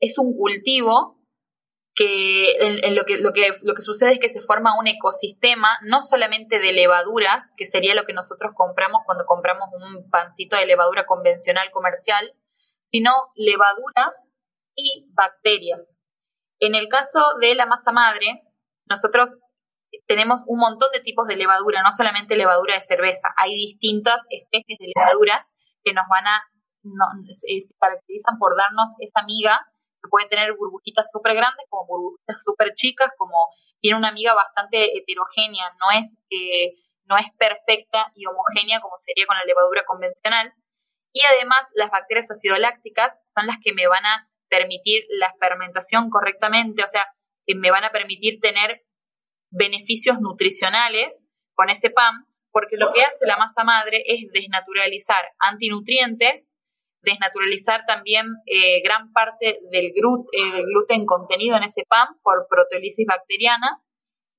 es 0.00 0.16
un 0.18 0.36
cultivo 0.36 1.17
que, 1.98 2.52
en, 2.60 2.94
lo, 2.94 3.04
que, 3.04 3.16
lo, 3.16 3.32
que, 3.32 3.50
lo 3.64 3.74
que 3.74 3.82
sucede 3.82 4.12
es 4.12 4.20
que 4.20 4.28
se 4.28 4.40
forma 4.40 4.78
un 4.78 4.86
ecosistema, 4.86 5.80
no 5.82 6.00
solamente 6.00 6.60
de 6.60 6.72
levaduras, 6.72 7.52
que 7.56 7.66
sería 7.66 7.96
lo 7.96 8.04
que 8.04 8.12
nosotros 8.12 8.52
compramos 8.54 9.02
cuando 9.04 9.26
compramos 9.26 9.68
un 9.72 10.08
pancito 10.08 10.54
de 10.54 10.66
levadura 10.66 11.06
convencional 11.06 11.72
comercial, 11.72 12.32
sino 12.84 13.10
levaduras 13.34 14.28
y 14.76 15.08
bacterias. 15.10 16.00
En 16.60 16.76
el 16.76 16.86
caso 16.86 17.20
de 17.40 17.56
la 17.56 17.66
masa 17.66 17.90
madre, 17.90 18.44
nosotros 18.88 19.36
tenemos 20.06 20.42
un 20.46 20.60
montón 20.60 20.90
de 20.92 21.00
tipos 21.00 21.26
de 21.26 21.34
levadura, 21.34 21.82
no 21.82 21.90
solamente 21.90 22.36
levadura 22.36 22.76
de 22.76 22.82
cerveza, 22.82 23.34
hay 23.36 23.56
distintas 23.56 24.24
especies 24.30 24.78
de 24.78 24.92
levaduras 24.94 25.52
que 25.82 25.92
nos 25.92 26.04
van 26.08 26.28
a, 26.28 26.44
se 27.32 27.74
caracterizan 27.80 28.38
por 28.38 28.56
darnos 28.56 28.92
esa 29.00 29.24
miga 29.24 29.66
que 30.02 30.08
puede 30.08 30.28
tener 30.28 30.54
burbujitas 30.54 31.10
súper 31.10 31.34
grandes 31.34 31.66
como 31.68 31.86
burbujitas 31.86 32.42
súper 32.42 32.74
chicas, 32.74 33.10
como 33.16 33.36
tiene 33.80 33.98
una 33.98 34.08
amiga 34.08 34.34
bastante 34.34 34.96
heterogénea, 34.96 35.70
no 35.80 35.98
es, 35.98 36.18
eh, 36.30 36.74
no 37.04 37.16
es 37.16 37.26
perfecta 37.38 38.12
y 38.14 38.26
homogénea 38.26 38.80
como 38.80 38.96
sería 38.98 39.26
con 39.26 39.36
la 39.36 39.44
levadura 39.44 39.84
convencional. 39.84 40.52
Y 41.12 41.22
además 41.24 41.66
las 41.74 41.90
bacterias 41.90 42.30
acidolácticas 42.30 43.20
son 43.24 43.46
las 43.46 43.56
que 43.62 43.72
me 43.72 43.86
van 43.86 44.04
a 44.04 44.28
permitir 44.48 45.04
la 45.10 45.34
fermentación 45.40 46.10
correctamente, 46.10 46.82
o 46.84 46.88
sea, 46.88 47.06
que 47.46 47.54
me 47.54 47.70
van 47.70 47.84
a 47.84 47.90
permitir 47.90 48.40
tener 48.40 48.82
beneficios 49.50 50.20
nutricionales 50.20 51.24
con 51.54 51.70
ese 51.70 51.90
pan, 51.90 52.26
porque 52.52 52.76
lo 52.76 52.92
que 52.92 53.02
hace 53.02 53.26
la 53.26 53.36
masa 53.36 53.64
madre 53.64 54.04
es 54.06 54.30
desnaturalizar 54.32 55.24
antinutrientes 55.38 56.54
desnaturalizar 57.02 57.84
también 57.86 58.26
eh, 58.46 58.82
gran 58.82 59.12
parte 59.12 59.60
del, 59.70 59.92
gluten 59.92 61.06
contenido 61.06 61.56
en 61.56 61.64
ese 61.64 61.84
pan 61.88 62.08
por 62.22 62.46
proteólisis 62.48 63.06
bacteriana 63.06 63.80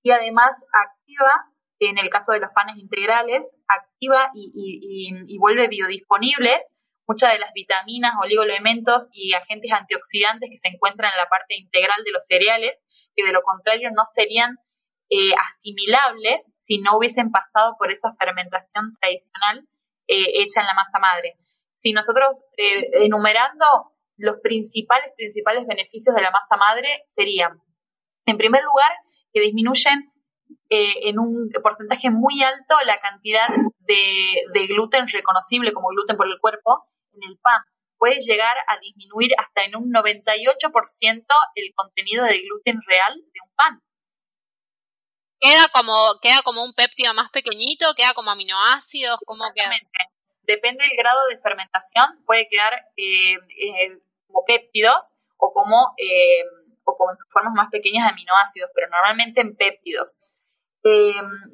y 0.04 0.12
además 0.12 0.56
activa, 0.74 1.32
en 1.80 1.98
el 1.98 2.10
caso 2.10 2.32
de 2.32 2.40
los 2.40 2.52
panes 2.54 2.78
integrales, 2.78 3.56
activa 3.68 4.30
y, 4.34 5.38
vuelve 5.38 5.68
biodisponibles 5.68 6.74
muchas 7.08 7.34
de 7.34 7.40
las 7.40 7.52
vitaminas, 7.54 8.14
oligoelementos 8.22 9.10
y 9.12 9.34
agentes 9.34 9.72
antioxidantes 9.72 10.48
que 10.52 10.60
se 10.60 10.68
encuentran 10.68 11.12
en 11.12 11.18
la 11.18 11.28
parte 11.28 11.56
integral 11.58 12.04
de 12.06 12.12
los 12.12 12.24
cereales, 12.28 12.78
que 13.16 13.26
de 13.26 13.32
lo 13.32 13.42
contrario 13.42 13.90
no 13.90 14.04
serían 14.06 14.58
eh, 15.10 15.34
asimilables 15.34 16.54
si 16.56 16.78
no 16.78 16.98
hubiesen 16.98 17.32
pasado 17.32 17.76
por 17.80 17.92
esa 17.92 18.14
fermentación 18.20 18.94
tradicional 19.02 19.68
eh, 20.08 20.42
hecha 20.42 20.62
en 20.62 20.68
la 20.68 20.76
masa 20.76 21.00
madre. 21.00 21.36
Si 21.80 21.94
nosotros, 21.94 22.38
eh, 22.58 22.90
enumerando 23.04 23.66
los 24.18 24.38
principales, 24.42 25.12
principales 25.16 25.66
beneficios 25.66 26.14
de 26.14 26.22
la 26.22 26.32
masa 26.32 26.58
madre 26.58 27.04
serían, 27.08 27.62
en 28.26 28.38
primer 28.38 28.64
lugar, 28.64 28.92
que 29.34 29.42
disminuyen 29.42 30.12
en 30.70 31.20
un 31.20 31.50
porcentaje 31.64 32.10
muy 32.10 32.44
alto 32.44 32.76
la 32.86 33.00
cantidad 33.00 33.48
de, 33.80 34.44
de, 34.54 34.68
gluten 34.68 35.08
reconocible 35.08 35.74
como 35.74 35.90
gluten 35.90 36.18
por 36.18 36.28
el 36.28 36.40
cuerpo 36.40 36.86
en 37.14 37.30
el 37.30 37.38
pan. 37.40 37.62
Puede 37.98 38.20
llegar 38.20 38.56
a 38.68 38.78
disminuir 38.80 39.32
hasta 39.38 39.64
en 39.64 39.76
un 39.76 39.92
98% 39.92 41.26
el 41.56 41.74
contenido 41.76 42.26
de 42.26 42.42
gluten 42.42 42.80
real 42.86 43.16
de 43.16 43.40
un 43.44 43.56
pan. 43.56 43.84
Queda 45.40 45.70
como, 45.74 46.20
queda 46.22 46.42
como 46.44 46.64
un 46.64 46.74
péptido 46.74 47.14
más 47.14 47.30
pequeñito, 47.32 47.94
queda 47.96 48.14
como 48.14 48.32
aminoácidos, 48.32 49.20
¿cómo 49.26 49.46
queda? 49.56 49.72
Depende 50.50 50.84
del 50.84 50.98
grado 50.98 51.20
de 51.30 51.38
fermentación, 51.38 52.24
puede 52.26 52.48
quedar 52.48 52.74
eh, 52.98 53.36
eh, 53.36 54.00
como 54.26 54.44
péptidos 54.46 55.14
o 55.38 55.54
como, 55.54 55.94
eh, 55.98 56.44
o 56.86 56.98
como 56.98 57.12
en 57.12 57.16
sus 57.16 57.32
formas 57.32 57.54
más 57.54 57.68
pequeñas 57.70 58.06
de 58.06 58.14
aminoácidos, 58.14 58.72
pero 58.74 58.90
normalmente 58.90 59.42
en 59.42 59.56
péptidos. 59.56 60.22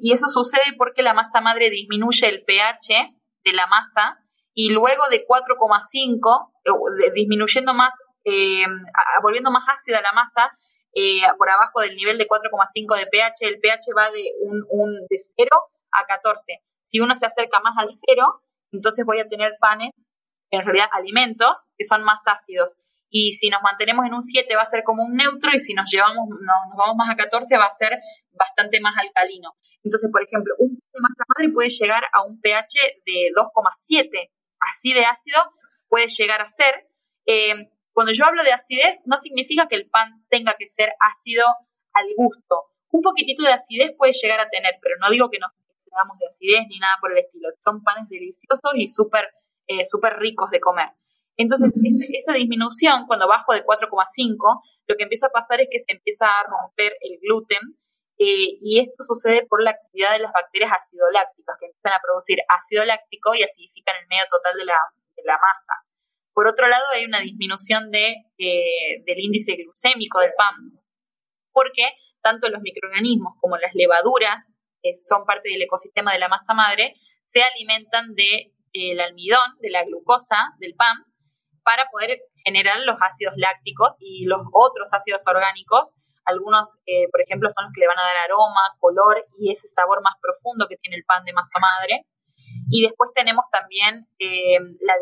y 0.00 0.12
eso 0.12 0.28
sucede 0.28 0.72
porque 0.78 1.02
la 1.02 1.12
masa 1.12 1.42
madre 1.42 1.68
disminuye 1.68 2.26
el 2.26 2.42
pH 2.44 3.12
de 3.44 3.52
la 3.52 3.66
masa 3.66 4.18
y 4.54 4.70
luego 4.70 5.02
de 5.10 5.26
4,5, 5.26 7.12
disminuyendo 7.12 7.74
más, 7.74 7.92
volviendo 9.20 9.50
más 9.50 9.64
ácida 9.68 10.00
la 10.00 10.12
masa, 10.12 10.54
por 11.36 11.50
abajo 11.50 11.82
del 11.82 11.96
nivel 11.96 12.16
de 12.16 12.26
4,5 12.26 12.96
de 12.96 13.06
pH, 13.08 13.46
el 13.46 13.60
pH 13.60 13.92
va 13.94 14.10
de, 14.10 14.24
un, 14.40 14.64
un, 14.70 14.92
de 15.10 15.18
0 15.36 15.50
a 15.92 16.06
14. 16.06 16.62
Si 16.80 16.98
uno 17.00 17.14
se 17.14 17.26
acerca 17.26 17.60
más 17.60 17.76
al 17.76 17.88
0, 17.90 18.42
entonces 18.76 19.04
voy 19.04 19.18
a 19.18 19.28
tener 19.28 19.56
panes, 19.60 19.90
en 20.50 20.64
realidad 20.64 20.86
alimentos, 20.92 21.64
que 21.76 21.84
son 21.84 22.04
más 22.04 22.22
ácidos. 22.26 22.76
Y 23.08 23.32
si 23.32 23.50
nos 23.50 23.62
mantenemos 23.62 24.04
en 24.06 24.14
un 24.14 24.22
7 24.22 24.54
va 24.56 24.62
a 24.62 24.66
ser 24.66 24.82
como 24.84 25.04
un 25.04 25.14
neutro 25.14 25.50
y 25.54 25.60
si 25.60 25.74
nos 25.74 25.90
llevamos, 25.90 26.28
nos 26.28 26.76
vamos 26.76 26.96
más 26.96 27.10
a 27.10 27.16
14 27.16 27.56
va 27.56 27.66
a 27.66 27.70
ser 27.70 27.98
bastante 28.32 28.80
más 28.80 28.94
alcalino. 28.98 29.54
Entonces, 29.82 30.10
por 30.10 30.22
ejemplo, 30.22 30.54
un 30.58 30.74
de 30.74 31.00
masa 31.00 31.24
madre 31.34 31.52
puede 31.52 31.70
llegar 31.70 32.04
a 32.12 32.24
un 32.24 32.40
pH 32.40 33.00
de 33.04 33.30
2,7. 33.34 34.30
Así 34.60 34.92
de 34.92 35.04
ácido 35.04 35.38
puede 35.88 36.08
llegar 36.08 36.40
a 36.40 36.46
ser. 36.46 36.88
Eh, 37.26 37.70
cuando 37.92 38.12
yo 38.12 38.26
hablo 38.26 38.42
de 38.42 38.52
acidez, 38.52 39.02
no 39.06 39.16
significa 39.16 39.68
que 39.68 39.76
el 39.76 39.88
pan 39.88 40.24
tenga 40.28 40.54
que 40.58 40.66
ser 40.66 40.92
ácido 41.00 41.44
al 41.92 42.06
gusto. 42.16 42.64
Un 42.90 43.02
poquitito 43.02 43.42
de 43.42 43.52
acidez 43.52 43.92
puede 43.96 44.12
llegar 44.12 44.40
a 44.40 44.48
tener, 44.48 44.74
pero 44.82 44.96
no 45.00 45.10
digo 45.10 45.30
que 45.30 45.38
nos 45.38 45.50
excedamos 45.96 46.18
de 46.18 46.26
acidez 46.26 46.66
ni 46.68 46.78
nada 46.78 46.96
por 47.00 47.12
el 47.12 47.18
estilo. 47.18 47.48
Son 47.58 47.82
panes 47.82 48.08
deliciosos 48.08 48.72
y 48.74 48.88
súper 48.88 49.32
eh, 49.66 49.82
ricos 50.18 50.50
de 50.50 50.60
comer. 50.60 50.90
Entonces, 51.36 51.72
esa, 52.12 52.32
disminución, 52.32 53.06
cuando 53.06 53.28
bajo 53.28 53.52
de 53.52 53.64
4,5, 53.64 54.62
lo 54.88 54.96
que 54.96 55.02
empieza 55.02 55.26
a 55.26 55.30
pasar 55.30 55.60
es 55.60 55.68
que 55.70 55.78
se 55.78 55.92
empieza 55.92 56.26
a 56.26 56.44
romper 56.44 56.96
el 57.00 57.18
gluten 57.20 57.76
eh, 58.18 58.56
y 58.60 58.80
esto 58.80 59.04
sucede 59.04 59.44
por 59.46 59.62
la 59.62 59.72
actividad 59.72 60.12
de 60.12 60.20
las 60.20 60.32
bacterias 60.32 60.72
acidolácticas 60.72 61.56
que 61.60 61.66
empiezan 61.66 61.92
a 61.92 62.00
producir 62.02 62.38
ácido 62.48 62.84
láctico 62.86 63.34
y 63.34 63.42
acidifican 63.42 63.96
el 64.00 64.08
medio 64.08 64.24
total 64.30 64.56
de 64.56 64.64
la, 64.64 64.78
de 65.14 65.22
la 65.24 65.34
masa. 65.34 65.74
Por 66.32 66.48
otro 66.48 66.68
lado, 66.68 66.84
hay 66.94 67.04
una 67.04 67.20
disminución 67.20 67.90
de, 67.90 68.16
eh, 68.38 69.02
del 69.04 69.20
índice 69.20 69.56
glucémico 69.56 70.20
del 70.20 70.32
pan, 70.36 70.80
porque 71.52 71.84
tanto 72.22 72.48
los 72.48 72.62
microorganismos 72.62 73.34
como 73.40 73.56
las 73.58 73.74
levaduras, 73.74 74.52
son 74.94 75.24
parte 75.24 75.48
del 75.48 75.62
ecosistema 75.62 76.12
de 76.12 76.18
la 76.18 76.28
masa 76.28 76.54
madre, 76.54 76.94
se 77.24 77.42
alimentan 77.42 78.14
del 78.14 78.52
de, 78.72 79.02
almidón, 79.02 79.58
de 79.60 79.70
la 79.70 79.84
glucosa 79.84 80.54
del 80.58 80.74
pan, 80.74 80.96
para 81.62 81.88
poder 81.90 82.20
generar 82.44 82.78
los 82.86 82.96
ácidos 83.02 83.34
lácticos 83.36 83.96
y 83.98 84.24
los 84.26 84.42
otros 84.52 84.92
ácidos 84.92 85.22
orgánicos. 85.26 85.94
Algunos, 86.24 86.78
eh, 86.86 87.08
por 87.10 87.20
ejemplo, 87.20 87.50
son 87.50 87.64
los 87.64 87.72
que 87.74 87.80
le 87.80 87.88
van 87.88 87.98
a 87.98 88.02
dar 88.04 88.16
aroma, 88.18 88.76
color 88.78 89.26
y 89.38 89.50
ese 89.50 89.66
sabor 89.66 90.00
más 90.02 90.14
profundo 90.22 90.66
que 90.68 90.76
tiene 90.76 90.96
el 90.96 91.04
pan 91.04 91.24
de 91.24 91.32
masa 91.32 91.58
madre. 91.58 92.06
Y 92.70 92.82
después 92.82 93.10
tenemos 93.14 93.46
también 93.50 94.06
eh, 94.18 94.58
la, 94.80 94.94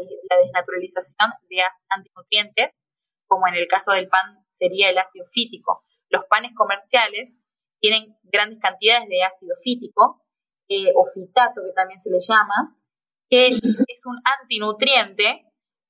desnaturalización 0.42 1.32
de 1.48 1.62
antinutrientes, 1.88 2.82
como 3.26 3.46
en 3.46 3.54
el 3.54 3.66
caso 3.68 3.92
del 3.92 4.08
pan 4.08 4.44
sería 4.50 4.90
el 4.90 4.98
ácido 4.98 5.26
fítico. 5.32 5.84
Los 6.08 6.24
panes 6.26 6.52
comerciales 6.54 7.36
tienen 7.84 8.16
grandes 8.22 8.58
cantidades 8.60 9.08
de 9.10 9.22
ácido 9.22 9.54
fítico 9.62 10.22
eh, 10.68 10.90
o 10.94 11.04
fitato, 11.04 11.60
que 11.62 11.72
también 11.74 12.00
se 12.00 12.10
le 12.10 12.18
llama, 12.18 12.74
que 13.28 13.48
es 13.48 14.06
un 14.06 14.16
antinutriente. 14.40 15.44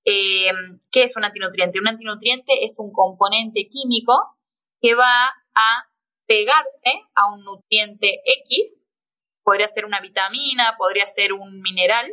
Eh, 0.04 0.50
¿Qué 0.90 1.04
es 1.04 1.16
un 1.16 1.24
antinutriente? 1.24 1.78
Un 1.78 1.87
antinutriente 1.87 2.64
es 2.64 2.74
un 2.78 2.90
componente 2.90 3.68
químico 3.70 4.37
que 4.80 4.96
va 4.96 5.28
a 5.54 5.88
pegarse 6.26 6.90
a 7.14 7.33
un 7.33 7.44
nutriente 7.44 8.20
X 8.42 8.85
podría 9.44 9.68
ser 9.68 9.85
una 9.85 10.00
vitamina, 10.00 10.74
podría 10.76 11.07
ser 11.07 11.33
un 11.33 11.61
mineral, 11.61 12.11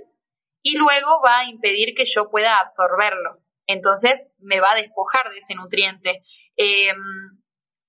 y 0.61 0.77
luego 0.77 1.21
va 1.25 1.39
a 1.39 1.45
impedir 1.45 1.95
que 1.95 2.05
yo 2.05 2.29
pueda 2.29 2.59
absorberlo. 2.59 3.39
Entonces 3.65 4.27
me 4.37 4.59
va 4.59 4.73
a 4.73 4.75
despojar 4.75 5.31
de 5.31 5.37
ese 5.37 5.55
nutriente. 5.55 6.21
Em, 6.55 7.40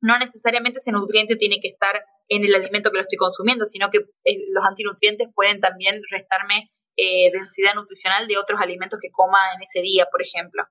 no 0.03 0.19
necesariamente 0.19 0.79
ese 0.79 0.93
nutriente 0.93 1.37
tiene 1.37 1.61
que 1.61 1.69
estar 1.69 2.05
en 2.29 2.45
el 2.45 2.55
alimento 2.55 2.91
que 2.91 2.97
lo 2.97 3.03
estoy 3.03 3.17
consumiendo, 3.17 3.65
sino 3.65 3.91
que 3.91 3.99
eh, 4.25 4.45
los 4.53 4.65
antinutrientes 4.65 5.29
pueden 5.35 5.61
también 5.61 6.01
restarme 6.11 6.71
eh, 6.97 7.31
densidad 7.33 7.75
nutricional 7.75 8.27
de 8.27 8.37
otros 8.37 8.61
alimentos 8.61 8.99
que 9.01 9.11
coma 9.11 9.39
en 9.55 9.63
ese 9.63 9.81
día, 9.81 10.07
por 10.11 10.21
ejemplo. 10.21 10.65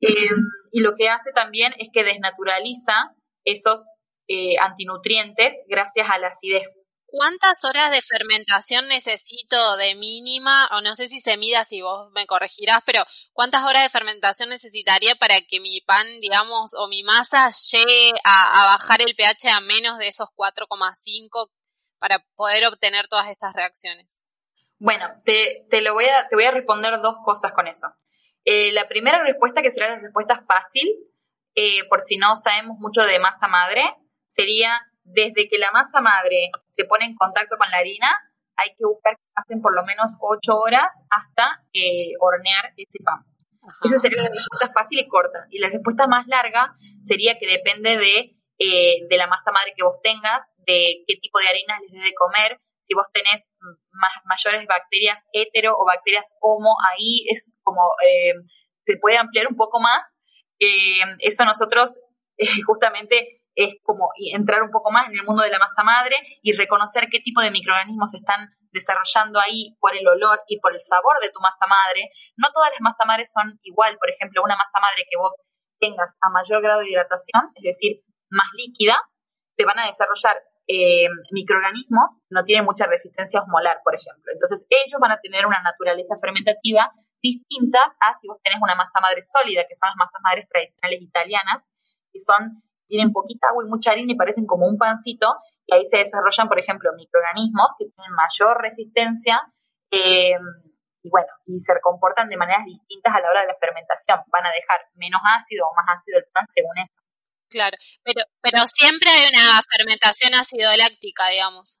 Em, 0.00 0.48
y 0.72 0.80
lo 0.80 0.94
que 0.94 1.08
hace 1.08 1.32
también 1.32 1.72
es 1.78 1.88
que 1.92 2.04
desnaturaliza 2.04 3.14
esos 3.44 3.80
eh, 4.28 4.56
antinutrientes 4.58 5.60
gracias 5.68 6.08
a 6.10 6.18
la 6.18 6.28
acidez. 6.28 6.88
¿Cuántas 7.16 7.64
horas 7.64 7.92
de 7.92 8.02
fermentación 8.02 8.88
necesito 8.88 9.76
de 9.76 9.94
mínima? 9.94 10.68
O 10.72 10.80
no 10.80 10.96
sé 10.96 11.06
si 11.06 11.20
se 11.20 11.36
mida, 11.36 11.64
si 11.64 11.80
vos 11.80 12.10
me 12.10 12.26
corregirás, 12.26 12.80
pero 12.84 13.04
¿cuántas 13.32 13.64
horas 13.64 13.84
de 13.84 13.88
fermentación 13.88 14.48
necesitaría 14.48 15.14
para 15.14 15.36
que 15.48 15.60
mi 15.60 15.80
pan, 15.82 16.04
digamos, 16.20 16.72
o 16.76 16.88
mi 16.88 17.04
masa 17.04 17.50
llegue 17.70 18.10
a, 18.24 18.64
bajar 18.66 19.00
el 19.00 19.14
pH 19.14 19.48
a 19.48 19.60
menos 19.60 19.98
de 19.98 20.08
esos 20.08 20.28
4,5 20.34 21.50
para 22.00 22.18
poder 22.34 22.66
obtener 22.66 23.06
todas 23.06 23.30
estas 23.30 23.52
reacciones? 23.52 24.20
Bueno, 24.80 25.06
te, 25.24 25.68
te, 25.70 25.82
lo 25.82 25.94
voy 25.94 26.06
a, 26.06 26.26
te 26.26 26.34
voy 26.34 26.46
a 26.46 26.50
responder 26.50 27.00
dos 27.00 27.18
cosas 27.22 27.52
con 27.52 27.68
eso. 27.68 27.86
Eh, 28.44 28.72
la 28.72 28.88
primera 28.88 29.22
respuesta, 29.22 29.62
que 29.62 29.70
será 29.70 29.90
la 29.90 30.00
respuesta 30.00 30.42
fácil, 30.48 30.92
eh, 31.54 31.88
por 31.88 32.00
si 32.00 32.16
no 32.16 32.34
sabemos 32.34 32.76
mucho 32.80 33.04
de 33.04 33.20
masa 33.20 33.46
madre, 33.46 33.84
sería 34.26 34.80
desde 35.04 35.48
que 35.48 35.58
la 35.58 35.70
masa 35.70 36.00
madre 36.00 36.50
se 36.68 36.84
pone 36.86 37.04
en 37.04 37.14
contacto 37.14 37.56
con 37.56 37.70
la 37.70 37.78
harina, 37.78 38.08
hay 38.56 38.70
que 38.76 38.84
buscar 38.86 39.16
que 39.16 39.24
pasen 39.34 39.60
por 39.60 39.74
lo 39.74 39.84
menos 39.84 40.10
8 40.20 40.58
horas 40.58 41.04
hasta 41.10 41.64
eh, 41.72 42.12
hornear 42.20 42.72
ese 42.76 42.98
pan. 43.04 43.24
Esa 43.82 43.98
sería 43.98 44.22
la 44.22 44.28
respuesta 44.28 44.68
fácil 44.68 44.98
y 44.98 45.08
corta. 45.08 45.46
Y 45.50 45.58
la 45.58 45.68
respuesta 45.68 46.06
más 46.06 46.26
larga 46.26 46.74
sería 47.02 47.38
que 47.38 47.46
depende 47.46 47.96
de, 47.96 48.36
eh, 48.58 49.06
de 49.08 49.16
la 49.16 49.26
masa 49.26 49.52
madre 49.52 49.72
que 49.76 49.82
vos 49.82 50.00
tengas, 50.02 50.52
de 50.66 51.04
qué 51.06 51.16
tipo 51.16 51.38
de 51.38 51.48
harina 51.48 51.78
les 51.80 51.92
debe 51.92 52.14
comer. 52.14 52.60
Si 52.78 52.94
vos 52.94 53.06
tenés 53.12 53.48
más, 53.90 54.12
mayores 54.26 54.66
bacterias 54.66 55.26
hetero 55.32 55.74
o 55.76 55.86
bacterias 55.86 56.34
homo, 56.40 56.76
ahí 56.92 57.24
es 57.30 57.54
como 57.62 57.80
eh, 58.06 58.34
se 58.84 58.98
puede 58.98 59.16
ampliar 59.16 59.46
un 59.48 59.56
poco 59.56 59.80
más. 59.80 60.14
eso 61.20 61.44
nosotros 61.44 61.98
justamente 62.66 63.43
es 63.54 63.74
como 63.82 64.10
entrar 64.32 64.62
un 64.62 64.70
poco 64.70 64.90
más 64.90 65.08
en 65.08 65.18
el 65.18 65.24
mundo 65.24 65.42
de 65.42 65.50
la 65.50 65.58
masa 65.58 65.82
madre 65.82 66.16
y 66.42 66.52
reconocer 66.52 67.08
qué 67.10 67.20
tipo 67.20 67.40
de 67.40 67.50
microorganismos 67.50 68.14
están 68.14 68.48
desarrollando 68.72 69.38
ahí 69.38 69.76
por 69.80 69.96
el 69.96 70.06
olor 70.06 70.42
y 70.48 70.58
por 70.58 70.72
el 70.74 70.80
sabor 70.80 71.20
de 71.20 71.30
tu 71.30 71.40
masa 71.40 71.66
madre. 71.66 72.10
No 72.36 72.48
todas 72.52 72.70
las 72.72 72.80
masas 72.80 73.06
madres 73.06 73.32
son 73.32 73.56
igual. 73.62 73.96
Por 73.98 74.10
ejemplo, 74.10 74.42
una 74.42 74.56
masa 74.56 74.80
madre 74.80 75.06
que 75.08 75.16
vos 75.16 75.36
tengas 75.78 76.10
a 76.20 76.30
mayor 76.30 76.62
grado 76.62 76.80
de 76.80 76.90
hidratación, 76.90 77.52
es 77.54 77.62
decir, 77.62 78.02
más 78.30 78.48
líquida, 78.56 78.98
te 79.56 79.64
van 79.64 79.78
a 79.78 79.86
desarrollar 79.86 80.36
eh, 80.66 81.08
microorganismos 81.30 82.10
no 82.30 82.42
tienen 82.44 82.64
mucha 82.64 82.86
resistencia 82.86 83.40
osmolar, 83.40 83.80
por 83.84 83.94
ejemplo. 83.94 84.32
Entonces, 84.32 84.66
ellos 84.70 84.98
van 84.98 85.12
a 85.12 85.20
tener 85.20 85.44
una 85.46 85.60
naturaleza 85.60 86.16
fermentativa 86.18 86.90
distintas 87.22 87.96
a 88.00 88.14
si 88.14 88.26
vos 88.26 88.40
tenés 88.42 88.60
una 88.62 88.74
masa 88.74 89.00
madre 89.00 89.22
sólida, 89.22 89.64
que 89.68 89.74
son 89.74 89.90
las 89.90 89.96
masas 89.96 90.20
madres 90.24 90.48
tradicionales 90.48 91.02
italianas, 91.02 91.62
que 92.10 92.18
son 92.18 92.63
tienen 92.86 93.12
poquita 93.12 93.48
agua 93.50 93.64
y 93.64 93.68
mucha 93.68 93.90
harina 93.90 94.12
y 94.12 94.16
parecen 94.16 94.46
como 94.46 94.66
un 94.66 94.78
pancito, 94.78 95.36
y 95.66 95.74
ahí 95.74 95.84
se 95.84 95.98
desarrollan, 95.98 96.48
por 96.48 96.58
ejemplo, 96.58 96.90
microorganismos 96.96 97.68
que 97.78 97.86
tienen 97.86 98.12
mayor 98.12 98.60
resistencia 98.60 99.40
eh, 99.90 100.36
y 101.04 101.10
bueno, 101.10 101.28
y 101.46 101.58
se 101.58 101.72
comportan 101.82 102.28
de 102.28 102.36
maneras 102.36 102.64
distintas 102.64 103.14
a 103.14 103.20
la 103.20 103.28
hora 103.28 103.42
de 103.42 103.48
la 103.48 103.56
fermentación. 103.60 104.20
Van 104.32 104.46
a 104.46 104.52
dejar 104.52 104.80
menos 104.94 105.20
ácido 105.36 105.66
o 105.68 105.74
más 105.76 105.84
ácido 105.96 106.18
el 106.18 106.24
pan 106.32 106.46
según 106.48 106.72
eso. 106.80 107.00
Claro, 107.50 107.76
pero, 108.02 108.24
pero 108.40 108.66
siempre 108.66 109.10
hay 109.10 109.28
una 109.28 109.60
fermentación 109.68 110.34
ácido-láctica, 110.34 111.28
digamos. 111.28 111.78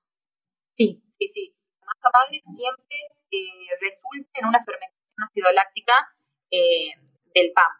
Sí, 0.76 1.02
sí, 1.18 1.28
sí. 1.28 1.56
La 1.80 1.86
masa 1.86 2.08
madre 2.12 2.42
siempre 2.44 2.96
eh, 3.32 3.72
resulta 3.80 4.30
en 4.40 4.46
una 4.46 4.62
fermentación 4.62 5.16
ácido-láctica 5.24 5.94
eh, 6.50 6.92
del 7.34 7.52
pan. 7.52 7.72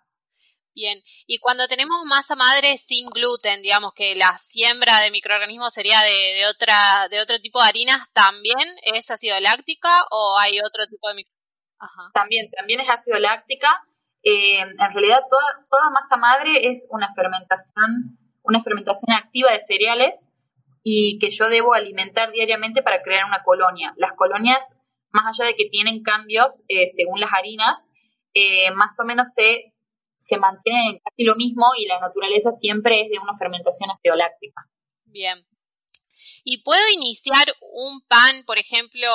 Bien, 0.75 1.01
y 1.27 1.39
cuando 1.39 1.69
tenemos 1.69 2.05
masa 2.05 2.35
madre 2.35 2.77
sin 2.79 3.07
gluten, 3.07 3.63
digamos 3.63 3.95
que 3.95 4.17
la 4.17 4.37
siembra 4.39 4.99
de 5.01 5.13
microorganismos 5.13 5.73
sería 5.73 6.01
de, 6.03 6.47
otra 6.49 7.09
de 7.09 7.21
otro 7.21 7.39
tipo 7.41 7.63
de 7.63 7.69
harinas, 7.69 8.11
¿también 8.13 8.59
es 8.83 9.09
ácido 9.09 9.39
láctica 9.39 10.05
o 10.11 10.37
hay 10.37 10.59
otro 10.61 10.87
tipo 10.89 11.09
de 11.13 11.27
Ajá. 11.79 12.11
También, 12.13 12.51
también 12.51 12.81
es 12.81 12.89
ácido 12.89 13.19
láctica. 13.19 13.85
Eh, 14.23 14.59
en 14.59 14.77
realidad 14.79 15.21
toda, 15.29 15.45
toda 15.71 15.91
masa 15.91 16.17
madre 16.17 16.69
es 16.69 16.89
una 16.91 17.13
fermentación, 17.15 18.19
una 18.43 18.63
fermentación 18.63 19.13
activa 19.13 19.53
de 19.53 19.61
cereales 19.61 20.31
y 20.83 21.19
que 21.19 21.31
yo 21.31 21.49
debo 21.49 21.75
alimentar 21.75 22.33
diariamente 22.33 22.83
para 22.83 23.03
crear 23.03 23.27
una 23.27 23.45
colonia. 23.45 23.95
Las 23.97 24.13
colonias, 24.15 24.77
más 25.13 25.27
allá 25.27 25.47
de 25.49 25.57
que 25.57 25.69
tienen 25.69 26.03
cambios 26.03 26.63
eh, 26.69 26.87
según 26.87 27.21
las 27.21 27.33
harinas, 27.33 27.93
eh, 28.33 28.73
más 28.73 28.99
o 28.99 29.05
menos 29.05 29.33
se 29.33 29.74
se 30.17 30.37
mantiene 30.39 31.01
casi 31.05 31.25
lo 31.25 31.37
mismo 31.37 31.67
y 31.79 31.87
la 31.87 32.01
naturaleza 32.01 32.53
siempre 32.53 33.03
es 33.03 33.11
de 33.11 33.19
una 33.19 33.37
fermentación 33.37 33.91
acidoláctica. 33.91 34.63
Bien. 35.05 35.47
¿Y 36.45 36.63
puedo 36.63 36.83
iniciar 36.95 37.55
un 37.61 38.03
pan, 38.03 38.45
por 38.45 38.59
ejemplo, 38.59 39.09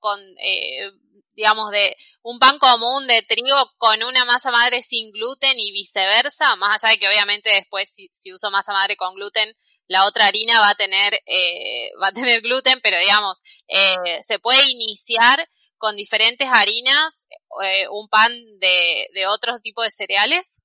con, 0.00 0.20
eh, 0.38 0.90
digamos, 1.34 1.70
de 1.70 1.96
un 2.22 2.38
pan 2.38 2.58
común 2.58 3.06
de 3.06 3.22
trigo 3.22 3.56
con 3.78 4.02
una 4.02 4.24
masa 4.24 4.50
madre 4.50 4.82
sin 4.82 5.10
gluten 5.10 5.58
y 5.58 5.72
viceversa? 5.72 6.56
Más 6.56 6.84
allá 6.84 6.92
de 6.92 6.98
que 6.98 7.08
obviamente 7.08 7.50
después 7.50 7.92
si, 7.94 8.32
uso 8.32 8.50
masa 8.50 8.72
madre 8.72 8.96
con 8.96 9.14
gluten, 9.14 9.54
la 9.86 10.06
otra 10.06 10.26
harina 10.26 10.60
va 10.60 10.70
a 10.70 10.74
tener, 10.74 11.14
eh, 11.26 11.90
va 12.02 12.08
a 12.08 12.12
tener 12.12 12.40
gluten, 12.42 12.80
pero 12.82 12.98
digamos, 12.98 13.42
eh, 13.68 14.22
se 14.22 14.38
puede 14.38 14.70
iniciar 14.70 15.48
con 15.84 15.96
diferentes 15.96 16.48
harinas 16.50 17.28
eh, 17.62 17.86
un 17.90 18.08
pan 18.08 18.32
de, 18.58 19.06
de 19.12 19.26
otro 19.26 19.58
tipo 19.58 19.82
de 19.82 19.90
cereales? 19.90 20.58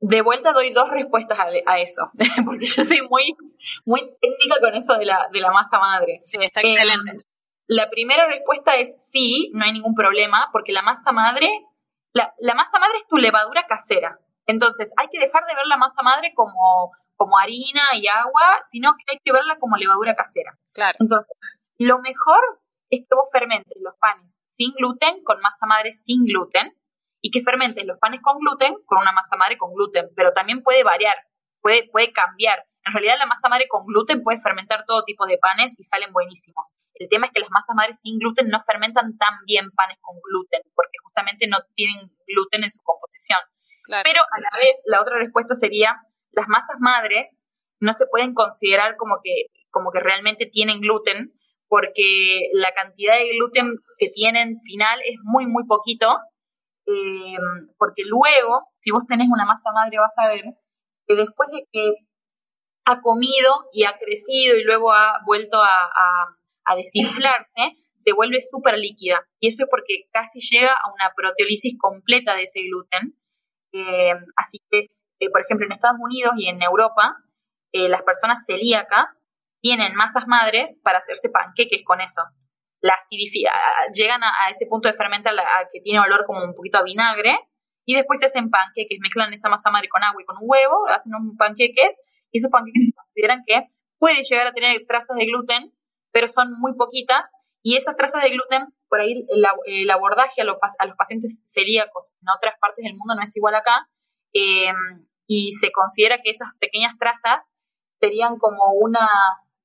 De 0.00 0.20
vuelta 0.20 0.52
doy 0.52 0.70
dos 0.70 0.90
respuestas 0.90 1.38
a, 1.38 1.78
eso, 1.78 2.10
porque 2.44 2.66
yo 2.66 2.82
soy 2.82 3.02
muy, 3.08 3.36
muy 3.84 4.00
técnica 4.20 4.56
con 4.60 4.74
eso 4.74 4.94
de 4.94 5.04
la, 5.04 5.28
de 5.32 5.40
la 5.40 5.52
masa 5.52 5.78
madre. 5.78 6.18
Sí, 6.24 6.38
está 6.40 6.60
excelente. 6.60 7.12
Em, 7.12 7.18
la 7.68 7.88
primera 7.88 8.26
respuesta 8.26 8.74
es 8.74 8.96
sí, 8.98 9.52
no 9.54 9.64
hay 9.64 9.72
ningún 9.72 9.94
problema, 9.94 10.48
porque 10.50 10.72
la 10.72 10.82
masa 10.82 11.12
madre, 11.12 11.48
la, 12.12 12.34
la, 12.40 12.54
masa 12.54 12.80
madre 12.80 12.96
es 12.98 13.06
tu 13.06 13.18
levadura 13.18 13.64
casera. 13.68 14.18
Entonces, 14.48 14.92
hay 14.96 15.06
que 15.06 15.20
dejar 15.20 15.44
de 15.46 15.54
ver 15.54 15.66
la 15.66 15.76
masa 15.76 16.02
madre 16.02 16.32
como, 16.34 16.90
como 17.14 17.38
harina 17.38 17.82
y 17.94 18.08
agua, 18.08 18.58
sino 18.68 18.90
que 18.98 19.12
hay 19.12 19.20
que 19.24 19.32
verla 19.32 19.56
como 19.60 19.76
levadura 19.76 20.16
casera. 20.16 20.58
Claro. 20.74 20.96
Entonces, 20.98 21.36
lo 21.78 22.00
mejor 22.00 22.40
es 22.90 23.00
que 23.00 23.14
vos 23.14 23.28
fermentes 23.32 23.76
los 23.80 23.94
panes 23.98 24.40
sin 24.56 24.72
gluten 24.72 25.22
con 25.22 25.40
masa 25.40 25.66
madre 25.66 25.92
sin 25.92 26.24
gluten 26.24 26.76
y 27.20 27.30
que 27.30 27.40
fermentes 27.40 27.84
los 27.84 27.98
panes 27.98 28.20
con 28.22 28.38
gluten 28.38 28.74
con 28.84 28.98
una 28.98 29.12
masa 29.12 29.36
madre 29.36 29.56
con 29.58 29.72
gluten, 29.74 30.08
pero 30.14 30.32
también 30.32 30.62
puede 30.62 30.84
variar, 30.84 31.16
puede, 31.60 31.88
puede 31.88 32.12
cambiar. 32.12 32.64
En 32.84 32.92
realidad 32.92 33.18
la 33.18 33.26
masa 33.26 33.48
madre 33.48 33.66
con 33.68 33.84
gluten 33.84 34.22
puede 34.22 34.38
fermentar 34.38 34.84
todo 34.86 35.02
tipo 35.04 35.26
de 35.26 35.38
panes 35.38 35.74
y 35.78 35.82
salen 35.82 36.12
buenísimos. 36.12 36.72
El 36.94 37.08
tema 37.08 37.26
es 37.26 37.32
que 37.32 37.40
las 37.40 37.50
masas 37.50 37.74
madres 37.74 38.00
sin 38.00 38.18
gluten 38.18 38.48
no 38.48 38.60
fermentan 38.60 39.18
tan 39.18 39.34
bien 39.44 39.70
panes 39.72 39.98
con 40.00 40.16
gluten, 40.22 40.62
porque 40.74 40.98
justamente 41.02 41.46
no 41.48 41.58
tienen 41.74 42.12
gluten 42.26 42.62
en 42.62 42.70
su 42.70 42.80
composición. 42.82 43.40
Pero 44.04 44.22
a 44.22 44.40
la 44.40 44.58
vez, 44.58 44.82
la 44.86 45.00
otra 45.00 45.18
respuesta 45.18 45.54
sería, 45.54 45.96
las 46.30 46.48
masas 46.48 46.76
madres 46.80 47.42
no 47.80 47.92
se 47.92 48.06
pueden 48.06 48.34
considerar 48.34 48.96
como 48.96 49.18
que, 49.22 49.46
como 49.70 49.90
que 49.90 50.00
realmente 50.00 50.46
tienen 50.46 50.80
gluten, 50.80 51.35
porque 51.68 52.48
la 52.52 52.72
cantidad 52.72 53.18
de 53.18 53.36
gluten 53.36 53.76
que 53.98 54.08
tienen 54.08 54.56
final 54.60 55.00
es 55.04 55.16
muy, 55.22 55.46
muy 55.46 55.64
poquito, 55.66 56.16
eh, 56.86 57.36
porque 57.78 58.02
luego, 58.04 58.68
si 58.80 58.90
vos 58.90 59.04
tenés 59.06 59.28
una 59.28 59.44
masa 59.44 59.72
madre, 59.72 59.98
vas 59.98 60.14
a 60.18 60.28
ver 60.28 60.44
que 61.06 61.16
después 61.16 61.48
de 61.50 61.66
que 61.72 61.92
ha 62.84 63.00
comido 63.00 63.68
y 63.72 63.84
ha 63.84 63.96
crecido 63.98 64.56
y 64.56 64.62
luego 64.62 64.92
ha 64.92 65.20
vuelto 65.26 65.60
a, 65.60 66.76
desinflarse, 66.76 67.74
se 68.04 68.12
vuelve 68.12 68.40
súper 68.40 68.78
líquida. 68.78 69.26
Y 69.40 69.48
eso 69.48 69.64
es 69.64 69.68
porque 69.70 70.06
casi 70.12 70.38
llega 70.40 70.72
a 70.72 70.92
una 70.92 71.12
proteólisis 71.16 71.74
completa 71.78 72.34
de 72.34 72.42
ese 72.42 72.62
gluten. 72.62 73.18
Eh, 73.72 74.14
así 74.36 74.58
que, 74.70 74.86
eh, 75.20 75.30
por 75.30 75.42
ejemplo, 75.42 75.66
en 75.66 75.72
Estados 75.72 75.98
Unidos 76.00 76.34
y 76.36 76.48
en 76.48 76.62
Europa, 76.62 77.16
las 77.72 78.02
personas 78.04 78.46
celíacas 78.46 79.25
tienen 79.66 79.96
masas 79.96 80.28
madres 80.28 80.78
para 80.84 80.98
hacerse 80.98 81.28
panqueques 81.28 81.82
con 81.84 82.00
eso. 82.00 82.22
La 82.80 82.94
llegan 83.92 84.22
a, 84.22 84.48
ese 84.48 84.66
punto 84.66 84.88
de 84.88 84.94
fermentar 84.94 85.34
que 85.72 85.80
tiene 85.80 85.98
olor 85.98 86.24
como 86.24 86.44
un 86.44 86.54
poquito 86.54 86.78
a 86.78 86.84
vinagre 86.84 87.36
y 87.84 87.96
después 87.96 88.20
se 88.20 88.26
hacen 88.26 88.48
panqueques, 88.48 88.98
mezclan 89.00 89.32
esa 89.32 89.48
masa 89.48 89.72
madre 89.72 89.88
con 89.88 90.04
agua 90.04 90.22
y 90.22 90.24
con 90.24 90.36
un 90.36 90.44
huevo, 90.44 90.86
hacen 90.88 91.12
unos 91.16 91.36
panqueques 91.36 91.98
y 92.30 92.38
esos 92.38 92.48
panqueques 92.48 92.84
se 92.84 92.92
consideran 92.92 93.42
que 93.44 93.64
puede 93.98 94.22
llegar 94.22 94.46
a 94.46 94.52
tener 94.52 94.86
trazas 94.86 95.16
de 95.16 95.26
gluten, 95.26 95.74
pero 96.12 96.28
son 96.28 96.52
muy 96.60 96.74
poquitas 96.76 97.32
y 97.60 97.76
esas 97.76 97.96
trazas 97.96 98.22
de 98.22 98.30
gluten, 98.30 98.66
por 98.88 99.00
ahí 99.00 99.26
el, 99.66 99.90
abordaje 99.90 100.42
a 100.42 100.44
los, 100.44 100.58
a 100.78 100.86
los, 100.86 100.96
pacientes 100.96 101.42
celíacos 101.44 102.12
en 102.22 102.28
otras 102.36 102.54
partes 102.60 102.84
del 102.84 102.94
mundo 102.94 103.16
no 103.16 103.22
es 103.22 103.36
igual 103.36 103.56
acá, 103.56 103.88
eh, 104.32 104.72
y 105.26 105.54
se 105.54 105.72
considera 105.72 106.18
que 106.22 106.30
esas 106.30 106.50
pequeñas 106.60 106.94
trazas 107.00 107.50
serían 108.00 108.38
como 108.38 108.74
una, 108.74 109.08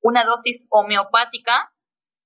una 0.01 0.23
dosis 0.23 0.65
homeopática 0.69 1.71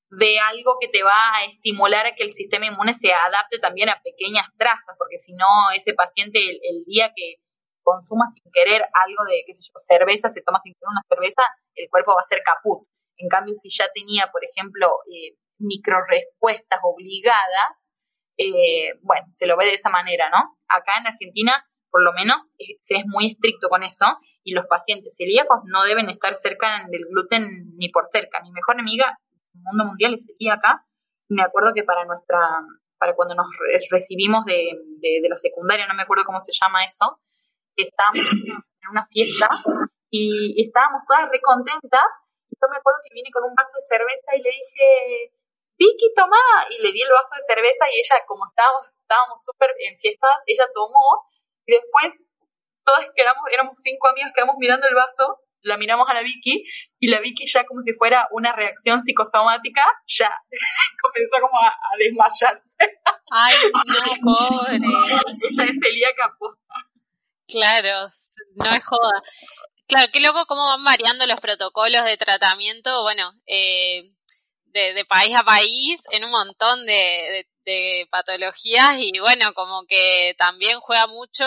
de 0.10 0.40
algo 0.40 0.78
que 0.80 0.88
te 0.88 1.04
va 1.04 1.36
a 1.36 1.46
estimular 1.46 2.06
a 2.06 2.16
que 2.16 2.24
el 2.24 2.32
sistema 2.32 2.68
inmune 2.68 2.94
se 2.94 3.14
adapte 3.14 3.60
también 3.60 3.90
a 3.90 4.02
pequeñas 4.04 4.46
trazas, 4.58 4.96
porque 4.98 5.18
si 5.18 5.34
no, 5.34 5.48
ese 5.76 5.94
paciente 5.94 6.40
el, 6.40 6.84
día 6.86 7.12
que 7.16 7.36
consuma 7.84 8.26
sin 8.34 8.52
querer 8.52 8.82
algo 8.94 9.24
de, 9.26 9.44
qué 9.46 9.54
sé 9.54 9.62
yo, 9.64 9.80
cerveza, 9.88 10.30
se 10.30 10.42
toma 10.42 10.60
sin 10.64 10.74
querer 10.74 10.90
una 10.90 11.02
cerveza, 11.10 11.42
el 11.76 11.90
cuerpo 11.90 12.16
va 12.16 12.22
a 12.22 12.26
ser 12.26 12.42
caput. 12.44 12.88
En 13.18 13.30
cambio, 13.30 13.54
si 13.54 13.70
ya 13.70 13.86
tenía, 13.94 14.30
por 14.32 14.42
ejemplo, 14.44 14.88
eh, 15.12 15.36
microrespuestas 15.60 16.80
obligadas, 16.84 17.96
eh, 18.38 18.94
bueno, 19.02 19.28
se 19.32 19.48
lo 19.48 19.56
ve 19.58 19.66
de 19.66 19.76
esa 19.76 19.90
manera, 19.90 20.30
¿no? 20.30 20.58
Acá 20.68 20.98
en 20.98 21.08
Argentina 21.08 21.66
por 21.96 22.04
lo 22.04 22.12
menos 22.12 22.52
eh, 22.60 22.76
se 22.82 22.96
es 22.96 23.06
muy 23.08 23.32
estricto 23.32 23.70
con 23.70 23.82
eso 23.82 24.04
y 24.44 24.52
los 24.52 24.68
pacientes 24.68 25.16
celíacos 25.16 25.64
no 25.64 25.82
deben 25.84 26.10
estar 26.10 26.36
cerca 26.36 26.84
del 26.92 27.06
gluten 27.08 27.72
ni 27.78 27.88
por 27.88 28.06
cerca. 28.06 28.44
Mi 28.44 28.52
mejor 28.52 28.78
amiga 28.78 29.18
el 29.54 29.62
mundo 29.64 29.86
mundial 29.86 30.14
es 30.14 30.28
celíaca 30.28 30.84
y 31.30 31.36
me 31.36 31.44
acuerdo 31.44 31.72
que 31.74 31.86
para 31.86 32.04
nuestra 32.04 32.38
para 33.00 33.16
cuando 33.16 33.34
nos 33.34 33.48
recibimos 33.90 34.44
de, 34.44 34.76
de, 35.00 35.30
la 35.30 35.38
secundaria, 35.38 35.88
no 35.88 35.94
me 35.94 36.04
acuerdo 36.04 36.26
cómo 36.26 36.42
se 36.42 36.52
llama 36.52 36.84
eso, 36.84 37.22
estábamos 37.78 38.28
en 38.28 38.88
una 38.92 39.08
fiesta 39.08 39.48
y, 40.12 40.68
estábamos 40.68 41.08
todas 41.08 41.32
re 41.32 41.40
contentas 41.40 42.12
y 42.52 42.60
yo 42.60 42.68
me 42.68 42.76
acuerdo 42.76 43.00
que 43.08 43.16
vine 43.16 43.32
con 43.32 43.48
un 43.48 43.56
vaso 43.56 43.72
de 43.80 43.88
cerveza 43.88 44.36
y 44.36 44.44
le 44.44 44.52
dije, 44.52 45.32
Vicky, 45.80 46.12
toma, 46.14 46.44
y 46.72 46.84
le 46.84 46.92
di 46.92 47.00
el 47.00 47.16
vaso 47.16 47.40
de 47.40 47.48
cerveza 47.56 47.88
y 47.88 48.04
ella, 48.04 48.20
como 48.28 48.44
estábamos 48.52 49.40
súper 49.40 49.72
fiestas, 49.80 50.44
ella 50.46 50.68
tomó 50.76 51.24
y 51.66 51.74
después, 51.74 52.22
todas 52.86 53.08
quedamos, 53.16 53.44
éramos 53.52 53.74
cinco 53.78 54.10
amigas, 54.10 54.32
quedamos 54.34 54.56
mirando 54.60 54.88
el 54.88 54.96
vaso, 54.96 55.42
la 55.62 55.78
miramos 55.78 56.08
a 56.10 56.14
la 56.14 56.22
Vicky, 56.22 56.64
y 57.00 57.08
la 57.08 57.20
Vicky 57.20 57.46
ya 57.48 57.66
como 57.66 57.82
si 57.82 57.94
fuera 57.94 58.28
una 58.32 58.54
reacción 58.54 59.02
psicosomática, 59.02 59.84
ya 60.06 60.30
comenzó 61.02 61.42
como 61.42 61.60
a, 61.60 61.74
desmayarse. 61.98 62.78
Ay, 63.32 63.56
no, 64.22 64.34
pobre. 64.34 64.76
Ella 64.76 65.64
es 65.64 65.80
celíaca 65.80 66.36
posta. 66.40 66.74
Claro, 67.48 68.10
no 68.56 68.66
es 68.66 68.84
joda. 68.86 69.24
Claro, 69.88 70.12
qué 70.12 70.20
loco 70.20 70.46
cómo 70.48 70.66
van 70.68 70.84
variando 70.84 71.28
los 71.28 71.40
protocolos 71.40 72.06
de 72.06 72.18
tratamiento, 72.18 73.04
bueno, 73.04 73.34
eh, 73.46 74.16
de, 74.76 75.06
país 75.06 75.34
a 75.36 75.44
país 75.44 76.02
en 76.12 76.26
un 76.26 76.32
montón 76.32 76.86
de, 76.86 77.48
de 77.66 78.08
patologías 78.12 78.98
y 79.00 79.18
bueno, 79.20 79.54
como 79.54 79.86
que 79.86 80.36
también 80.38 80.80
juega 80.82 81.08
mucho, 81.08 81.46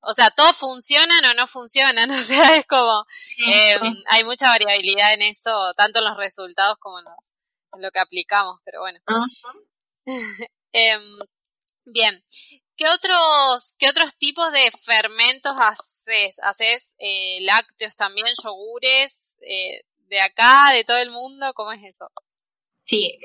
o 0.00 0.14
sea, 0.14 0.30
todos 0.30 0.56
funcionan 0.56 1.24
o 1.26 1.34
no 1.34 1.46
funcionan, 1.46 2.10
o 2.10 2.22
sea, 2.22 2.56
es 2.56 2.66
como, 2.66 3.04
eh, 3.52 3.78
hay 4.08 4.24
mucha 4.24 4.48
variabilidad 4.48 5.14
en 5.14 5.22
eso, 5.22 5.74
tanto 5.74 6.00
en 6.00 6.06
los 6.06 6.16
resultados 6.16 6.76
como 6.78 6.98
en, 6.98 7.04
lo 7.80 7.90
que 7.92 8.00
aplicamos, 8.00 8.60
pero 8.64 8.80
bueno. 8.80 8.98
Em, 10.72 11.18
bien, 11.84 12.24
¿qué 12.76 12.88
otros, 12.88 13.74
qué 13.76 13.88
otros 13.88 14.16
tipos 14.16 14.52
de 14.52 14.70
fermentos 14.70 15.52
haces? 15.58 16.38
¿Haces 16.42 16.94
eh, 17.00 17.38
lácteos 17.40 17.96
también, 17.96 18.28
yogures, 18.40 19.34
eh, 19.40 19.82
de 20.06 20.20
acá, 20.20 20.70
de 20.72 20.84
todo 20.84 20.98
el 20.98 21.10
mundo? 21.10 21.52
¿Cómo 21.54 21.72
es 21.72 21.82
eso? 21.82 22.08
Sí, 22.90 23.20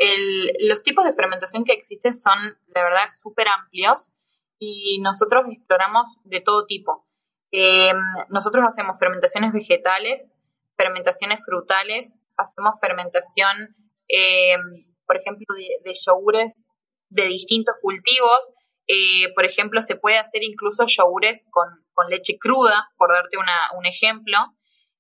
los 0.60 0.84
tipos 0.84 1.06
de 1.06 1.14
fermentación 1.14 1.64
que 1.64 1.74
existen 1.74 2.14
son, 2.14 2.38
la 2.68 2.84
verdad, 2.84 3.08
súper 3.10 3.48
amplios 3.48 4.12
y 4.60 5.00
nosotros 5.02 5.46
exploramos 5.50 6.20
de 6.24 6.40
todo 6.40 6.68
tipo. 6.68 7.08
Em, 7.50 7.98
nosotros 8.30 8.64
hacemos 8.68 9.00
fermentaciones 9.00 9.54
vegetales, 9.54 10.36
fermentaciones 10.78 11.44
frutales, 11.44 12.22
hacemos 12.38 12.80
fermentación, 12.80 13.76
em, 14.08 14.62
por 15.08 15.18
ejemplo, 15.18 15.48
de, 15.58 15.90
de, 15.90 15.98
yogures 16.06 16.70
de 17.10 17.26
distintos 17.26 17.74
cultivos. 17.82 18.52
Eh, 18.86 19.34
por 19.34 19.46
ejemplo, 19.46 19.82
se 19.82 19.96
puede 19.96 20.20
hacer 20.20 20.44
incluso 20.44 20.86
yogures 20.86 21.48
con, 21.50 21.68
leche 22.08 22.38
cruda, 22.38 22.88
por 22.98 23.12
darte 23.12 23.38
un 23.38 23.86
ejemplo, 23.88 24.38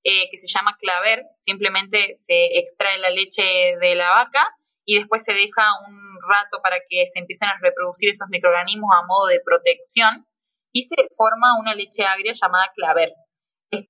eh, 0.06 0.30
que 0.30 0.38
se 0.38 0.47
llama 0.47 0.78
claver. 0.80 1.26
Simplemente 1.34 2.14
se 2.14 2.60
extrae 2.60 2.99
la 2.99 3.10
leche 3.10 3.41
de 3.82 3.95
la 3.95 4.12
vaca 4.12 4.56
y 4.86 4.99
después 4.99 5.24
se 5.24 5.34
deja 5.34 5.64
un 5.88 5.97
rato 6.30 6.62
para 6.62 6.78
que 6.88 7.08
se 7.08 7.20
empiecen 7.20 7.49
a 7.49 7.58
reproducir 7.60 8.12
esos 8.12 8.28
microorganismos 8.30 8.91
a 8.93 9.06
modo 9.08 9.26
de 9.26 9.41
protección 9.43 10.28
y 10.72 10.84
se 10.84 11.10
forma 11.18 11.60
una 11.60 11.74
leche 11.74 12.03
agria 12.03 12.34
llamada 12.34 12.72
claver. 12.76 13.14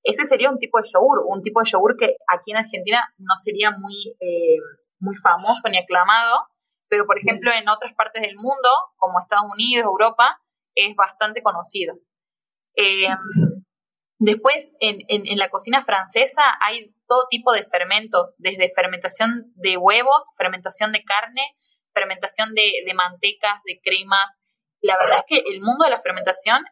Ese 0.04 0.24
sería 0.24 0.50
un 0.50 0.58
tipo 0.58 0.80
de 0.80 0.88
yogur, 0.88 1.26
un 1.28 1.42
tipo 1.42 1.60
de 1.60 1.70
yogur 1.70 1.98
que 1.98 2.16
aquí 2.28 2.52
en 2.52 2.58
Argentina 2.58 3.04
no 3.18 3.36
sería 3.44 3.72
muy, 3.72 4.16
eh, 4.22 4.58
muy 5.00 5.16
famoso 5.18 5.68
ni 5.70 5.78
aclamado, 5.78 6.48
pero 6.88 7.06
por 7.06 7.20
ejemplo 7.20 7.52
en 7.52 7.68
otras 7.68 7.94
partes 7.94 8.22
del 8.22 8.38
mundo, 8.38 8.70
como 8.96 9.20
Estados 9.20 9.52
Unidos, 9.52 9.86
Europa, 9.86 10.40
es 10.76 10.96
bastante 10.96 11.44
conocido. 11.44 11.96
Eh, 12.78 13.08
después, 14.20 14.70
en, 14.80 15.00
en, 15.08 15.38
la 15.38 15.50
cocina 15.50 15.84
francesa 15.84 16.42
hay 16.62 16.94
todo 17.08 17.28
tipo 17.30 17.52
de 17.52 17.64
fermentos, 17.64 18.36
desde 18.38 18.70
fermentación 18.74 19.52
de 19.56 19.78
huevos, 19.78 20.26
fermentación 20.38 20.92
de 20.92 21.04
carne, 21.04 21.42
fermentación 21.94 22.54
de, 22.54 22.84
de 22.86 22.94
mantecas, 22.94 23.62
de 23.66 23.80
cremas. 23.82 24.42
La 24.82 24.98
verdad 24.98 25.20
es 25.20 25.26
que 25.28 25.50
el 25.50 25.62
mundo 25.62 25.86
de 25.86 25.92
la 25.92 26.00
fermentación 26.00 26.64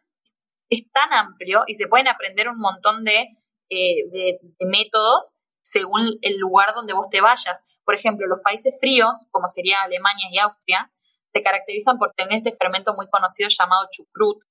es 0.70 0.90
tan 0.92 1.12
amplio 1.12 1.64
y 1.66 1.74
se 1.74 1.86
pueden 1.86 2.08
aprender 2.08 2.48
un 2.48 2.58
montón 2.58 3.04
de, 3.04 3.36
eh, 3.70 4.08
de, 4.10 4.38
métodos 4.60 5.34
según 5.62 6.18
el 6.20 6.36
lugar 6.36 6.74
donde 6.74 6.92
vos 6.92 7.08
te 7.10 7.20
vayas. 7.20 7.64
Por 7.84 7.94
ejemplo, 7.94 8.26
los 8.26 8.40
países 8.40 8.76
fríos, 8.80 9.26
como 9.30 9.48
sería 9.48 9.82
Alemania 9.82 10.28
y 10.30 10.38
Austria, 10.38 10.92
se 11.32 11.42
caracterizan 11.42 11.98
por 11.98 12.12
tener 12.14 12.38
este 12.38 12.54
fermento 12.56 12.94
muy 12.94 13.08
conocido 13.08 13.48
llamado 13.48 13.88
chucrut, 13.90 14.42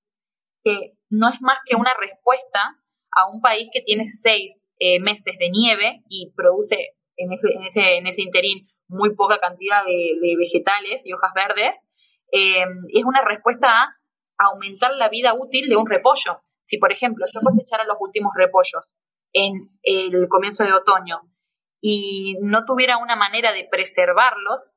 que 0.63 0.93
no 1.09 1.29
es 1.29 1.39
más 1.41 1.59
que 1.65 1.75
una 1.75 1.93
respuesta 1.99 2.82
a 3.15 3.27
un 3.29 3.41
país 3.41 3.69
que 3.71 3.81
tiene 3.81 4.07
seis 4.07 4.65
eh, 4.79 4.99
meses 4.99 5.37
de 5.37 5.49
nieve 5.49 6.03
y 6.09 6.31
produce 6.35 6.95
en 7.15 7.31
ese, 7.31 7.53
en 7.53 7.63
ese, 7.63 7.97
en 7.97 8.07
ese 8.07 8.21
interín 8.21 8.65
muy 8.87 9.15
poca 9.15 9.39
cantidad 9.39 9.83
de, 9.85 10.35
vegetales 10.37 11.05
y 11.05 11.13
hojas 11.13 11.31
verdes. 11.33 11.87
Eh, 12.31 12.65
es 12.89 13.05
una 13.05 13.21
respuesta 13.21 13.69
a 14.37 14.45
aumentar 14.45 14.91
la 14.95 15.09
vida 15.09 15.33
útil 15.33 15.69
de 15.69 15.75
un 15.75 15.87
repollo. 15.87 16.39
Si, 16.61 16.77
por 16.77 16.91
ejemplo, 16.91 17.25
yo 17.31 17.41
cosechara 17.41 17.83
los 17.83 17.97
últimos 17.99 18.33
repollos 18.35 18.95
en 19.33 19.53
el 19.83 20.27
comienzo 20.27 20.63
de 20.63 20.73
otoño 20.73 21.21
y 21.81 22.37
no 22.41 22.65
tuviera 22.65 22.97
una 22.97 23.15
manera 23.15 23.51
de 23.51 23.67
preservarlos, 23.69 24.71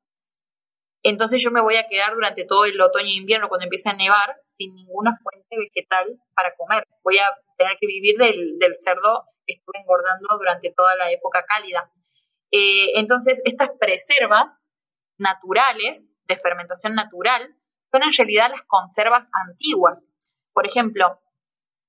entonces 1.03 1.41
yo 1.43 1.53
me 1.53 1.61
voy 1.61 1.77
a 1.77 1.89
quedar 1.89 2.15
durante 2.15 2.45
todo 2.45 2.65
el 2.65 2.81
otoño 2.81 3.07
e 3.07 3.13
invierno 3.15 3.49
cuando 3.49 3.65
empiece 3.65 3.89
a 3.89 3.93
nevar 3.93 4.37
sin 4.57 4.75
ninguna 4.75 5.17
fuente 5.23 5.57
vegetal 5.57 6.21
para 6.35 6.55
comer. 6.57 6.85
Voy 7.05 7.19
a 7.19 7.27
tener 7.57 7.77
que 7.81 7.87
vivir 7.87 8.17
del, 8.19 8.75
cerdo 8.75 9.25
que 9.47 9.55
estuve 9.55 9.81
engordando 9.81 10.27
durante 10.39 10.73
toda 10.73 10.97
la 10.97 11.11
época 11.11 11.45
cálida. 11.47 11.91
Eh, 12.51 12.99
entonces, 12.99 13.41
estas 13.45 13.71
preservas 13.81 14.63
naturales, 15.19 16.11
de 16.29 16.37
fermentación 16.37 16.95
natural, 16.95 17.57
son 17.93 18.03
en 18.03 18.13
realidad 18.13 18.51
las 18.51 18.63
conservas 18.67 19.29
antiguas. 19.33 20.11
Por 20.53 20.67
ejemplo, 20.67 21.21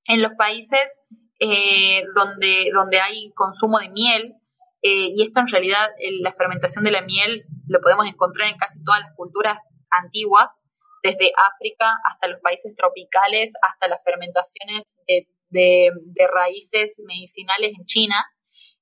en 0.08 0.22
los 0.22 0.34
países 0.34 1.02
eh, 1.40 2.04
donde, 2.16 2.70
donde 2.74 3.00
hay 3.00 3.32
consumo 3.34 3.80
de 3.80 3.90
miel, 3.90 4.36
eh, 4.82 5.10
y 5.16 5.24
esto 5.24 5.40
en 5.40 5.48
realidad, 5.48 5.90
la 6.22 6.32
fermentación 6.34 6.84
de 6.84 6.92
la 6.92 7.02
miel 7.02 7.46
lo 7.68 7.82
podemos 7.82 8.06
encontrar 8.08 8.48
en 8.48 8.58
casi 8.58 8.84
todas 8.84 9.02
las 9.02 9.16
culturas 9.16 9.58
antiguas, 9.90 10.64
desde 11.04 11.32
África 11.38 11.98
hasta 12.04 12.28
los 12.28 12.40
países 12.42 12.76
tropicales, 12.76 13.54
hasta 13.62 13.88
las 13.88 14.04
fermentaciones 14.04 14.94
de, 15.08 15.28
raíces 15.52 17.02
medicinales 17.06 17.74
en 17.78 17.86
China, 17.86 18.16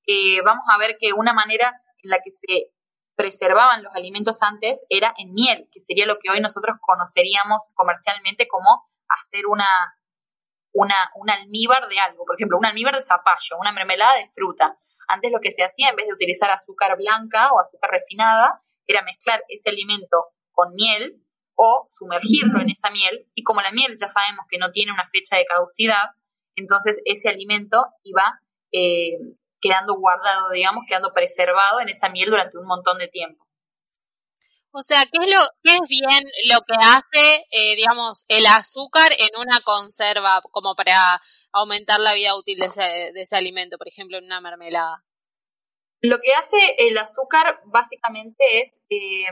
eh, 0.06 0.40
vamos 0.42 0.64
a 0.70 0.78
ver 0.78 0.96
que 0.98 1.12
una 1.12 1.32
manera 1.32 1.72
en 2.02 2.10
la 2.10 2.18
que 2.18 2.30
se 2.30 2.70
preservaban 3.16 3.82
los 3.82 3.94
alimentos 3.94 4.42
antes 4.42 4.84
era 4.88 5.14
en 5.16 5.32
miel, 5.32 5.68
que 5.72 5.80
sería 5.80 6.06
lo 6.06 6.18
que 6.18 6.30
hoy 6.30 6.40
nosotros 6.40 6.76
conoceríamos 6.80 7.70
comercialmente 7.74 8.46
como 8.46 8.88
hacer 9.08 9.46
una, 9.46 9.66
una, 10.72 10.94
un 11.14 11.30
almíbar 11.30 11.88
de 11.88 11.98
algo, 11.98 12.24
por 12.24 12.36
ejemplo, 12.36 12.58
un 12.58 12.66
almíbar 12.66 12.94
de 12.94 13.02
zapallo, 13.02 13.58
una 13.58 13.72
mermelada 13.72 14.16
de 14.16 14.28
fruta. 14.28 14.76
Antes 15.08 15.32
lo 15.32 15.40
que 15.40 15.50
se 15.50 15.64
hacía, 15.64 15.88
en 15.88 15.96
vez 15.96 16.06
de 16.06 16.12
utilizar 16.12 16.50
azúcar 16.50 16.96
blanca 16.96 17.50
o 17.52 17.60
azúcar 17.60 17.90
refinada, 17.90 18.60
era 18.86 19.02
mezclar 19.02 19.42
ese 19.48 19.70
alimento 19.70 20.26
con 20.52 20.74
miel 20.74 21.22
o 21.54 21.86
sumergirlo 21.88 22.60
en 22.60 22.70
esa 22.70 22.90
miel. 22.90 23.28
Y 23.34 23.42
como 23.42 23.62
la 23.62 23.72
miel 23.72 23.96
ya 23.98 24.08
sabemos 24.08 24.46
que 24.48 24.58
no 24.58 24.72
tiene 24.72 24.92
una 24.92 25.06
fecha 25.06 25.36
de 25.36 25.46
caducidad, 25.46 26.10
entonces 26.56 27.00
ese 27.04 27.28
alimento 27.28 27.86
iba 28.02 28.40
eh, 28.72 29.18
quedando 29.60 29.94
guardado, 29.94 30.50
digamos, 30.50 30.84
quedando 30.86 31.12
preservado 31.12 31.80
en 31.80 31.88
esa 31.88 32.08
miel 32.08 32.30
durante 32.30 32.58
un 32.58 32.66
montón 32.66 32.98
de 32.98 33.08
tiempo. 33.08 33.46
O 34.70 34.82
sea, 34.82 35.04
¿qué 35.10 35.18
es, 35.22 35.34
lo, 35.34 35.40
qué 35.62 35.74
es 35.74 35.88
bien 35.88 36.22
lo 36.50 36.60
que 36.60 36.74
hace, 36.78 37.46
eh, 37.50 37.76
digamos, 37.76 38.26
el 38.28 38.44
azúcar 38.46 39.10
en 39.16 39.40
una 39.40 39.60
conserva 39.62 40.42
como 40.50 40.74
para 40.74 41.22
aumentar 41.50 41.98
la 41.98 42.12
vida 42.12 42.36
útil 42.36 42.58
de 42.58 42.66
ese, 42.66 42.82
de 42.82 43.22
ese 43.22 43.36
alimento, 43.36 43.78
por 43.78 43.88
ejemplo, 43.88 44.18
en 44.18 44.24
una 44.24 44.42
mermelada? 44.42 45.02
Lo 46.02 46.18
que 46.18 46.34
hace 46.34 46.58
el 46.78 46.98
azúcar 46.98 47.60
básicamente 47.64 48.60
es, 48.60 48.82
eh, 48.90 49.24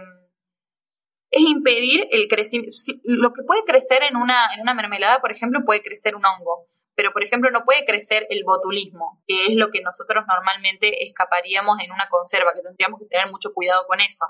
es 1.31 1.43
impedir 1.43 2.09
el 2.11 2.27
crecimiento. 2.27 2.75
Lo 3.03 3.35
que 3.35 3.43
puede 3.43 3.65
crecer 3.65 4.03
en 4.03 4.17
una, 4.17 4.49
en 4.55 4.63
una 4.63 4.73
mermelada, 4.73 5.21
por 5.21 5.31
ejemplo, 5.31 5.61
puede 5.67 5.83
crecer 5.83 6.17
un 6.17 6.25
hongo 6.25 6.69
pero 6.95 7.13
por 7.13 7.25
ejemplo 7.25 7.51
no 7.51 7.65
puede 7.65 7.85
crecer 7.85 8.27
el 8.31 8.45
botulismo, 8.45 9.23
que 9.27 9.47
es 9.47 9.57
lo 9.57 9.71
que 9.71 9.83
nosotros 9.83 10.25
normalmente 10.29 11.07
escaparíamos 11.07 11.79
en 11.81 11.93
una 11.93 12.09
conserva, 12.09 12.53
que 12.55 12.63
tendríamos 12.63 13.01
que 13.01 13.07
tener 13.07 13.31
mucho 13.31 13.53
cuidado 13.53 13.87
con 13.87 14.01
eso. 14.01 14.27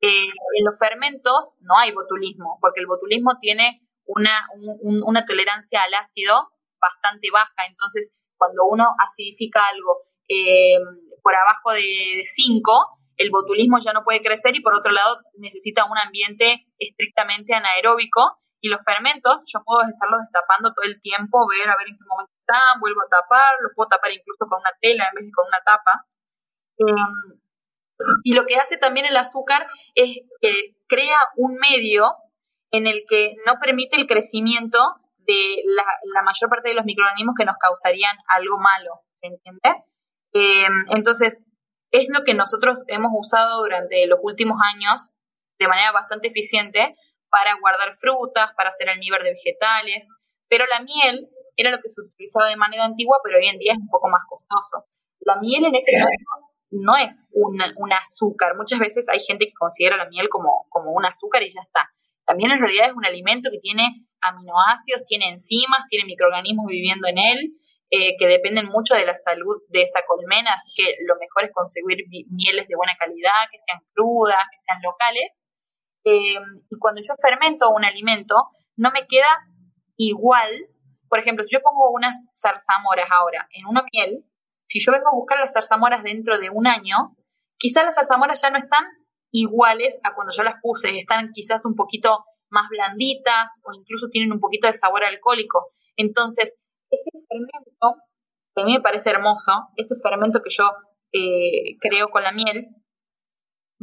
Eh, 0.00 0.26
en 0.26 0.64
los 0.64 0.78
fermentos 0.78 1.54
no 1.60 1.78
hay 1.78 1.92
botulismo, 1.92 2.58
porque 2.60 2.80
el 2.80 2.86
botulismo 2.86 3.38
tiene 3.40 3.82
una, 4.04 4.48
una 4.80 5.24
tolerancia 5.24 5.82
al 5.82 5.94
ácido 5.94 6.50
bastante 6.80 7.28
baja, 7.32 7.66
entonces 7.68 8.16
cuando 8.36 8.64
uno 8.64 8.84
acidifica 8.98 9.64
algo 9.66 9.98
eh, 10.28 10.78
por 11.22 11.34
abajo 11.36 11.72
de 11.72 12.22
5, 12.24 12.98
el 13.16 13.30
botulismo 13.30 13.78
ya 13.78 13.92
no 13.92 14.02
puede 14.02 14.20
crecer 14.20 14.56
y 14.56 14.62
por 14.62 14.74
otro 14.74 14.90
lado 14.90 15.20
necesita 15.34 15.84
un 15.84 15.98
ambiente 15.98 16.66
estrictamente 16.78 17.54
anaeróbico 17.54 18.36
y 18.62 18.68
los 18.68 18.80
fermentos, 18.84 19.42
yo 19.52 19.60
puedo 19.64 19.82
estarlos 19.82 20.20
destapando 20.22 20.72
todo 20.72 20.86
el 20.86 21.00
tiempo, 21.02 21.46
ver 21.50 21.68
a 21.68 21.76
ver 21.76 21.88
en 21.88 21.98
qué 21.98 22.04
momento 22.06 22.32
están, 22.38 22.78
vuelvo 22.80 23.02
a 23.02 23.10
tapar, 23.10 23.54
los 23.60 23.72
puedo 23.74 23.88
tapar 23.88 24.12
incluso 24.12 24.46
con 24.48 24.60
una 24.60 24.70
tela 24.80 25.04
en 25.10 25.14
vez 25.16 25.26
de 25.26 25.32
con 25.32 25.48
una 25.48 25.60
tapa. 25.66 26.06
Em, 26.78 27.42
y 28.22 28.34
lo 28.34 28.46
que 28.46 28.56
hace 28.56 28.78
también 28.78 29.04
el 29.04 29.16
azúcar 29.16 29.66
es 29.96 30.16
que 30.40 30.76
crea 30.86 31.18
un 31.36 31.58
medio 31.58 32.14
en 32.70 32.86
el 32.86 33.02
que 33.08 33.34
no 33.46 33.58
permite 33.60 33.96
el 33.96 34.06
crecimiento 34.06 34.78
de 35.18 35.62
la, 36.14 36.22
mayor 36.22 36.48
parte 36.48 36.68
de 36.68 36.76
los 36.76 36.84
microorganismos 36.84 37.34
que 37.36 37.44
nos 37.44 37.56
causarían 37.58 38.16
algo 38.28 38.58
malo, 38.58 39.02
¿se 39.14 39.26
entiende? 39.26 39.70
Em, 40.34 40.84
entonces, 40.94 41.44
es 41.90 42.08
lo 42.14 42.22
que 42.22 42.34
nosotros 42.34 42.84
hemos 42.86 43.10
usado 43.12 43.60
durante 43.62 44.06
los 44.06 44.20
últimos 44.22 44.58
años 44.62 45.10
de 45.58 45.68
manera 45.68 45.90
bastante 45.90 46.28
eficiente 46.28 46.94
para 47.32 47.56
guardar 47.58 47.94
frutas, 47.94 48.52
para 48.54 48.68
hacer 48.68 48.90
almíbar 48.90 49.22
de 49.22 49.30
vegetales, 49.30 50.06
pero 50.48 50.66
la 50.66 50.80
miel 50.80 51.30
era 51.56 51.70
lo 51.70 51.80
que 51.80 51.88
se 51.88 52.02
utilizaba 52.02 52.46
de 52.48 52.56
manera 52.56 52.84
antigua, 52.84 53.16
pero 53.24 53.38
hoy 53.38 53.46
en 53.46 53.58
día 53.58 53.72
es 53.72 53.78
un 53.78 53.88
poco 53.88 54.08
más 54.08 54.22
costoso. 54.28 54.84
La 55.20 55.36
miel 55.40 55.64
en 55.64 55.74
ese 55.74 55.92
caso 55.92 56.52
no 56.70 56.96
es 56.96 57.26
un, 57.32 57.60
azúcar. 57.92 58.54
Muchas 58.56 58.78
veces 58.78 59.08
hay 59.08 59.20
gente 59.20 59.46
que 59.46 59.52
considera 59.52 59.96
la 59.96 60.08
miel 60.10 60.28
como, 60.28 60.66
como 60.68 60.92
un 60.92 61.04
azúcar 61.06 61.42
y 61.42 61.48
ya 61.48 61.62
está. 61.62 61.90
La 62.28 62.34
miel 62.34 62.52
en 62.52 62.60
realidad 62.60 62.88
es 62.88 62.94
un 62.94 63.04
alimento 63.04 63.50
que 63.50 63.60
tiene 63.60 63.88
aminoácidos, 64.20 65.04
tiene 65.06 65.28
enzimas, 65.28 65.86
tiene 65.88 66.06
microorganismos 66.06 66.66
viviendo 66.66 67.08
en 67.08 67.18
él, 67.18 67.56
eh, 67.90 68.16
que 68.18 68.26
dependen 68.26 68.66
mucho 68.66 68.94
de 68.94 69.04
la 69.04 69.14
salud 69.14 69.62
de 69.68 69.82
esa 69.82 70.00
colmena, 70.06 70.54
así 70.54 70.72
que 70.76 70.96
lo 71.06 71.16
mejor 71.16 71.44
es 71.44 71.52
conseguir 71.52 72.04
mieles 72.30 72.68
de 72.68 72.76
buena 72.76 72.96
calidad, 72.98 73.48
que 73.50 73.58
sean 73.58 73.80
crudas, 73.92 74.44
que 74.50 74.58
sean 74.58 74.80
locales, 74.82 75.44
eh, 76.04 76.38
y 76.70 76.78
cuando 76.78 77.00
yo 77.00 77.14
fermento 77.20 77.70
un 77.70 77.84
alimento, 77.84 78.34
no 78.76 78.90
me 78.90 79.06
queda 79.06 79.28
igual. 79.96 80.50
Por 81.08 81.18
ejemplo, 81.18 81.44
si 81.44 81.54
yo 81.54 81.60
pongo 81.62 81.90
unas 81.92 82.26
zarzamoras 82.34 83.08
ahora 83.10 83.46
en 83.52 83.66
una 83.66 83.84
miel, 83.92 84.24
si 84.68 84.80
yo 84.80 84.92
vengo 84.92 85.08
a 85.08 85.14
buscar 85.14 85.38
las 85.38 85.52
zarzamoras 85.52 86.02
dentro 86.02 86.38
de 86.38 86.50
un 86.50 86.66
año, 86.66 87.16
quizás 87.58 87.84
las 87.84 87.94
zarzamoras 87.94 88.40
ya 88.40 88.50
no 88.50 88.58
están 88.58 88.84
iguales 89.30 90.00
a 90.02 90.14
cuando 90.14 90.32
yo 90.34 90.42
las 90.42 90.56
puse. 90.62 90.98
Están 90.98 91.30
quizás 91.32 91.64
un 91.66 91.74
poquito 91.74 92.24
más 92.50 92.68
blanditas 92.68 93.60
o 93.64 93.72
incluso 93.74 94.08
tienen 94.08 94.32
un 94.32 94.40
poquito 94.40 94.66
de 94.66 94.74
sabor 94.74 95.04
alcohólico. 95.04 95.70
Entonces, 95.96 96.56
ese 96.90 97.10
fermento, 97.28 98.02
que 98.54 98.62
a 98.62 98.64
mí 98.64 98.74
me 98.74 98.82
parece 98.82 99.10
hermoso, 99.10 99.68
ese 99.76 99.94
fermento 100.02 100.40
que 100.42 100.50
yo 100.50 100.64
eh, 101.12 101.76
creo 101.80 102.08
con 102.08 102.22
la 102.22 102.32
miel, 102.32 102.68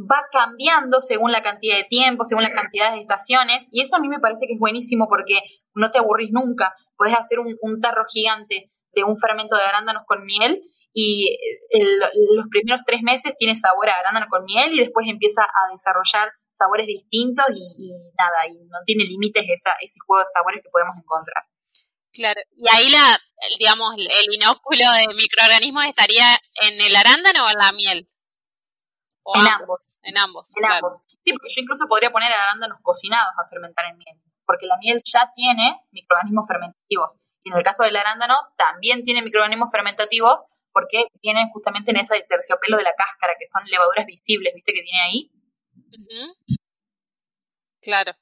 va 0.00 0.22
cambiando 0.32 1.00
según 1.00 1.32
la 1.32 1.42
cantidad 1.42 1.76
de 1.76 1.84
tiempo, 1.84 2.24
según 2.24 2.44
la 2.44 2.52
cantidad 2.52 2.92
de 2.92 3.00
estaciones, 3.00 3.68
y 3.70 3.82
eso 3.82 3.96
a 3.96 3.98
mí 3.98 4.08
me 4.08 4.20
parece 4.20 4.46
que 4.46 4.54
es 4.54 4.58
buenísimo 4.58 5.08
porque 5.08 5.34
no 5.74 5.90
te 5.90 5.98
aburrís 5.98 6.30
nunca. 6.32 6.74
Puedes 6.96 7.14
hacer 7.14 7.38
un, 7.40 7.80
tarro 7.80 8.04
gigante 8.10 8.68
de 8.92 9.04
un 9.04 9.16
fermento 9.16 9.56
de 9.56 9.62
arándanos 9.62 10.04
con 10.06 10.24
miel 10.24 10.62
y 10.92 11.36
los 12.34 12.48
primeros 12.48 12.80
tres 12.84 13.02
meses 13.02 13.34
tiene 13.38 13.54
sabor 13.54 13.88
a 13.88 13.98
arándano 14.00 14.26
con 14.28 14.44
miel 14.44 14.74
y 14.74 14.80
después 14.80 15.06
empieza 15.06 15.42
a 15.42 15.72
desarrollar 15.72 16.32
sabores 16.50 16.86
distintos 16.86 17.46
y, 17.54 17.90
nada, 18.18 18.46
y 18.48 18.64
no 18.64 18.78
tiene 18.84 19.04
límites 19.04 19.44
esa, 19.48 19.72
ese 19.80 19.98
juego 20.06 20.20
de 20.20 20.28
sabores 20.32 20.60
que 20.62 20.70
podemos 20.70 20.96
encontrar. 20.96 21.44
Claro, 22.12 22.40
y 22.56 22.64
ahí 22.68 22.90
la, 22.90 23.18
digamos, 23.58 23.94
el 23.96 24.34
inóculo 24.34 24.84
de 24.92 25.14
microorganismos 25.14 25.86
estaría 25.86 26.26
en 26.60 26.80
el 26.80 26.96
arándano 26.96 27.46
o 27.46 27.50
en 27.50 27.58
la 27.58 27.72
miel 27.72 28.09
en 29.34 29.46
ambos. 29.46 29.98
En 30.02 30.18
ambos. 30.18 30.48
Sí, 31.18 31.32
porque 31.32 31.48
yo 31.54 31.62
incluso 31.62 31.86
podría 31.86 32.10
poner 32.10 32.32
arándanos 32.32 32.78
cocinados 32.82 33.32
a 33.38 33.48
fermentar 33.48 33.86
en 33.86 33.98
miel, 33.98 34.16
porque 34.46 34.66
la 34.66 34.76
miel 34.78 35.00
ya 35.04 35.30
tiene 35.34 35.80
microorganismos 35.92 36.46
fermentativos. 36.46 37.16
Y 37.42 37.50
en 37.50 37.56
el 37.56 37.62
caso 37.62 37.82
del 37.82 37.96
arándano 37.96 38.36
también 38.56 39.02
tiene 39.02 39.22
microorganismos 39.22 39.70
fermentativos 39.70 40.44
porque 40.72 41.06
vienen 41.22 41.48
justamente 41.50 41.90
en 41.90 41.98
ese 41.98 42.22
terciopelo 42.28 42.76
de 42.76 42.84
la 42.84 42.94
cáscara, 42.94 43.34
que 43.38 43.46
son 43.46 43.64
levaduras 43.68 44.06
visibles, 44.06 44.54
¿viste 44.54 44.72
que 44.72 44.82
tiene 44.82 45.00
ahí? 45.02 45.30
Claro. 47.80 48.12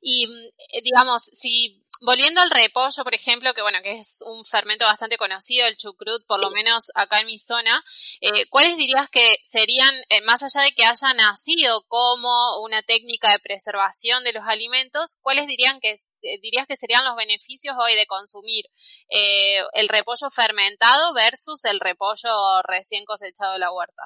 Y 0.00 0.26
mm, 0.26 0.82
digamos, 0.82 1.22
si 1.22 1.81
volviendo 2.02 2.40
al 2.40 2.50
repollo, 2.50 3.04
por 3.04 3.14
ejemplo, 3.14 3.54
que 3.54 3.62
bueno, 3.62 3.78
que 3.82 3.92
es 3.92 4.22
un 4.26 4.44
fermento 4.44 4.84
bastante 4.84 5.16
conocido, 5.16 5.66
el 5.66 5.76
chucrut, 5.76 6.26
por 6.26 6.40
lo 6.42 6.50
menos 6.50 6.90
acá 6.94 7.20
en 7.20 7.26
mi 7.26 7.38
zona, 7.38 7.82
eh, 8.20 8.46
¿cuáles 8.50 8.76
dirías 8.76 9.08
que 9.08 9.36
serían, 9.42 9.94
eh, 10.08 10.20
más 10.22 10.42
allá 10.42 10.64
de 10.64 10.72
que 10.72 10.84
haya 10.84 11.14
nacido 11.14 11.84
como 11.88 12.60
una 12.62 12.82
técnica 12.82 13.30
de 13.30 13.38
preservación 13.38 14.24
de 14.24 14.32
los 14.32 14.44
alimentos, 14.46 15.18
cuáles 15.22 15.46
dirían 15.46 15.80
que, 15.80 15.92
eh, 15.92 16.40
dirías 16.42 16.66
que 16.66 16.76
serían 16.76 17.04
los 17.04 17.16
beneficios 17.16 17.76
hoy 17.78 17.94
de 17.94 18.06
consumir 18.06 18.64
el 19.08 19.88
repollo 19.88 20.28
fermentado 20.34 21.14
versus 21.14 21.64
el 21.64 21.80
repollo 21.80 22.62
recién 22.64 23.04
cosechado 23.04 23.52
de 23.52 23.58
la 23.58 23.72
huerta? 23.72 24.02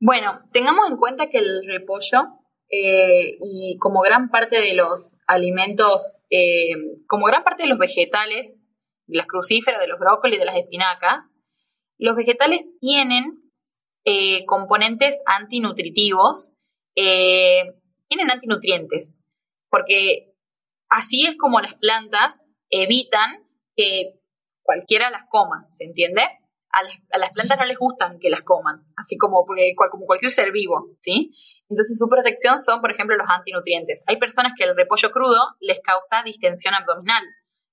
Bueno, 0.00 0.40
tengamos 0.52 0.90
en 0.90 0.96
cuenta 0.96 1.28
que 1.28 1.38
el 1.38 1.66
repollo 1.66 2.38
y 2.70 3.78
como 3.78 4.00
gran 4.00 4.30
parte 4.30 4.60
de 4.60 4.74
los 4.74 5.16
alimentos 5.26 6.18
eh, 6.30 6.74
como 7.06 7.26
gran 7.26 7.42
parte 7.42 7.62
de 7.62 7.70
los 7.70 7.78
vegetales, 7.78 8.56
de 9.06 9.16
las 9.16 9.26
crucíferas, 9.26 9.80
de 9.80 9.88
los 9.88 9.98
brócolis, 9.98 10.38
de 10.38 10.44
las 10.44 10.56
espinacas, 10.56 11.34
los 11.98 12.14
vegetales 12.14 12.64
tienen 12.80 13.38
eh, 14.04 14.44
componentes 14.44 15.22
antinutritivos, 15.26 16.52
eh, 16.94 17.74
tienen 18.08 18.30
antinutrientes, 18.30 19.22
porque 19.70 20.34
así 20.88 21.26
es 21.26 21.36
como 21.36 21.60
las 21.60 21.74
plantas 21.74 22.44
evitan 22.70 23.46
que 23.74 24.20
cualquiera 24.62 25.10
las 25.10 25.22
coma, 25.30 25.66
¿se 25.70 25.84
entiende? 25.84 26.22
A 26.78 27.18
las, 27.18 27.30
plantas 27.32 27.58
no 27.58 27.64
les 27.64 27.78
gustan 27.78 28.18
que 28.18 28.30
las 28.30 28.42
coman, 28.42 28.84
así 28.96 29.16
como, 29.16 29.44
cualquier 29.44 30.30
ser 30.30 30.52
vivo, 30.52 30.90
¿sí? 31.00 31.32
Entonces 31.68 31.98
su 31.98 32.08
protección 32.08 32.58
son, 32.58 32.80
por 32.80 32.90
ejemplo, 32.90 33.16
los 33.16 33.28
antinutrientes. 33.28 34.04
Hay 34.06 34.16
personas 34.16 34.52
que 34.56 34.64
el 34.64 34.76
repollo 34.76 35.10
crudo 35.10 35.56
les 35.60 35.80
causa 35.80 36.22
distensión 36.22 36.74
abdominal, 36.74 37.22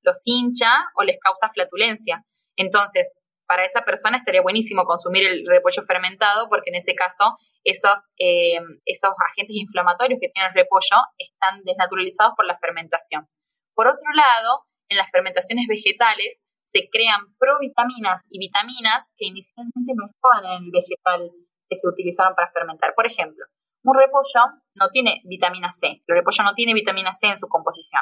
los 0.02 0.22
hincha 0.26 0.72
o 0.96 1.04
les 1.04 1.18
causa 1.20 1.50
flatulencia. 1.50 2.26
Entonces, 2.56 3.14
para 3.48 3.64
esa 3.64 3.82
persona 3.82 4.18
estaría 4.18 4.42
buenísimo 4.42 4.86
consumir 4.86 5.28
el 5.28 5.46
repollo 5.48 5.82
fermentado 5.84 6.50
porque 6.50 6.72
en 6.72 6.76
ese 6.76 6.96
caso 6.96 7.38
esos, 7.64 8.10
eh, 8.18 8.60
esos 8.86 9.12
agentes 9.30 9.56
inflamatorios 9.56 10.20
que 10.20 10.30
tiene 10.30 10.48
el 10.48 10.56
repollo 10.56 10.98
están 11.18 11.64
desnaturalizados 11.64 12.34
por 12.36 12.46
la 12.46 12.58
fermentación. 12.58 13.28
Por 13.76 13.88
otro 13.88 14.12
lado, 14.16 14.66
en 14.90 14.98
las 14.98 15.12
fermentaciones 15.12 15.66
vegetales 15.68 16.44
se 16.66 16.90
crean 16.92 17.22
provitaminas 17.38 18.26
y 18.32 18.40
vitaminas 18.40 19.14
que 19.18 19.28
inicialmente 19.28 19.94
no 19.96 20.08
estaban 20.08 20.58
en 20.58 20.66
el 20.66 20.72
vegetal 20.72 21.32
que 21.70 21.76
se 21.76 21.88
utilizaron 21.88 22.34
para 22.36 22.52
fermentar. 22.52 22.94
Por 22.96 23.06
ejemplo, 23.06 23.46
un 23.84 23.96
repollo 23.96 24.62
no 24.74 24.90
tiene 24.90 25.22
vitamina 25.26 25.72
C. 25.72 26.02
El 26.08 26.18
repollo 26.18 26.44
no 26.44 26.56
tiene 26.56 26.74
vitamina 26.74 27.14
C 27.14 27.28
en 27.28 27.40
su 27.40 27.48
composición. 27.48 28.02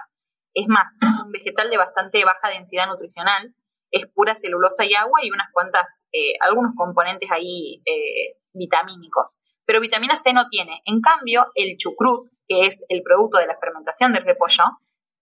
Es 0.53 0.67
más, 0.67 0.95
es 1.01 1.25
un 1.25 1.31
vegetal 1.31 1.69
de 1.69 1.77
bastante 1.77 2.23
baja 2.23 2.49
densidad 2.49 2.87
nutricional. 2.87 3.53
Es 3.91 4.07
pura 4.07 4.33
celulosa 4.33 4.85
y 4.85 4.95
agua 4.95 5.19
y 5.23 5.29
unas 5.29 5.51
cuantas, 5.51 6.01
eh, 6.13 6.35
algunos 6.39 6.71
componentes 6.75 7.29
ahí 7.31 7.83
eh, 7.85 8.39
vitamínicos. 8.53 9.37
Pero 9.65 9.81
vitamina 9.81 10.17
C 10.17 10.31
no 10.31 10.47
tiene. 10.49 10.81
En 10.85 11.01
cambio, 11.01 11.47
el 11.55 11.75
chucrut, 11.77 12.29
que 12.47 12.67
es 12.67 12.83
el 12.87 13.03
producto 13.03 13.39
de 13.39 13.47
la 13.47 13.57
fermentación 13.59 14.13
del 14.13 14.23
repollo, 14.23 14.63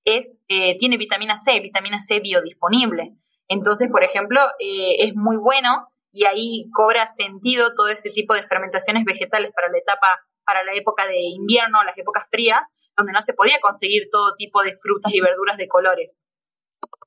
es, 0.05 0.37
eh, 0.47 0.77
tiene 0.77 0.97
vitamina 0.97 1.37
C, 1.37 1.59
vitamina 1.59 1.99
C 1.99 2.19
biodisponible. 2.19 3.15
Entonces, 3.47 3.89
por 3.91 4.03
ejemplo, 4.03 4.39
es 4.59 5.15
muy 5.15 5.37
bueno 5.37 5.87
y 6.11 6.25
ahí 6.25 6.69
cobra 6.73 7.07
sentido 7.07 7.73
todo 7.75 7.87
ese 7.87 8.09
tipo 8.09 8.33
de 8.33 8.43
fermentaciones 8.43 9.03
vegetales 9.05 9.51
para 9.53 9.69
la 9.69 9.77
etapa 9.77 10.07
para 10.43 10.63
la 10.63 10.73
época 10.73 11.07
de 11.07 11.19
invierno, 11.19 11.83
las 11.83 11.97
épocas 11.97 12.27
frías, 12.29 12.91
donde 12.97 13.13
no 13.13 13.21
se 13.21 13.33
podía 13.33 13.59
conseguir 13.61 14.09
todo 14.11 14.35
tipo 14.35 14.61
de 14.63 14.73
frutas 14.73 15.13
y 15.13 15.21
verduras 15.21 15.55
de 15.57 15.67
colores. 15.67 16.23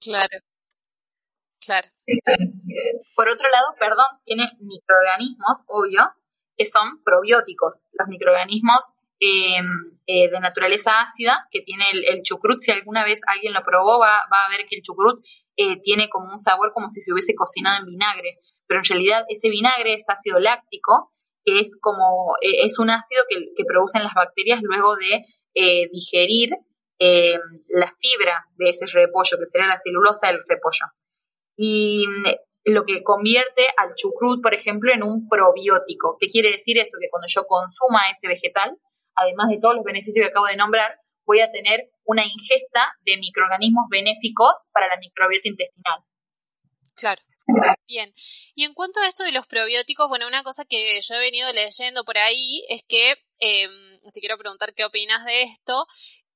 Claro. 0.00 0.38
Claro. 1.64 1.88
Por 3.16 3.28
otro 3.28 3.48
lado, 3.48 3.74
perdón, 3.78 4.06
tiene 4.24 4.50
microorganismos, 4.60 5.62
obvio, 5.66 6.12
que 6.56 6.66
son 6.66 7.02
probióticos. 7.02 7.84
Los 7.92 8.08
microorganismos 8.08 8.94
em, 9.20 9.66
eh, 10.06 10.28
de 10.28 10.40
naturaleza 10.40 11.00
ácida 11.00 11.46
que 11.50 11.60
tiene 11.62 11.84
el, 11.92 12.22
chucrut, 12.22 12.58
si 12.58 12.70
alguna 12.70 13.04
vez 13.04 13.20
alguien 13.26 13.54
lo 13.54 13.62
probó, 13.62 13.98
va, 13.98 14.18
a 14.18 14.48
ver 14.50 14.66
que 14.68 14.76
el 14.76 14.82
chucrut 14.82 15.24
eh, 15.56 15.80
tiene 15.82 16.08
como 16.08 16.30
un 16.30 16.38
sabor 16.38 16.72
como 16.72 16.88
si 16.88 17.00
se 17.00 17.12
hubiese 17.12 17.34
cocinado 17.34 17.80
en 17.80 17.86
vinagre, 17.86 18.38
pero 18.66 18.80
en 18.80 18.84
realidad 18.84 19.24
ese 19.28 19.48
vinagre 19.48 19.94
es 19.94 20.08
ácido 20.08 20.38
láctico 20.38 21.12
que 21.44 21.60
es 21.60 21.76
como, 21.80 22.36
eh, 22.40 22.64
es 22.64 22.78
un 22.78 22.90
ácido 22.90 23.22
que, 23.28 23.64
producen 23.64 24.02
las 24.02 24.14
bacterias 24.14 24.60
luego 24.62 24.96
de 24.96 25.24
digerir 25.92 26.50
eh, 26.98 27.38
la 27.68 27.92
fibra 27.98 28.46
de 28.56 28.70
ese 28.70 28.86
repollo, 28.86 29.36
que 29.38 29.46
sería 29.46 29.66
la 29.66 29.78
celulosa 29.78 30.28
del 30.28 30.40
repollo. 30.48 30.86
Y 31.56 32.06
mm, 32.06 32.72
lo 32.72 32.84
que 32.84 33.02
convierte 33.02 33.66
al 33.76 33.94
chucrut, 33.94 34.42
por 34.42 34.54
ejemplo, 34.54 34.92
en 34.92 35.02
un 35.02 35.28
probiótico. 35.28 36.16
¿Qué 36.20 36.28
quiere 36.28 36.50
decir 36.52 36.78
eso? 36.78 36.96
Que 37.00 37.10
cuando 37.10 37.26
yo 37.28 37.44
consuma 37.46 38.08
ese 38.10 38.28
vegetal, 38.28 38.78
además 39.16 39.48
de 39.48 39.58
todos 39.60 39.74
los 39.74 39.84
beneficios 39.84 40.24
que 40.24 40.30
acabo 40.30 40.46
de 40.46 40.56
nombrar, 40.56 40.98
voy 41.24 41.40
a 41.40 41.50
tener 41.50 41.90
una 42.04 42.24
ingesta 42.24 42.92
de 43.04 43.16
microorganismos 43.16 43.86
benéficos 43.90 44.66
para 44.72 44.88
la 44.88 44.96
microbiota 44.98 45.48
intestinal. 45.48 46.00
Claro. 46.94 47.22
Bien. 47.86 48.12
Y 48.54 48.64
en 48.64 48.72
cuanto 48.72 49.00
a 49.00 49.08
esto 49.08 49.24
de 49.24 49.32
los 49.32 49.46
probióticos, 49.46 50.08
bueno, 50.08 50.26
una 50.26 50.42
cosa 50.42 50.64
que 50.64 51.00
yo 51.00 51.14
he 51.14 51.18
venido 51.18 51.52
leyendo 51.52 52.04
por 52.04 52.16
ahí 52.18 52.64
es 52.68 52.82
que, 52.88 53.12
eh, 53.38 53.68
te 54.12 54.20
quiero 54.20 54.38
preguntar 54.38 54.74
qué 54.74 54.84
opinas 54.84 55.24
de 55.24 55.42
esto, 55.42 55.86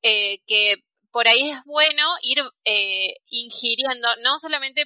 eh, 0.03 0.41
que 0.47 0.85
por 1.11 1.27
ahí 1.27 1.51
es 1.51 1.63
bueno 1.65 2.05
ir 2.23 2.39
eh, 2.65 3.17
ingiriendo, 3.31 4.09
no 4.23 4.39
solamente, 4.39 4.85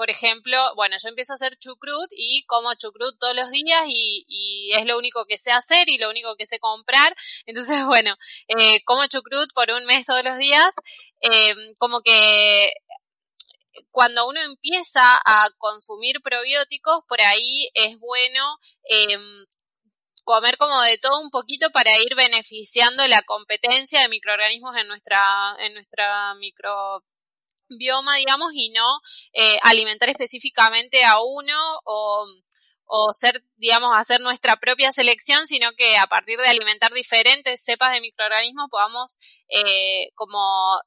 por 0.00 0.08
ejemplo, 0.08 0.56
bueno, 0.76 0.96
yo 0.98 1.10
empiezo 1.10 1.34
a 1.34 1.34
hacer 1.34 1.58
chucrut 1.58 2.08
y 2.12 2.42
como 2.46 2.72
chucrut 2.74 3.18
todos 3.18 3.34
los 3.36 3.50
días 3.50 3.82
y, 3.86 4.72
es 4.74 4.86
lo 4.86 4.96
único 4.96 5.26
que 5.26 5.36
sé 5.36 5.52
hacer 5.52 5.90
y 5.90 5.98
lo 5.98 6.08
único 6.08 6.36
que 6.36 6.46
sé 6.46 6.58
comprar. 6.58 7.14
Entonces, 7.44 7.76
bueno, 7.84 8.16
eh, 8.48 8.82
como 8.86 9.06
chucrut 9.08 9.52
por 9.52 9.70
un 9.70 9.84
mes 9.84 10.06
todos 10.06 10.24
los 10.24 10.38
días, 10.38 10.74
eh, 11.20 11.54
como 11.76 12.00
que 12.00 12.72
cuando 13.90 14.26
uno 14.26 14.40
empieza 14.40 15.20
a 15.22 15.50
consumir 15.58 16.22
probióticos, 16.22 17.02
por 17.06 17.20
ahí 17.20 17.68
es 17.74 17.98
bueno 17.98 18.56
em, 18.84 19.44
comer 20.24 20.56
como 20.56 20.80
de 20.80 20.96
todo 20.96 21.20
un 21.20 21.30
poquito 21.30 21.68
para 21.72 21.90
ir 22.00 22.14
beneficiando 22.16 23.06
la 23.06 23.20
competencia 23.20 24.00
de 24.00 24.08
microorganismos 24.08 24.74
en 24.78 24.88
nuestra, 24.88 25.56
en 25.58 25.74
nuestra 25.74 26.32
microbioma, 27.70 28.16
digamos, 28.16 28.50
y 28.54 28.70
no 28.70 29.00
eh, 29.32 29.58
alimentar 29.62 30.08
específicamente 30.08 31.04
a 31.04 31.20
uno 31.20 31.56
o, 31.84 32.26
o 32.86 33.12
ser, 33.12 33.44
digamos, 33.56 33.90
hacer 33.94 34.20
nuestra 34.20 34.56
propia 34.56 34.92
selección, 34.92 35.46
sino 35.46 35.70
que 35.76 35.96
a 35.96 36.06
partir 36.06 36.38
de 36.38 36.48
alimentar 36.48 36.92
diferentes 36.92 37.62
cepas 37.64 37.92
de 37.92 38.00
microorganismos 38.00 38.68
podamos 38.70 39.18
eh, 39.48 40.10
como 40.14 40.40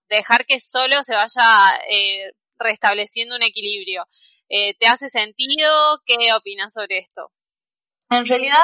dejar 0.10 0.46
que 0.46 0.60
solo 0.60 1.04
se 1.04 1.16
vaya 1.16 1.80
eh, 1.90 2.32
restableciendo 2.58 3.36
un 3.36 3.44
equilibrio. 3.44 4.06
¿Te 4.50 4.86
hace 4.86 5.10
sentido? 5.10 6.00
¿Qué 6.06 6.32
opinas 6.38 6.74
sobre 6.74 7.00
esto? 7.00 7.32
En 8.12 8.24
realidad, 8.28 8.60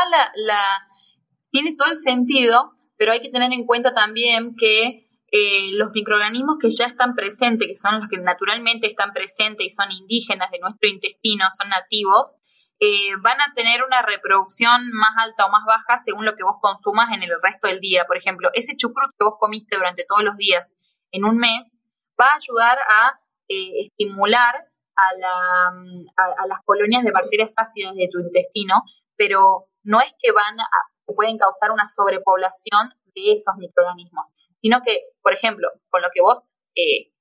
tiene 1.49 1.73
todo 1.75 1.91
el 1.91 1.97
sentido, 1.97 2.71
pero 2.95 3.11
hay 3.11 3.21
que 3.21 3.31
tener 3.31 3.51
en 3.51 3.65
cuenta 3.65 3.91
también 3.91 4.55
que 4.55 5.08
eh, 5.31 5.71
los 5.73 5.91
microorganismos 5.93 6.57
que 6.59 6.69
ya 6.69 6.85
están 6.85 7.15
presentes, 7.15 7.67
que 7.67 7.75
son 7.75 7.99
los 7.99 8.07
que 8.07 8.17
naturalmente 8.17 8.87
están 8.87 9.13
presentes 9.13 9.67
y 9.67 9.71
son 9.71 9.91
indígenas 9.91 10.51
de 10.51 10.59
nuestro 10.59 10.89
intestino, 10.89 11.45
son 11.57 11.69
nativos, 11.69 12.35
eh, 12.79 13.15
van 13.21 13.39
a 13.41 13.53
tener 13.55 13.83
una 13.83 14.01
reproducción 14.01 14.89
más 14.93 15.11
alta 15.17 15.45
o 15.45 15.49
más 15.49 15.65
baja 15.65 15.97
según 15.97 16.25
lo 16.25 16.35
que 16.35 16.43
vos 16.43 16.55
consumas 16.61 17.11
en 17.13 17.23
el 17.23 17.31
resto 17.41 17.67
del 17.67 17.81
día. 17.81 18.05
Por 18.05 18.17
ejemplo, 18.17 18.49
ese 18.53 18.77
chucrut 18.77 19.11
que 19.17 19.25
vos 19.25 19.35
comiste 19.37 19.75
durante 19.75 20.05
todos 20.07 20.23
los 20.23 20.37
días 20.37 20.75
en 21.11 21.25
un 21.25 21.37
mes 21.37 21.81
va 22.19 22.25
a 22.25 22.35
ayudar 22.35 22.77
a 22.89 23.19
eh, 23.49 23.81
estimular 23.81 24.55
a, 24.95 26.45
las 26.47 26.59
colonias 26.65 27.03
de 27.03 27.11
bacterias 27.11 27.53
ácidas 27.57 27.95
de 27.95 28.09
tu 28.11 28.19
intestino, 28.19 28.83
pero 29.15 29.67
no 29.83 30.01
es 30.01 30.13
que 30.19 30.31
van 30.31 30.59
a, 30.59 30.67
pueden 31.05 31.37
causar 31.37 31.71
una 31.71 31.87
sobrepoblación 31.87 32.93
de 33.13 33.33
esos 33.33 33.55
microorganismos, 33.57 34.33
sino 34.61 34.81
que, 34.85 35.01
por 35.21 35.33
ejemplo, 35.33 35.67
con 35.89 36.01
lo 36.01 36.09
que 36.13 36.21
vos 36.21 36.43
eh, 36.75 37.11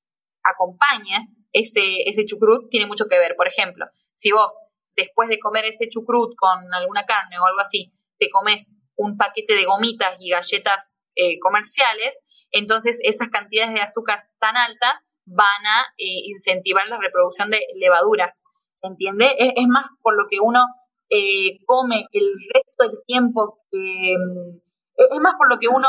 acompañes 0.43 1.41
ese, 1.53 2.09
ese 2.09 2.25
chucrut 2.25 2.71
tiene 2.71 2.87
mucho 2.87 3.07
que 3.07 3.19
ver. 3.19 3.35
Por 3.37 3.49
ejemplo, 3.49 3.87
si 4.15 4.33
vos 4.33 4.53
después 4.97 5.29
de 5.29 5.39
comer 5.39 5.65
ese 5.65 5.89
chucrut 5.89 6.35
con 6.37 6.75
alguna 6.75 7.05
carne 7.05 7.39
o 7.39 7.45
algo 7.47 7.61
así, 7.61 7.93
te 8.19 8.29
comes 8.31 8.75
un 8.97 9.17
paquete 9.17 9.55
de 9.55 9.65
gomitas 9.65 10.17
y 10.19 10.31
galletas 10.31 11.01
eh, 11.15 11.39
comerciales, 11.39 12.21
entonces 12.51 12.99
esas 13.03 13.29
cantidades 13.29 13.75
de 13.75 13.81
azúcar 13.81 14.29
tan 14.41 14.57
altas 14.57 15.05
van 15.25 15.67
a 15.67 15.83
eh, 15.99 16.27
incentivar 16.27 16.87
la 16.89 16.99
reproducción 16.99 17.51
de 17.51 17.61
levaduras. 17.77 18.43
¿Se 18.73 18.87
entiende? 18.87 19.35
Es, 19.39 19.67
más 19.69 19.87
por 20.03 20.17
lo 20.17 20.29
que 20.29 20.39
uno 20.41 20.65
eh, 21.11 21.59
come 21.67 22.07
el 22.13 22.33
resto 22.53 22.89
del 22.89 22.99
tiempo, 23.07 23.61
mm, 23.73 24.59
es 24.99 25.21
más 25.21 25.35
por 25.37 25.49
lo 25.49 25.59
que 25.59 25.69
uno 25.69 25.89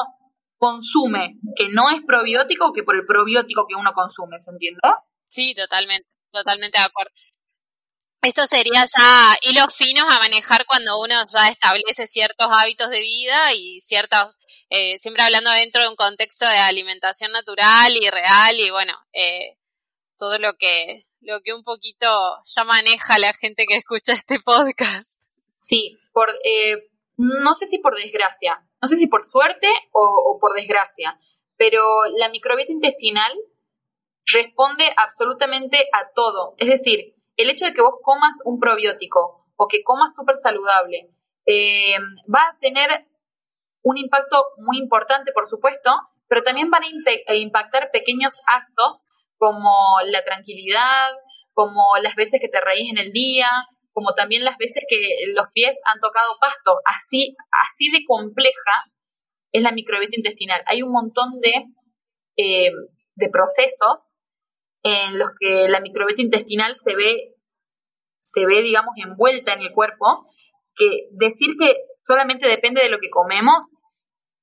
consume, 0.57 1.39
que 1.55 1.69
no 1.69 1.89
es 1.89 2.01
probiótico, 2.05 2.73
que 2.73 2.83
por 2.83 2.95
el 2.95 3.05
probiótico 3.05 3.65
que 3.67 3.75
uno 3.75 3.93
consume, 3.93 4.37
¿se 4.37 4.51
entiende? 4.51 4.79
Sí, 5.27 5.55
totalmente, 5.55 6.07
totalmente 6.31 6.77
de 6.77 6.83
acuerdo. 6.83 7.11
Esto 8.21 8.45
sería 8.45 8.83
ya 8.83 9.37
hilos 9.41 9.73
finos 9.73 10.05
a 10.09 10.19
manejar 10.19 10.65
cuando 10.65 10.99
uno 10.99 11.15
ya 11.33 11.47
establece 11.47 12.05
ciertos 12.05 12.47
hábitos 12.51 12.89
de 12.89 13.01
vida 13.01 13.53
y 13.53 13.79
ciertos, 13.79 14.37
eh, 14.69 14.97
siempre 14.99 15.23
hablando 15.23 15.49
dentro 15.51 15.83
de 15.83 15.87
un 15.87 15.95
contexto 15.95 16.45
de 16.45 16.57
alimentación 16.57 17.31
natural 17.31 17.95
y 17.95 18.09
real 18.09 18.59
y 18.59 18.69
bueno, 18.71 18.93
eh, 19.13 19.57
todo 20.17 20.37
lo 20.37 20.55
que, 20.57 21.05
lo 21.21 21.39
que 21.41 21.53
un 21.53 21.63
poquito 21.63 22.07
ya 22.43 22.65
maneja 22.65 23.19
la 23.19 23.31
gente 23.33 23.63
que 23.65 23.77
escucha 23.77 24.11
este 24.11 24.41
podcast. 24.41 25.29
Sí, 25.59 25.95
por, 26.11 26.29
eh, 26.43 26.89
no 27.15 27.55
sé 27.55 27.67
si 27.67 27.79
por 27.79 27.95
desgracia, 27.95 28.68
no 28.81 28.87
sé 28.87 28.95
si 28.95 29.07
por 29.07 29.23
suerte 29.23 29.67
o, 29.91 30.37
por 30.39 30.53
desgracia, 30.53 31.19
pero 31.57 31.83
la 32.17 32.29
microbiota 32.29 32.71
intestinal 32.71 33.31
responde 34.25 34.85
absolutamente 34.97 35.89
a 35.93 36.11
todo. 36.13 36.55
Es 36.57 36.67
decir, 36.67 37.15
el 37.35 37.49
hecho 37.49 37.65
de 37.65 37.73
que 37.73 37.81
vos 37.81 37.95
comas 38.01 38.35
un 38.45 38.59
probiótico 38.59 39.47
o 39.55 39.67
que 39.67 39.83
comas 39.83 40.15
súper 40.15 40.37
saludable 40.37 41.09
eh, 41.45 41.97
va 42.33 42.41
a 42.41 42.57
tener 42.59 43.07
un 43.81 43.97
impacto 43.97 44.45
muy 44.57 44.77
importante, 44.77 45.31
por 45.33 45.47
supuesto, 45.47 45.91
pero 46.27 46.43
también 46.43 46.69
van 46.69 46.83
a 46.83 47.35
impactar 47.35 47.91
pequeños 47.91 48.41
actos 48.45 49.05
como 49.37 49.71
la 50.05 50.23
tranquilidad, 50.23 51.11
como 51.53 51.97
las 52.01 52.15
veces 52.15 52.39
que 52.39 52.49
te 52.49 52.61
reís 52.61 52.91
en 52.91 52.99
el 52.99 53.11
día, 53.11 53.49
como 53.99 54.13
también 54.13 54.45
las 54.45 54.57
veces 54.57 54.81
que 54.87 54.97
los 55.35 55.49
pies 55.53 55.77
han 55.91 55.99
tocado 55.99 56.37
pasto. 56.39 56.79
Así, 56.85 57.35
así 57.67 57.91
de 57.91 58.05
compleja 58.05 58.85
es 59.51 59.61
la 59.61 59.73
microbiota 59.73 60.15
intestinal. 60.15 60.61
Hay 60.67 60.81
un 60.83 60.93
montón 60.93 61.31
de, 61.41 61.65
eh, 62.37 62.71
de 63.15 63.29
procesos 63.29 64.15
en 64.83 65.19
los 65.19 65.31
que 65.37 65.67
la 65.67 65.81
microbiota 65.81 66.21
intestinal 66.21 66.77
se 66.77 66.95
ve, 66.95 67.35
se 68.21 68.45
ve, 68.45 68.61
digamos, 68.61 68.93
envuelta 68.95 69.51
en 69.51 69.63
el 69.63 69.73
cuerpo, 69.73 70.31
que 70.75 71.09
decir 71.11 71.55
que 71.59 71.75
solamente 72.01 72.47
depende 72.47 72.81
de 72.81 72.89
lo 72.89 72.99
que 72.99 73.09
comemos 73.09 73.73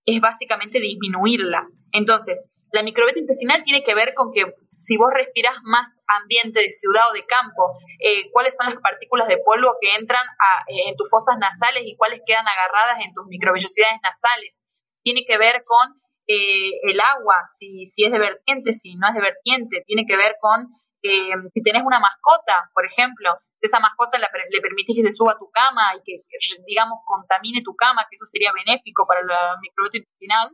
es 0.04 0.20
básicamente 0.20 0.80
disminuirla. 0.80 1.66
Entonces, 1.92 2.44
la 2.72 2.82
microbiota 2.82 3.18
intestinal 3.18 3.62
tiene 3.62 3.82
que 3.82 3.94
ver 3.94 4.12
con 4.14 4.32
que 4.32 4.54
si 4.60 4.96
vos 4.96 5.10
respiras 5.14 5.54
más 5.62 6.00
ambiente 6.06 6.60
de 6.60 6.70
ciudad 6.70 7.10
o 7.10 7.14
de 7.14 7.24
campo, 7.26 7.72
eh, 8.00 8.30
cuáles 8.32 8.56
son 8.56 8.66
las 8.66 8.78
partículas 8.78 9.28
de 9.28 9.38
polvo 9.38 9.76
que 9.80 9.94
entran 9.94 10.24
eh, 10.68 10.88
en 10.88 10.96
tus 10.96 11.08
fosas 11.08 11.38
nasales 11.38 11.82
y 11.86 11.96
cuáles 11.96 12.20
quedan 12.26 12.46
agarradas 12.46 13.04
en 13.04 13.12
tus 13.14 13.26
microvellosidades 13.26 13.98
nasales. 14.02 14.60
Tiene 15.02 15.24
que 15.24 15.38
ver 15.38 15.62
con 15.64 16.00
eh, 16.26 16.80
el 16.82 17.00
agua, 17.00 17.44
si, 17.58 17.86
si 17.86 18.04
es 18.04 18.12
de 18.12 18.18
vertiente, 18.18 18.74
si 18.74 18.96
no 18.96 19.08
es 19.08 19.14
de 19.14 19.20
vertiente, 19.20 19.82
tiene 19.86 20.04
que 20.06 20.16
ver 20.16 20.36
con 20.40 20.68
eh, 21.02 21.30
si 21.54 21.62
tenés 21.62 21.84
una 21.84 22.00
mascota, 22.00 22.70
por 22.74 22.84
ejemplo, 22.84 23.30
esa 23.60 23.78
mascota 23.80 24.18
le 24.18 24.60
permitís 24.60 24.96
que 24.96 25.02
se 25.02 25.12
suba 25.12 25.32
a 25.32 25.38
tu 25.38 25.50
cama 25.50 25.94
y 25.94 26.02
que, 26.04 26.22
digamos, 26.66 26.98
contamine 27.04 27.62
tu 27.62 27.74
cama, 27.74 28.06
que 28.08 28.16
eso 28.16 28.26
sería 28.26 28.52
benéfico 28.52 29.06
para 29.06 29.22
la 29.22 29.56
microbiota 29.60 29.98
intestinal, 29.98 30.50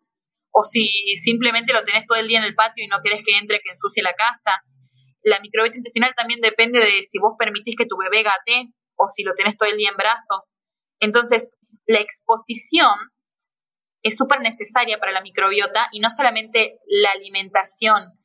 o 0.52 0.64
si 0.64 0.88
simplemente 1.22 1.72
lo 1.72 1.84
tenés 1.84 2.06
todo 2.06 2.18
el 2.18 2.28
día 2.28 2.38
en 2.38 2.44
el 2.44 2.54
patio 2.54 2.84
y 2.84 2.88
no 2.88 3.00
querés 3.02 3.22
que 3.24 3.36
entre, 3.36 3.60
que 3.60 3.70
ensucie 3.70 4.02
la 4.02 4.14
casa. 4.14 4.62
La 5.22 5.40
microbiota 5.40 5.78
intestinal 5.78 6.14
también 6.16 6.40
depende 6.40 6.78
de 6.80 7.02
si 7.10 7.18
vos 7.18 7.34
permitís 7.38 7.76
que 7.76 7.86
tu 7.86 7.96
bebé 7.96 8.22
gate 8.22 8.72
o 8.96 9.08
si 9.08 9.22
lo 9.22 9.34
tenés 9.34 9.56
todo 9.56 9.68
el 9.68 9.78
día 9.78 9.90
en 9.90 9.96
brazos. 9.96 10.52
Entonces, 11.00 11.50
la 11.86 12.00
exposición 12.00 12.94
es 14.02 14.16
súper 14.16 14.40
necesaria 14.40 14.98
para 14.98 15.12
la 15.12 15.22
microbiota 15.22 15.88
y 15.92 16.00
no 16.00 16.10
solamente 16.10 16.78
la 16.86 17.10
alimentación, 17.10 18.18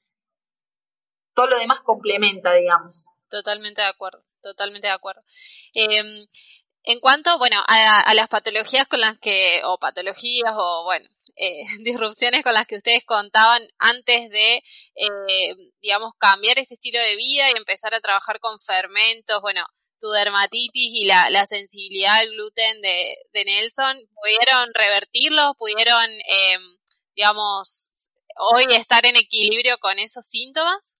todo 1.33 1.47
lo 1.47 1.57
demás 1.57 1.81
complementa, 1.81 2.53
digamos. 2.53 3.07
Totalmente 3.29 3.81
de 3.81 3.87
acuerdo, 3.87 4.23
totalmente 4.41 4.87
de 4.87 4.93
acuerdo. 4.93 5.21
Em, 5.73 6.25
en 6.83 6.99
cuanto, 6.99 7.37
bueno, 7.37 7.61
a, 7.67 8.13
las 8.15 8.27
patologías 8.27 8.87
con 8.87 9.01
las 9.01 9.19
que, 9.19 9.61
o 9.65 9.77
patologías, 9.77 10.53
o 10.55 10.83
bueno, 10.85 11.07
eh, 11.37 11.63
disrupciones 11.83 12.43
con 12.43 12.53
las 12.53 12.67
que 12.67 12.75
ustedes 12.77 13.03
contaban 13.05 13.61
antes 13.77 14.29
de, 14.29 14.57
eh, 14.95 15.55
digamos, 15.81 16.13
cambiar 16.17 16.59
este 16.59 16.75
estilo 16.75 16.99
de 16.99 17.15
vida 17.15 17.49
y 17.49 17.57
empezar 17.57 17.93
a 17.93 18.01
trabajar 18.01 18.39
con 18.39 18.59
fermentos, 18.59 19.41
bueno, 19.41 19.65
tu 19.99 20.09
dermatitis 20.09 20.91
y 20.93 21.05
la, 21.05 21.29
la 21.29 21.45
sensibilidad 21.45 22.19
al 22.19 22.29
gluten 22.29 22.81
de, 22.81 23.17
de, 23.33 23.45
Nelson, 23.45 23.97
¿pudieron 24.21 24.69
revertirlo? 24.73 25.55
¿Pudieron, 25.57 26.05
eh, 26.05 26.57
digamos, 27.15 28.09
hoy 28.53 28.65
estar 28.69 29.05
en 29.05 29.15
equilibrio 29.15 29.77
con 29.79 29.99
esos 29.99 30.25
síntomas? 30.25 30.95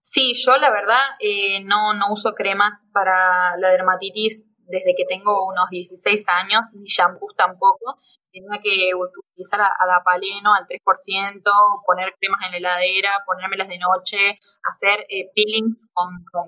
Sí, 0.00 0.32
yo 0.34 0.56
la 0.56 0.70
verdad 0.70 1.00
eh, 1.20 1.60
no, 1.64 1.94
no 1.94 2.12
uso 2.12 2.32
cremas 2.34 2.86
para 2.92 3.56
la 3.58 3.70
dermatitis 3.70 4.48
desde 4.66 4.94
que 4.96 5.04
tengo 5.04 5.46
unos 5.46 5.70
16 5.70 6.24
años, 6.28 6.60
ni 6.74 6.86
shampoos 6.86 7.34
tampoco. 7.36 7.96
Tenía 8.30 8.60
que 8.62 8.90
utilizar 8.94 9.60
a, 9.60 9.86
la 9.86 10.02
paleno 10.04 10.52
al 10.52 10.66
3%, 10.66 11.42
poner 11.86 12.14
cremas 12.18 12.40
en 12.44 12.52
la 12.52 12.58
heladera, 12.58 13.22
ponérmelas 13.24 13.68
de 13.68 13.78
noche, 13.78 14.38
hacer 14.62 15.06
eh, 15.08 15.30
peelings 15.34 15.88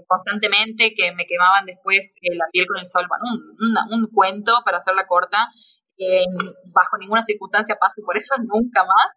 constantemente 0.06 0.94
que 0.94 1.14
me 1.14 1.26
quemaban 1.26 1.64
después 1.66 1.98
eh, 2.20 2.36
la 2.36 2.46
piel 2.52 2.66
con 2.66 2.78
el 2.78 2.88
sol. 2.88 3.06
Bueno, 3.08 3.24
un, 3.32 4.02
un, 4.02 4.10
cuento 4.12 4.60
para 4.64 4.78
hacerla 4.78 5.06
corta. 5.06 5.48
bajo 6.74 6.98
ninguna 6.98 7.22
circunstancia 7.22 7.76
paso 7.80 8.02
por 8.04 8.16
eso, 8.16 8.34
nunca 8.38 8.84
más. 8.84 9.16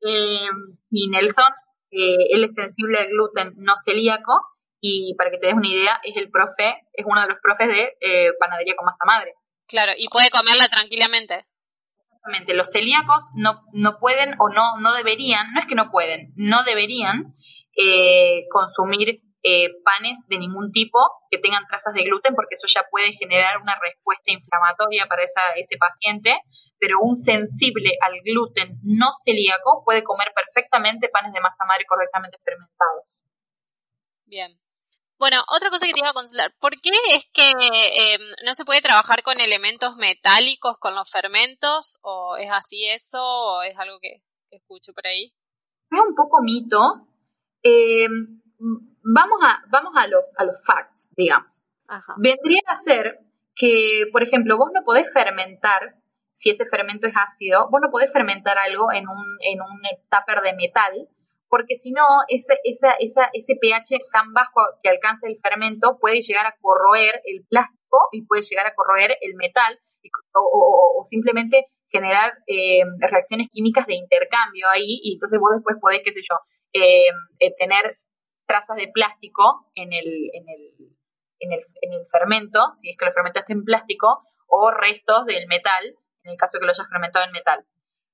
Eh, 0.00 0.50
y 0.90 1.08
Nelson, 1.08 1.52
él 1.90 2.42
es 2.44 2.54
sensible 2.54 2.98
al 2.98 3.08
gluten 3.08 3.52
no 3.56 3.74
celíaco, 3.84 4.32
y 4.84 5.14
para 5.14 5.30
que 5.30 5.38
te 5.38 5.46
des 5.46 5.54
una 5.54 5.68
idea, 5.68 6.00
es 6.02 6.16
el 6.16 6.28
profe, 6.28 6.82
es 6.92 7.06
uno 7.06 7.22
de 7.22 7.28
los 7.28 7.38
profes 7.40 7.68
de 7.68 7.96
eh, 8.00 8.32
panadería 8.40 8.74
con 8.76 8.84
masa 8.84 9.04
madre. 9.06 9.32
Claro, 9.68 9.92
y 9.96 10.08
puede 10.08 10.28
comerla 10.28 10.68
tranquilamente. 10.68 11.46
Exactamente, 12.00 12.54
los 12.54 12.70
celíacos 12.70 13.30
no, 13.36 13.62
no 13.72 13.98
pueden 14.00 14.34
o 14.40 14.48
no, 14.48 14.80
no 14.80 14.92
deberían, 14.94 15.54
no 15.54 15.60
es 15.60 15.66
que 15.66 15.76
no 15.76 15.90
pueden, 15.92 16.32
no 16.34 16.64
deberían 16.64 17.36
eh, 17.76 18.42
consumir 18.50 19.22
eh, 19.44 19.70
panes 19.84 20.18
de 20.26 20.38
ningún 20.38 20.72
tipo 20.72 20.98
que 21.30 21.38
tengan 21.38 21.64
trazas 21.66 21.94
de 21.94 22.02
gluten 22.02 22.34
porque 22.34 22.54
eso 22.54 22.66
ya 22.66 22.82
puede 22.90 23.12
generar 23.12 23.58
una 23.62 23.78
respuesta 23.80 24.32
inflamatoria 24.32 25.06
para 25.06 25.22
esa, 25.22 25.40
ese 25.56 25.78
paciente, 25.78 26.40
pero 26.78 26.96
un 27.00 27.14
sensible 27.14 27.90
al 28.00 28.20
gluten 28.24 28.80
no 28.82 29.10
celíaco 29.24 29.82
puede 29.84 30.02
comer 30.02 30.32
perfectamente 30.34 31.08
panes 31.08 31.32
de 31.32 31.40
masa 31.40 31.64
madre 31.66 31.84
correctamente 31.86 32.36
fermentados. 32.44 33.22
Bien, 34.26 34.61
bueno, 35.22 35.36
otra 35.54 35.70
cosa 35.70 35.86
que 35.86 35.92
te 35.92 36.00
iba 36.00 36.08
a 36.08 36.14
consultar, 36.14 36.52
¿por 36.58 36.72
qué 36.72 36.90
es 37.14 37.30
que 37.32 37.48
em, 37.52 38.20
no 38.44 38.56
se 38.56 38.64
puede 38.64 38.82
trabajar 38.82 39.22
con 39.22 39.38
elementos 39.38 39.94
metálicos 39.94 40.78
con 40.80 40.96
los 40.96 41.08
fermentos? 41.08 42.00
¿O 42.02 42.36
es 42.36 42.50
así 42.50 42.88
eso? 42.88 43.22
¿O 43.22 43.62
es 43.62 43.78
algo 43.78 44.00
que, 44.00 44.20
escucho 44.50 44.92
por 44.92 45.06
ahí? 45.06 45.32
Es 45.92 46.00
un 46.00 46.16
poco 46.16 46.42
mito. 46.42 47.06
Em, 47.62 48.26
vamos 48.58 49.38
a, 49.44 49.62
vamos 49.70 49.94
a 49.96 50.08
los, 50.08 50.34
a 50.38 50.44
los 50.44 50.64
facts, 50.66 51.14
digamos. 51.16 51.68
Vendría 52.16 52.62
a 52.66 52.76
ser 52.76 53.20
que, 53.54 54.06
por 54.10 54.24
ejemplo, 54.24 54.56
vos 54.56 54.72
no 54.74 54.82
podés 54.84 55.06
fermentar 55.12 56.02
si 56.32 56.50
ese 56.50 56.66
fermento 56.66 57.06
es 57.06 57.14
ácido, 57.16 57.68
vos 57.70 57.80
no 57.80 57.92
podés 57.92 58.12
fermentar 58.12 58.58
algo 58.58 58.90
en 58.90 59.08
un, 59.08 59.24
en 59.42 59.60
un 59.60 59.82
tupper 60.10 60.42
de 60.42 60.56
metal, 60.56 61.08
porque 61.52 61.76
si 61.76 61.92
no, 61.92 62.06
ese, 62.28 62.54
esa, 62.64 62.92
esa, 62.92 63.28
ese 63.34 63.56
pH 63.60 63.98
tan 64.10 64.32
bajo 64.32 64.62
que 64.82 64.88
alcanza 64.88 65.26
el 65.28 65.38
fermento 65.38 65.98
puede 66.00 66.22
llegar 66.22 66.46
a 66.46 66.56
corroer 66.58 67.20
el 67.26 67.44
plástico 67.44 68.08
y 68.10 68.24
puede 68.24 68.40
llegar 68.40 68.66
a 68.66 68.74
corroer 68.74 69.18
el 69.20 69.34
metal 69.34 69.78
o, 70.32 71.04
simplemente 71.10 71.66
generar 71.90 72.32
eh, 72.46 72.84
reacciones 73.00 73.48
químicas 73.50 73.86
de 73.86 73.96
intercambio 73.96 74.66
ahí 74.70 74.98
y 75.02 75.12
entonces 75.12 75.38
vos 75.38 75.50
después 75.52 75.76
podés, 75.78 76.00
qué 76.02 76.12
sé 76.12 76.22
yo, 76.22 76.36
eh, 76.72 77.12
eh, 77.40 77.54
tener 77.58 77.98
trazas 78.46 78.78
de 78.78 78.88
plástico 78.88 79.70
en 79.74 79.92
el, 79.92 80.06
en 80.32 80.48
el, 80.48 80.96
en 81.38 81.52
el, 81.52 81.58
en 81.82 81.92
el 81.92 82.06
fermento, 82.10 82.70
si 82.72 82.88
es 82.88 82.96
que 82.96 83.04
lo 83.04 83.10
fermentaste 83.10 83.52
en 83.52 83.64
plástico, 83.64 84.22
o 84.46 84.70
restos 84.70 85.26
del 85.26 85.46
metal, 85.48 85.84
en 86.24 86.30
el 86.30 86.38
caso 86.38 86.58
que 86.58 86.64
lo 86.64 86.72
hayas 86.72 86.88
fermentado 86.88 87.26
en 87.26 87.32
metal. 87.32 87.66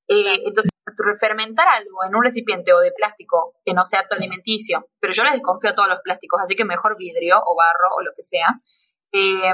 Eh, 0.08 0.42
entonces, 0.46 0.72
fermentar 1.20 1.68
algo 1.68 2.02
en 2.04 2.14
un 2.14 2.24
recipiente 2.24 2.72
o 2.72 2.80
de 2.80 2.92
plástico 2.92 3.54
que 3.64 3.74
no 3.74 3.84
sea 3.84 4.00
apto 4.00 4.14
alimenticio, 4.14 4.88
pero 5.00 5.12
yo 5.12 5.22
les 5.22 5.34
desconfío 5.34 5.70
a 5.70 5.74
todos 5.74 5.88
los 5.88 6.00
plásticos, 6.02 6.40
así 6.42 6.56
que 6.56 6.64
mejor 6.64 6.96
vidrio 6.98 7.38
o 7.44 7.54
barro 7.54 7.94
o 7.96 8.02
lo 8.02 8.10
que 8.16 8.22
sea, 8.22 8.46
eh, 9.12 9.52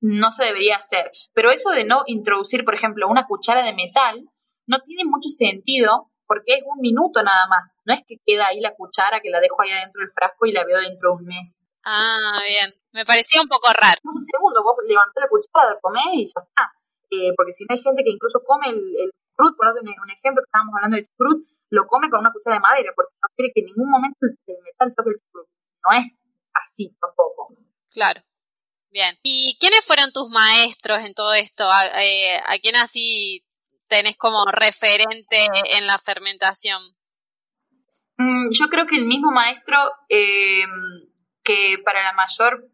no 0.00 0.32
se 0.32 0.44
debería 0.44 0.76
hacer. 0.76 1.10
Pero 1.32 1.50
eso 1.50 1.70
de 1.70 1.84
no 1.84 2.02
introducir, 2.06 2.64
por 2.64 2.74
ejemplo, 2.74 3.08
una 3.08 3.26
cuchara 3.26 3.62
de 3.64 3.72
metal, 3.72 4.28
no 4.66 4.78
tiene 4.80 5.04
mucho 5.04 5.28
sentido 5.30 6.04
porque 6.26 6.54
es 6.54 6.62
un 6.66 6.80
minuto 6.80 7.22
nada 7.22 7.46
más. 7.48 7.80
No 7.84 7.94
es 7.94 8.02
que 8.06 8.16
queda 8.24 8.48
ahí 8.48 8.60
la 8.60 8.74
cuchara 8.74 9.20
que 9.20 9.30
la 9.30 9.40
dejo 9.40 9.62
ahí 9.62 9.72
adentro 9.72 10.00
del 10.00 10.10
frasco 10.10 10.46
y 10.46 10.52
la 10.52 10.64
veo 10.64 10.80
dentro 10.80 11.10
de 11.10 11.16
un 11.16 11.26
mes. 11.26 11.62
Ah, 11.84 12.38
bien. 12.46 12.74
Me 12.92 13.04
parecía 13.04 13.42
un 13.42 13.48
poco 13.48 13.72
raro. 13.72 14.00
Un 14.04 14.24
segundo, 14.24 14.62
vos 14.62 14.76
levantás 14.88 15.20
la 15.20 15.28
cuchara, 15.28 15.80
comés 15.80 16.04
y 16.12 16.26
ya 16.26 16.40
está. 16.40 16.72
Eh, 17.10 17.32
porque 17.36 17.52
si 17.52 17.64
no 17.64 17.74
hay 17.74 17.80
gente 17.80 18.02
que 18.02 18.10
incluso 18.10 18.40
come 18.44 18.70
el, 18.70 18.80
el 18.96 19.10
fruit, 19.36 19.54
por 19.56 19.66
un, 19.68 19.88
un 19.88 20.10
ejemplo, 20.10 20.42
estábamos 20.44 20.74
hablando 20.74 20.96
de 20.96 21.08
fruit, 21.16 21.46
lo 21.70 21.86
come 21.86 22.08
con 22.10 22.20
una 22.20 22.32
cuchara 22.32 22.56
de 22.56 22.60
madera 22.60 22.92
porque 22.94 23.14
no 23.22 23.28
quiere 23.34 23.52
que 23.52 23.60
en 23.60 23.66
ningún 23.66 23.90
momento 23.90 24.18
el, 24.22 24.56
metal 24.62 24.94
toque 24.96 25.10
el 25.10 25.22
fruit. 25.30 25.48
No 25.84 25.98
es 25.98 26.18
así 26.54 26.96
tampoco. 27.00 27.54
Claro. 27.90 28.22
Bien. 28.90 29.18
¿Y 29.22 29.56
quiénes 29.58 29.84
fueron 29.84 30.12
tus 30.12 30.30
maestros 30.30 31.00
en 31.00 31.14
todo 31.14 31.34
esto? 31.34 31.68
¿A, 31.68 32.02
eh, 32.02 32.40
¿a 32.46 32.58
quién 32.58 32.76
así 32.76 33.44
tenés 33.88 34.16
como 34.16 34.44
referente 34.46 35.48
en 35.76 35.86
la 35.86 35.98
fermentación? 35.98 36.80
Mm, 38.16 38.50
yo 38.52 38.68
creo 38.68 38.86
que 38.86 38.96
el 38.96 39.06
mismo 39.06 39.32
maestro 39.32 39.76
eh, 40.08 40.64
que 41.42 41.78
para 41.84 42.04
la 42.04 42.12
mayor, 42.12 42.70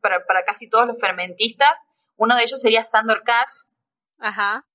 para, 0.00 0.24
para, 0.24 0.44
casi 0.44 0.68
todos 0.68 0.86
los 0.86 0.98
fermentistas, 0.98 1.78
uno 2.16 2.34
de 2.34 2.44
ellos 2.44 2.60
sería 2.60 2.84
Sandor 2.84 3.22
Katz. 3.22 3.70
Ajá. 4.18 4.66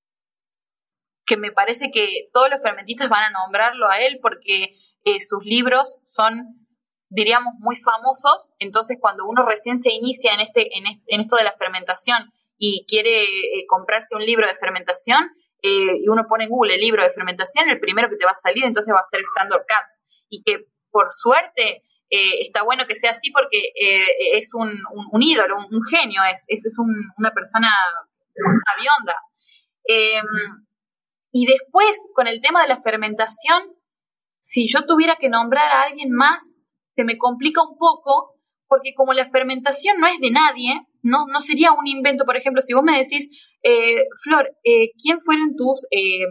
Que 1.26 1.38
me 1.38 1.52
parece 1.52 1.92
que 1.92 2.30
todos 2.34 2.50
los 2.50 2.62
fermentistas 2.62 3.10
van 3.10 3.24
a 3.24 3.32
nombrarlo 3.32 3.90
a 3.90 4.00
él 4.00 4.20
porque 4.22 4.78
eh, 5.06 5.22
sus 5.22 5.46
libros 5.46 6.00
son, 6.04 6.68
diríamos, 7.10 7.54
muy 7.60 7.76
famosos. 7.76 8.50
Entonces, 8.58 8.98
cuando 9.00 9.28
uno 9.28 9.46
recién 9.46 9.80
se 9.80 9.94
inicia 9.94 10.34
en, 10.34 10.42
este, 10.42 10.76
en, 10.76 10.88
este, 10.88 11.14
en 11.14 11.22
esto 11.22 11.36
de 11.36 11.44
la 11.44 11.54
fermentación 11.54 12.18
y 12.58 12.86
quiere 12.88 13.24
eh, 13.24 13.66
comprarse 13.68 14.16
un 14.16 14.26
libro 14.26 14.48
de 14.48 14.56
fermentación, 14.56 15.30
eh, 15.62 15.98
y 16.00 16.08
uno 16.10 16.26
pone 16.28 16.46
en 16.46 16.50
Google 16.50 16.76
el 16.76 16.82
libro 16.82 17.04
de 17.04 17.12
fermentación, 17.12 17.70
el 17.70 17.80
primero 17.80 18.10
que 18.10 18.18
te 18.18 18.26
va 18.26 18.32
a 18.32 18.36
salir 18.36 18.66
entonces 18.66 18.94
va 18.94 19.00
a 19.00 19.06
ser 19.06 19.22
Sandor 19.38 19.66
Katz. 19.68 20.02
Y 20.28 20.42
que 20.44 20.66
por 20.90 21.12
suerte 21.12 21.84
está 22.10 22.64
bueno 22.64 22.86
que 22.88 22.96
sea 22.96 23.12
así 23.12 23.30
porque 23.32 23.74
es 24.34 24.54
un, 24.54 24.72
un, 25.12 25.22
ídolo, 25.22 25.58
un, 25.58 25.84
genio, 25.84 26.22
es, 26.32 26.46
es, 26.48 26.66
es 26.66 26.76
una 27.18 27.32
persona 27.32 27.68
sabionda. 28.34 29.16
Y 31.38 31.46
después, 31.48 32.00
con 32.14 32.28
el 32.28 32.40
tema 32.40 32.62
de 32.62 32.70
la 32.70 32.82
fermentación, 32.82 33.62
si 34.40 34.70
yo 34.70 34.86
tuviera 34.86 35.18
que 35.18 35.28
nombrar 35.28 35.70
a 35.70 35.82
alguien 35.82 36.14
más, 36.14 36.62
se 36.96 37.04
me 37.04 37.18
complica 37.18 37.62
un 37.62 37.78
poco, 37.78 38.40
porque 38.70 38.94
como 38.96 39.12
la 39.12 39.26
fermentación 39.26 39.98
no 40.00 40.08
es 40.08 40.22
de 40.22 40.32
nadie, 40.32 40.88
no, 41.02 41.26
no 41.28 41.42
sería 41.42 41.74
un 41.74 41.88
invento. 41.88 42.24
Por 42.24 42.38
ejemplo, 42.38 42.62
si 42.62 42.74
vos 42.74 42.84
me 42.84 42.98
decís, 42.98 43.28
eh, 43.64 44.06
Flor, 44.24 44.50
eh, 44.64 44.92
¿quién 44.98 45.20
fueron 45.20 45.58
tus, 45.58 45.86
eh, 45.92 46.24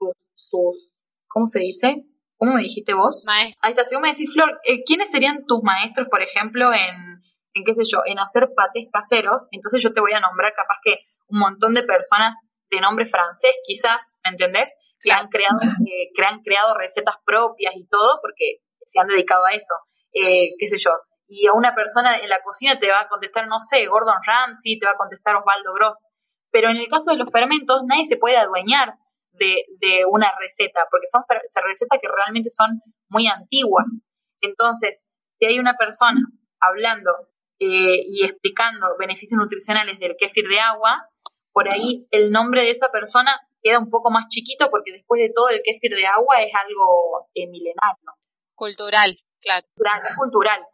tus, 0.00 0.26
tus, 0.50 0.90
¿cómo 1.28 1.46
se 1.46 1.60
dice? 1.60 2.04
¿Cómo 2.36 2.54
me 2.54 2.62
dijiste 2.62 2.94
vos? 2.94 3.22
Maestro. 3.24 3.60
Ahí 3.62 3.70
está, 3.70 3.84
si 3.84 3.94
vos 3.94 4.02
me 4.02 4.10
decís, 4.10 4.32
Flor, 4.32 4.58
eh, 4.64 4.82
¿quiénes 4.84 5.08
serían 5.08 5.46
tus 5.46 5.62
maestros, 5.62 6.08
por 6.10 6.20
ejemplo, 6.20 6.72
en, 6.74 7.22
en 7.54 7.62
qué 7.64 7.74
sé 7.74 7.84
yo, 7.84 8.00
en 8.06 8.18
hacer 8.18 8.48
patés 8.56 8.88
caseros? 8.92 9.46
Entonces 9.52 9.80
yo 9.80 9.92
te 9.92 10.00
voy 10.00 10.14
a 10.14 10.20
nombrar 10.20 10.52
capaz 10.52 10.78
que 10.82 10.96
un 11.28 11.38
montón 11.38 11.74
de 11.74 11.84
personas 11.84 12.36
de 12.72 12.80
nombre 12.80 13.04
francés, 13.04 13.52
quizás, 13.64 14.16
¿me 14.24 14.30
entendés? 14.30 14.74
Que 15.00 15.12
han 15.12 15.28
creado, 15.28 15.60
eh, 15.86 16.10
que 16.14 16.22
han 16.24 16.40
creado 16.40 16.74
recetas 16.76 17.16
propias 17.24 17.74
y 17.76 17.86
todo, 17.86 18.18
porque 18.22 18.62
se 18.84 18.98
han 18.98 19.06
dedicado 19.06 19.44
a 19.44 19.52
eso. 19.52 19.74
Eh, 20.12 20.54
qué 20.58 20.66
sé 20.66 20.78
yo, 20.78 20.90
y 21.28 21.46
a 21.46 21.52
una 21.52 21.74
persona 21.74 22.16
en 22.16 22.28
la 22.28 22.42
cocina 22.42 22.78
te 22.78 22.90
va 22.90 23.00
a 23.00 23.08
contestar, 23.08 23.46
no 23.46 23.60
sé, 23.60 23.86
Gordon 23.86 24.20
Ramsay, 24.24 24.78
te 24.78 24.86
va 24.86 24.92
a 24.92 24.96
contestar 24.96 25.36
Osvaldo 25.36 25.72
Gross. 25.72 26.04
Pero 26.50 26.68
en 26.68 26.76
el 26.76 26.88
caso 26.88 27.10
de 27.10 27.16
los 27.16 27.30
fermentos, 27.30 27.82
nadie 27.86 28.04
se 28.04 28.18
puede 28.18 28.36
adueñar 28.36 28.94
de, 29.32 29.64
de 29.80 30.04
una 30.04 30.30
receta, 30.38 30.86
porque 30.90 31.06
son 31.06 31.22
recetas 31.28 31.98
que 32.00 32.08
realmente 32.08 32.50
son 32.50 32.82
muy 33.08 33.28
antiguas. 33.28 34.04
Entonces, 34.42 35.06
si 35.38 35.46
hay 35.46 35.58
una 35.58 35.74
persona 35.74 36.20
hablando 36.60 37.10
eh, 37.58 38.04
y 38.06 38.24
explicando 38.24 38.88
beneficios 38.98 39.38
nutricionales 39.38 39.98
del 39.98 40.16
kéfir 40.18 40.46
de 40.48 40.60
agua, 40.60 41.08
por 41.52 41.68
ahí 41.68 42.06
el 42.10 42.30
nombre 42.30 42.62
de 42.62 42.70
esa 42.70 42.90
persona 42.90 43.40
queda 43.62 43.78
un 43.78 43.90
poco 43.90 44.10
más 44.10 44.28
chiquito 44.28 44.70
porque 44.70 44.92
después 44.92 45.20
de 45.20 45.30
todo 45.34 45.48
el 45.50 45.62
kéfir 45.62 45.94
de 45.94 46.06
agua 46.06 46.42
es 46.42 46.52
algo 46.54 47.28
eh, 47.34 47.46
milenario. 47.46 48.12
Cultural, 48.54 49.18
claro. 49.40 49.66
Claro, 49.76 50.08
es 50.08 50.16
cultural. 50.16 50.66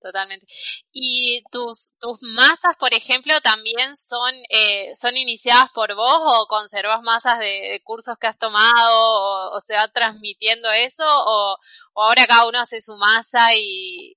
Totalmente. 0.00 0.46
¿Y 0.92 1.42
tus, 1.50 1.96
tus 1.98 2.18
masas, 2.20 2.76
por 2.78 2.94
ejemplo, 2.94 3.32
también 3.40 3.96
son, 3.96 4.32
eh, 4.48 4.94
son 4.94 5.16
iniciadas 5.16 5.70
por 5.72 5.94
vos 5.96 6.20
o 6.22 6.46
conservas 6.46 7.02
masas 7.02 7.40
de, 7.40 7.80
cursos 7.82 8.16
que 8.16 8.28
has 8.28 8.38
tomado 8.38 9.52
o, 9.52 9.60
se 9.60 9.74
va 9.74 9.88
transmitiendo 9.88 10.70
eso 10.70 11.02
o, 11.04 11.58
ahora 11.96 12.26
cada 12.28 12.46
uno 12.46 12.60
hace 12.60 12.80
su 12.80 12.96
masa 12.96 13.54
y, 13.56 14.16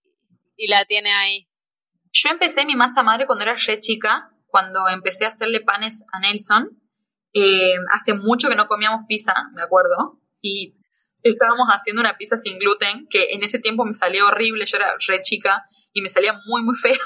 y, 0.56 0.68
la 0.68 0.86
tiene 0.86 1.12
ahí? 1.14 1.48
Yo 2.12 2.30
empecé 2.30 2.66
mi 2.66 2.76
masa 2.76 3.02
madre 3.02 3.26
cuando 3.26 3.44
era 3.44 3.56
re 3.56 3.80
chica, 3.80 4.32
cuando 4.52 4.88
empecé 4.90 5.26
a 5.26 5.30
hacerle 5.30 5.62
panes 5.62 6.04
a 6.12 6.20
Nelson. 6.20 6.78
Eh, 7.34 7.76
hace 7.94 8.14
mucho 8.14 8.50
que 8.50 8.56
no 8.56 8.68
comíamos 8.68 9.06
pizza, 9.08 9.34
me 9.54 9.62
acuerdo, 9.62 10.20
y 10.42 10.76
estábamos 11.24 11.70
haciendo 11.70 12.02
una 12.02 12.18
pizza 12.18 12.36
sin 12.36 12.60
gluten, 12.60 13.08
que 13.10 13.30
en 13.32 13.44
ese 13.44 13.60
tiempo 13.60 13.86
me 13.86 13.94
salía 13.94 14.26
horrible, 14.26 14.66
yo 14.66 14.78
era 14.78 14.96
re 15.08 15.22
chica 15.22 15.64
y 15.94 16.02
me 16.02 16.10
salía 16.10 16.34
muy, 16.46 16.62
muy 16.62 16.76
fea. 16.82 16.98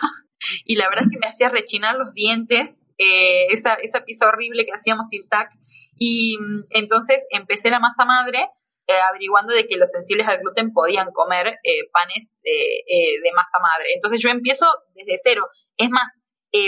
Y 0.66 0.76
la 0.76 0.90
verdad 0.90 1.06
es 1.06 1.12
que 1.12 1.20
me 1.20 1.28
hacía 1.28 1.50
rechinar 1.50 1.96
los 1.96 2.14
dientes 2.14 2.82
eh, 2.98 3.48
esa, 3.50 3.76
esa 3.76 4.04
pizza 4.04 4.28
horrible 4.28 4.66
que 4.66 4.74
hacíamos 4.74 5.10
sin 5.10 5.28
tac. 5.30 5.52
Y 5.98 6.38
mm, 6.40 6.66
entonces 6.72 7.24
empecé 7.30 7.70
la 7.70 7.80
masa 7.80 8.06
madre 8.06 8.50
eh, 8.88 8.94
averiguando 9.10 9.54
de 9.54 9.68
que 9.68 9.78
los 9.78 9.92
sensibles 9.92 10.28
al 10.28 10.40
gluten 10.40 10.74
podían 10.74 11.12
comer 11.12 11.60
panes 11.92 12.36
de 12.44 13.32
masa 13.36 13.60
madre. 13.60 13.94
Entonces 13.96 14.20
yo 14.22 14.30
empiezo 14.30 14.66
desde 14.94 15.20
cero. 15.24 15.48
Es 15.78 15.90
más, 15.90 16.20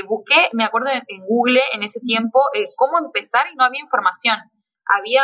busqué, 0.08 0.50
me 0.54 0.64
acuerdo 0.64 0.90
en, 0.90 1.04
en 1.08 1.26
Google 1.26 1.62
en 1.74 1.84
ese 1.84 2.00
tiempo, 2.02 2.42
cómo 2.76 2.98
empezar 3.00 3.48
y 3.52 3.56
no 3.56 3.64
había 3.64 3.82
información 3.82 4.38
había, 4.88 5.24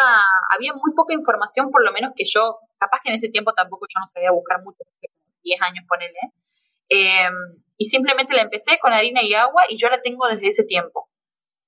había 0.49 0.73
muy 0.73 0.93
poca 0.95 1.13
información, 1.13 1.69
por 1.71 1.83
lo 1.83 1.91
menos 1.91 2.11
que 2.15 2.23
yo, 2.25 2.59
capaz 2.77 2.99
que 3.01 3.09
en 3.09 3.15
ese 3.15 3.29
tiempo 3.29 3.53
tampoco 3.53 3.85
yo 3.87 3.99
no 3.99 4.07
sabía 4.13 4.31
buscar 4.31 4.61
mucho, 4.63 4.79
10 5.43 5.61
años 5.61 5.85
ponele, 5.87 6.19
eh, 6.89 7.29
y 7.77 7.85
simplemente 7.85 8.33
la 8.33 8.43
empecé 8.43 8.77
con 8.79 8.93
harina 8.93 9.23
y 9.23 9.33
agua 9.33 9.63
y 9.69 9.77
yo 9.77 9.89
la 9.89 10.01
tengo 10.01 10.27
desde 10.27 10.47
ese 10.47 10.63
tiempo. 10.63 11.09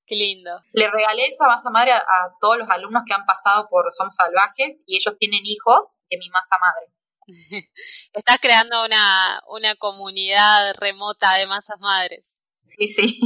Qué 0.05 0.15
lindo. 0.15 0.61
Le 0.71 0.89
regalé 0.91 1.25
esa 1.25 1.47
masa 1.47 1.71
madre 1.71 1.93
a, 1.93 2.29
todos 2.39 2.57
los 2.59 2.69
alumnos 2.69 3.01
que 3.07 3.13
han 3.13 3.25
pasado 3.25 3.67
por 3.69 3.91
Somos 3.91 4.15
Salvajes 4.15 4.83
y 4.85 4.97
ellos 4.97 5.17
tienen 5.17 5.41
hijos 5.45 5.97
de 6.11 6.17
mi 6.19 6.29
masa 6.29 6.57
madre. 6.59 6.93
Estás 8.13 8.37
creando 8.39 8.85
una, 8.85 9.41
una 9.47 9.75
comunidad 9.75 10.75
remota 10.77 11.33
de 11.33 11.47
masas 11.47 11.79
madres. 11.79 12.34
Sí, 12.77 12.87
sí. 12.87 13.19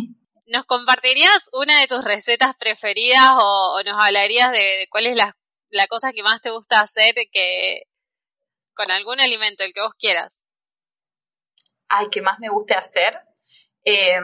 ¿Nos 0.48 0.66
compartirías 0.66 1.50
una 1.54 1.80
de 1.80 1.88
tus 1.88 2.04
recetas 2.04 2.56
preferidas 2.58 3.36
o, 3.40 3.82
nos 3.86 4.04
hablarías 4.04 4.52
de, 4.52 4.88
cuál 4.90 5.06
es 5.06 5.16
la, 5.16 5.38
la, 5.70 5.88
cosa 5.88 6.12
que 6.12 6.24
más 6.24 6.42
te 6.42 6.50
gusta 6.50 6.82
hacer 6.82 7.14
que 7.32 7.84
con 8.74 8.90
algún 8.90 9.20
alimento, 9.20 9.64
el 9.64 9.74
que 9.74 9.82
vos 9.82 9.94
quieras? 10.00 10.42
Ay, 11.88 12.08
que 12.10 12.22
más 12.22 12.40
me 12.40 12.50
guste 12.50 12.74
hacer. 12.74 13.20
Em, 13.84 14.24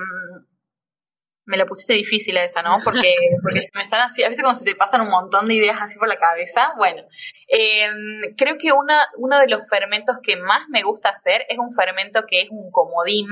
me 1.45 1.57
la 1.57 1.65
pusiste 1.65 1.93
difícil 1.93 2.38
a 2.38 2.43
esa, 2.43 2.61
¿no? 2.61 2.78
Porque, 2.84 3.13
porque 3.43 3.61
se 3.61 3.71
me 3.76 3.84
están 3.84 4.01
así, 4.01 4.23
¿viste 4.28 4.41
cuando 4.41 4.59
se 4.59 4.65
te 4.65 4.76
pasan 4.76 5.01
un 5.01 5.09
montón 5.09 5.47
de 5.47 5.55
ideas 5.55 5.82
así 5.82 5.97
por 5.97 6.07
la 6.07 6.17
cabeza? 6.17 6.73
Bueno, 6.78 7.03
em, 7.47 8.36
creo 8.36 8.57
que 8.57 8.71
una, 8.71 9.07
uno 9.17 9.39
de 9.39 9.47
los 9.47 9.69
fermentos 9.69 10.17
que 10.23 10.38
más 10.38 10.67
me 10.69 10.84
gusta 10.84 11.09
hacer 11.09 11.45
es 11.49 11.57
un 11.57 11.71
fermento 11.71 12.23
que 12.28 12.41
es 12.41 12.49
un 12.49 12.71
comodín, 12.71 13.28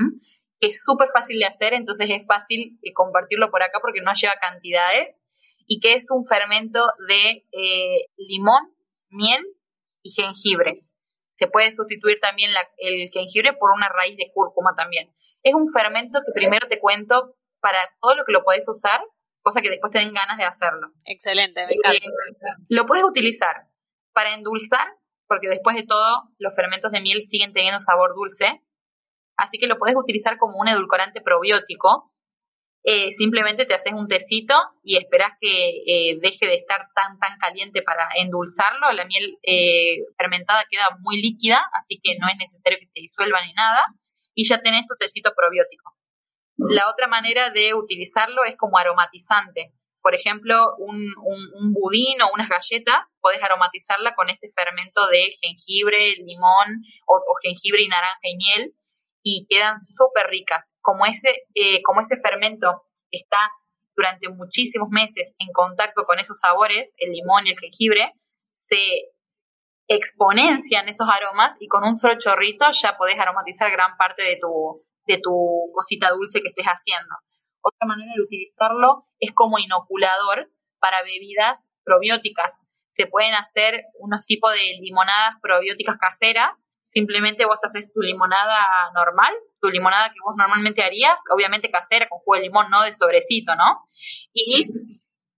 es 0.60 0.82
súper 0.82 1.08
fácil 1.08 1.38
de 1.38 1.46
hacer, 1.46 1.74
entonces 1.74 2.08
es 2.10 2.26
fácil 2.26 2.78
eh, 2.82 2.92
compartirlo 2.92 3.50
por 3.50 3.62
acá 3.62 3.78
porque 3.80 4.00
no 4.00 4.12
lleva 4.14 4.34
cantidades. 4.40 5.22
y 5.66 5.80
que 5.80 5.94
es 5.94 6.10
un 6.10 6.26
fermento 6.26 6.84
de 7.08 7.46
eh, 7.52 8.06
limón, 8.18 8.74
miel 9.08 9.42
y 10.02 10.10
jengibre. 10.10 10.84
Se 11.30 11.46
puede 11.48 11.72
sustituir 11.72 12.20
también 12.20 12.50
el 12.76 13.08
jengibre 13.10 13.54
por 13.54 13.70
una 13.74 13.88
raíz 13.88 14.16
de 14.18 14.30
cúrcuma 14.32 14.74
también. 14.76 15.10
Es 15.42 15.54
un 15.54 15.66
fermento 15.72 16.20
que 16.20 16.32
primero 16.32 16.68
te 16.68 16.78
cuento 16.78 17.34
para 17.60 17.78
todo 18.00 18.14
lo 18.14 18.24
que 18.26 18.32
lo 18.32 18.44
puedes 18.44 18.68
usar, 18.68 19.00
cosa 19.40 19.62
que 19.62 19.70
después 19.70 19.90
te 19.90 20.00
den 20.00 20.12
ganas 20.12 20.36
de 20.36 20.44
hacerlo. 20.44 20.92
Excelente, 21.06 21.66
me 21.66 21.72
encanta. 21.72 21.96
Eh, 21.96 22.66
lo 22.68 22.84
puedes 22.84 23.04
utilizar 23.04 23.68
para 24.12 24.34
endulzar, 24.34 24.86
porque 25.26 25.48
después 25.48 25.74
de 25.76 25.84
todo 25.84 26.30
los 26.38 26.54
fermentos 26.54 26.92
de 26.92 27.00
miel 27.00 27.22
siguen 27.22 27.54
teniendo 27.54 27.80
sabor 27.80 28.14
dulce, 28.14 28.62
así 29.36 29.58
que 29.58 29.66
lo 29.66 29.78
puedes 29.78 29.96
utilizar 29.96 30.38
como 30.38 30.58
un 30.58 30.68
edulcorante 30.68 31.20
probiótico 31.20 32.14
eh, 32.86 33.12
simplemente 33.12 33.64
te 33.64 33.72
haces 33.72 33.94
un 33.94 34.08
tecito 34.08 34.54
y 34.82 34.98
esperas 34.98 35.30
que 35.40 35.80
eh, 35.86 36.18
deje 36.20 36.46
de 36.46 36.56
estar 36.56 36.86
tan, 36.94 37.18
tan 37.18 37.38
caliente 37.38 37.80
para 37.80 38.06
endulzarlo. 38.16 38.92
La 38.92 39.06
miel 39.06 39.38
eh, 39.42 40.04
fermentada 40.18 40.66
queda 40.70 40.98
muy 41.00 41.20
líquida, 41.22 41.62
así 41.72 41.98
que 42.02 42.18
no 42.20 42.26
es 42.28 42.36
necesario 42.36 42.78
que 42.78 42.84
se 42.84 43.00
disuelva 43.00 43.38
ni 43.46 43.54
nada. 43.54 43.86
Y 44.34 44.46
ya 44.46 44.60
tenés 44.60 44.86
tu 44.86 44.96
tecito 44.98 45.32
probiótico. 45.34 45.96
La 46.58 46.90
otra 46.90 47.06
manera 47.06 47.50
de 47.50 47.72
utilizarlo 47.72 48.44
es 48.44 48.54
como 48.56 48.76
aromatizante. 48.76 49.72
Por 50.02 50.14
ejemplo, 50.14 50.74
un, 50.76 51.72
budín 51.72 52.20
o 52.20 52.34
unas 52.34 52.50
galletas, 52.50 53.14
podés 53.22 53.42
aromatizarla 53.42 54.14
con 54.14 54.28
este 54.28 54.48
fermento 54.54 55.06
de 55.06 55.30
jengibre, 55.42 56.16
limón 56.16 56.82
o 57.06 57.22
jengibre 57.42 57.82
y 57.82 57.88
naranja 57.88 58.20
y 58.24 58.36
miel 58.36 58.74
y 59.24 59.46
quedan 59.48 59.80
súper 59.80 60.28
ricas. 60.28 60.70
Como 60.80 61.06
ese, 61.06 61.30
eh, 61.54 61.82
como 61.82 62.02
ese 62.02 62.16
fermento 62.16 62.84
está 63.10 63.38
durante 63.96 64.28
muchísimos 64.28 64.90
meses 64.90 65.34
en 65.38 65.48
contacto 65.52 66.04
con 66.04 66.18
esos 66.20 66.38
sabores, 66.38 66.94
el 66.98 67.10
limón 67.10 67.46
y 67.46 67.50
el 67.50 67.58
jengibre, 67.58 68.12
se 68.50 69.10
exponencian 69.88 70.88
esos 70.88 71.08
aromas 71.08 71.56
y 71.58 71.68
con 71.68 71.84
un 71.84 71.96
solo 71.96 72.18
chorrito 72.18 72.66
ya 72.70 72.96
podés 72.96 73.18
aromatizar 73.18 73.70
gran 73.70 73.96
parte 73.96 74.22
de 74.22 74.38
tu, 74.40 74.84
de 75.06 75.18
tu 75.18 75.70
cosita 75.74 76.10
dulce 76.10 76.42
que 76.42 76.48
estés 76.48 76.66
haciendo. 76.66 77.14
Otra 77.62 77.86
manera 77.86 78.12
de 78.14 78.22
utilizarlo 78.22 79.06
es 79.20 79.32
como 79.32 79.58
inoculador 79.58 80.50
para 80.80 81.02
bebidas 81.02 81.66
probióticas. 81.82 82.62
Se 82.88 83.06
pueden 83.06 83.34
hacer 83.34 83.84
unos 83.98 84.26
tipos 84.26 84.52
de 84.52 84.78
limonadas 84.80 85.36
probióticas 85.40 85.96
caseras 85.96 86.63
Simplemente 86.94 87.44
vos 87.44 87.58
haces 87.64 87.92
tu 87.92 88.00
limonada 88.00 88.92
normal, 88.94 89.34
tu 89.60 89.68
limonada 89.68 90.10
que 90.10 90.20
vos 90.24 90.34
normalmente 90.38 90.84
harías, 90.84 91.20
obviamente 91.34 91.68
casera, 91.68 92.08
con 92.08 92.20
jugo 92.20 92.36
de 92.36 92.42
limón, 92.42 92.70
no 92.70 92.82
de 92.82 92.94
sobrecito, 92.94 93.56
¿no? 93.56 93.88
Y, 94.32 94.68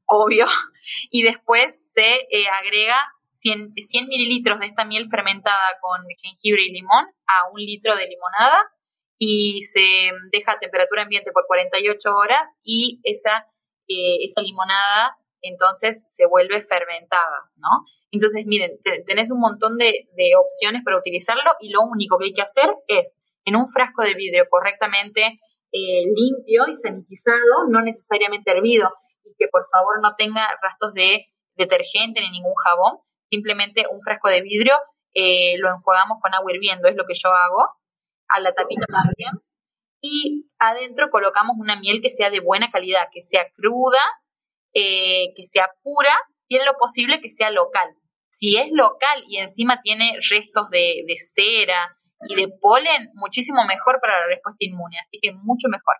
obvio, 0.05 0.45
y 1.11 1.23
después 1.23 1.81
se 1.83 2.05
eh, 2.05 2.47
agrega 2.61 2.97
100, 3.29 3.73
100 3.75 4.07
mililitros 4.07 4.61
de 4.61 4.67
esta 4.67 4.85
miel 4.85 5.09
fermentada 5.11 5.79
con 5.81 6.03
jengibre 6.21 6.63
y 6.65 6.73
limón 6.73 7.07
a 7.27 7.51
un 7.51 7.61
litro 7.61 7.97
de 7.97 8.07
limonada 8.07 8.71
y 9.19 9.63
se 9.63 10.13
deja 10.33 10.53
a 10.53 10.59
temperatura 10.59 11.05
ambiente 11.05 11.33
por 11.33 11.47
48 11.47 12.11
horas 12.15 12.55
y 12.63 13.01
esa, 13.03 13.47
eh, 13.89 14.19
esa 14.25 14.43
limonada 14.43 15.17
entonces 15.49 16.05
se 16.07 16.27
vuelve 16.27 16.61
fermentada, 16.61 17.51
¿no? 17.57 17.85
Entonces, 18.11 18.45
miren, 18.47 18.79
tenés 19.07 19.31
un 19.31 19.41
montón 19.41 19.77
de, 19.79 20.09
opciones 20.39 20.83
para 20.85 20.99
utilizarlo 20.99 21.51
y 21.61 21.71
lo 21.71 21.83
único 21.83 22.19
que 22.19 22.27
hay 22.27 22.33
que 22.33 22.43
hacer 22.43 22.71
es, 22.89 23.19
en 23.45 23.57
un 23.57 23.69
frasco 23.69 24.03
de 24.03 24.15
vidrio 24.15 24.47
correctamente 24.51 25.41
eh, 25.73 26.05
limpio 26.15 26.65
y 26.69 26.75
sanitizado, 26.75 27.69
no 27.69 27.81
necesariamente 27.83 28.51
hervido, 28.51 28.91
y 29.25 29.35
que 29.39 29.49
por 29.49 29.67
favor 29.71 30.01
no 30.03 30.15
tenga 30.17 30.49
rastros 30.63 30.93
de 30.95 31.27
detergente 31.55 32.21
ni 32.21 32.31
ningún 32.31 32.55
jabón, 32.65 32.99
simplemente 33.31 33.87
un 33.91 34.01
frasco 34.03 34.29
de 34.29 34.43
vidrio, 34.43 34.75
eh, 35.15 35.57
lo 35.59 35.71
enjuagamos 35.71 36.19
con 36.21 36.35
agua 36.35 36.53
hirviendo, 36.53 36.89
es 36.89 36.97
lo 36.97 37.05
que 37.05 37.15
yo 37.15 37.31
hago, 37.31 37.71
a 38.29 38.41
la 38.41 38.53
tapita 38.53 38.87
también, 38.87 39.33
y 40.01 40.51
adentro 40.59 41.11
colocamos 41.11 41.57
una 41.59 41.77
miel 41.77 42.01
que 42.01 42.11
sea 42.11 42.31
de 42.31 42.41
buena 42.41 42.71
calidad, 42.71 43.09
que 43.13 43.23
sea 43.23 43.47
cruda, 43.55 43.99
eh, 44.79 45.33
que 45.35 45.47
sea 45.47 45.71
pura 45.83 46.15
y 46.49 46.57
en 46.57 46.67
lo 46.67 46.75
posible 46.75 47.21
que 47.23 47.31
sea 47.31 47.51
local. 47.51 47.97
Si 48.29 48.59
es 48.59 48.69
local 48.71 49.25
y 49.27 49.39
encima 49.39 49.81
tiene 49.81 50.19
restos 50.29 50.69
de, 50.69 51.17
cera 51.35 51.97
y 52.29 52.35
de 52.35 52.49
polen, 52.61 53.09
muchísimo 53.15 53.65
mejor 53.65 53.99
para 54.03 54.21
la 54.21 54.27
respuesta 54.27 54.59
inmune, 54.61 54.99
así 55.01 55.19
que 55.23 55.33
mucho 55.33 55.69
mejor. 55.69 55.97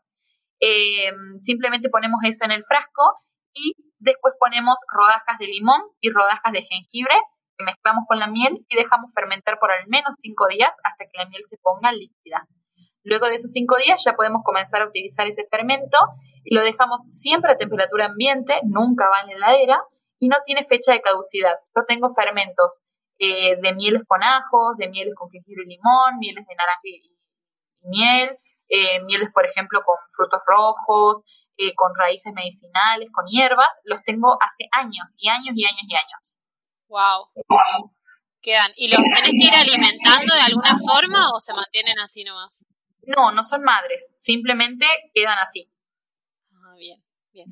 Eh, 0.61 1.11
simplemente 1.41 1.89
ponemos 1.89 2.21
eso 2.25 2.45
en 2.45 2.53
el 2.53 2.65
frasco 2.65 3.25
y 3.55 3.73
después 3.99 4.35
ponemos 4.39 4.77
rodajas 4.93 5.39
de 5.39 5.47
limón 5.47 5.81
y 6.01 6.11
rodajas 6.11 6.53
de 6.53 6.61
jengibre 6.61 7.15
que 7.57 7.65
mezclamos 7.65 8.05
con 8.07 8.19
la 8.19 8.27
miel 8.27 8.61
y 8.69 8.77
dejamos 8.77 9.11
fermentar 9.15 9.59
por 9.59 9.73
al 9.73 9.87
menos 9.89 10.17
5 10.21 10.49
días 10.49 10.77
hasta 10.85 11.07
que 11.07 11.17
la 11.17 11.27
miel 11.31 11.43
se 11.49 11.57
ponga 11.63 11.93
líquida. 11.93 12.47
Luego 13.07 13.27
de 13.27 13.37
esos 13.37 13.53
5 13.53 13.77
días 13.85 14.03
ya 14.05 14.15
podemos 14.15 14.43
comenzar 14.45 14.83
a 14.83 14.89
utilizar 14.89 15.27
ese 15.27 15.47
fermento 15.51 15.97
lo 16.51 16.63
dejamos 16.63 17.03
siempre 17.09 17.53
a 17.53 17.57
temperatura 17.57 18.07
ambiente, 18.07 18.61
nunca 18.65 19.09
va 19.09 19.21
en 19.21 19.29
la 19.29 19.35
heladera 19.35 19.83
y 20.19 20.29
no 20.29 20.37
tiene 20.45 20.65
fecha 20.65 20.93
de 20.93 21.01
caducidad. 21.01 21.55
Yo 21.75 21.85
tengo 21.87 22.09
fermentos 22.11 22.83
eh, 23.19 23.57
de 23.57 23.75
mieles 23.75 24.05
con 24.07 24.23
ajos, 24.23 24.77
de 24.79 24.89
mieles 24.89 25.15
con 25.17 25.29
jengibre 25.31 25.65
y 25.67 25.71
limón, 25.71 26.19
mieles 26.19 26.47
de 26.47 26.55
naranja 26.55 26.81
y, 26.85 27.17
miel, 27.83 28.37
eh, 28.69 29.03
mieles, 29.05 29.31
por 29.33 29.45
ejemplo, 29.45 29.81
con 29.85 29.97
frutos 30.15 30.41
rojos, 30.47 31.25
eh, 31.57 31.75
con 31.75 31.93
raíces 31.97 32.33
medicinales, 32.33 33.09
con 33.13 33.27
hierbas. 33.27 33.81
Los 33.85 34.03
tengo 34.03 34.39
hace 34.41 34.69
años 34.73 35.15
y 35.19 35.29
años 35.29 35.55
y 35.57 35.65
años 35.65 35.85
y 35.89 35.95
años. 35.95 36.37
Wow. 36.89 37.29
Quedan. 38.41 38.71
¿Y 38.77 38.89
los 38.89 39.03
tenés 39.03 39.33
que 39.33 39.47
ir 39.47 39.55
alimentando 39.55 40.35
de 40.35 40.43
alguna 40.43 40.79
forma 40.79 41.31
o 41.35 41.41
se 41.41 41.53
mantienen 41.53 41.99
así 41.99 42.23
nomás? 42.23 42.65
No, 43.07 43.33
no 43.33 43.43
son 43.43 43.63
madres, 43.63 44.15
simplemente 44.17 44.87
quedan 45.15 45.39
así 45.39 45.71
bien, 46.77 47.03
bien. 47.33 47.49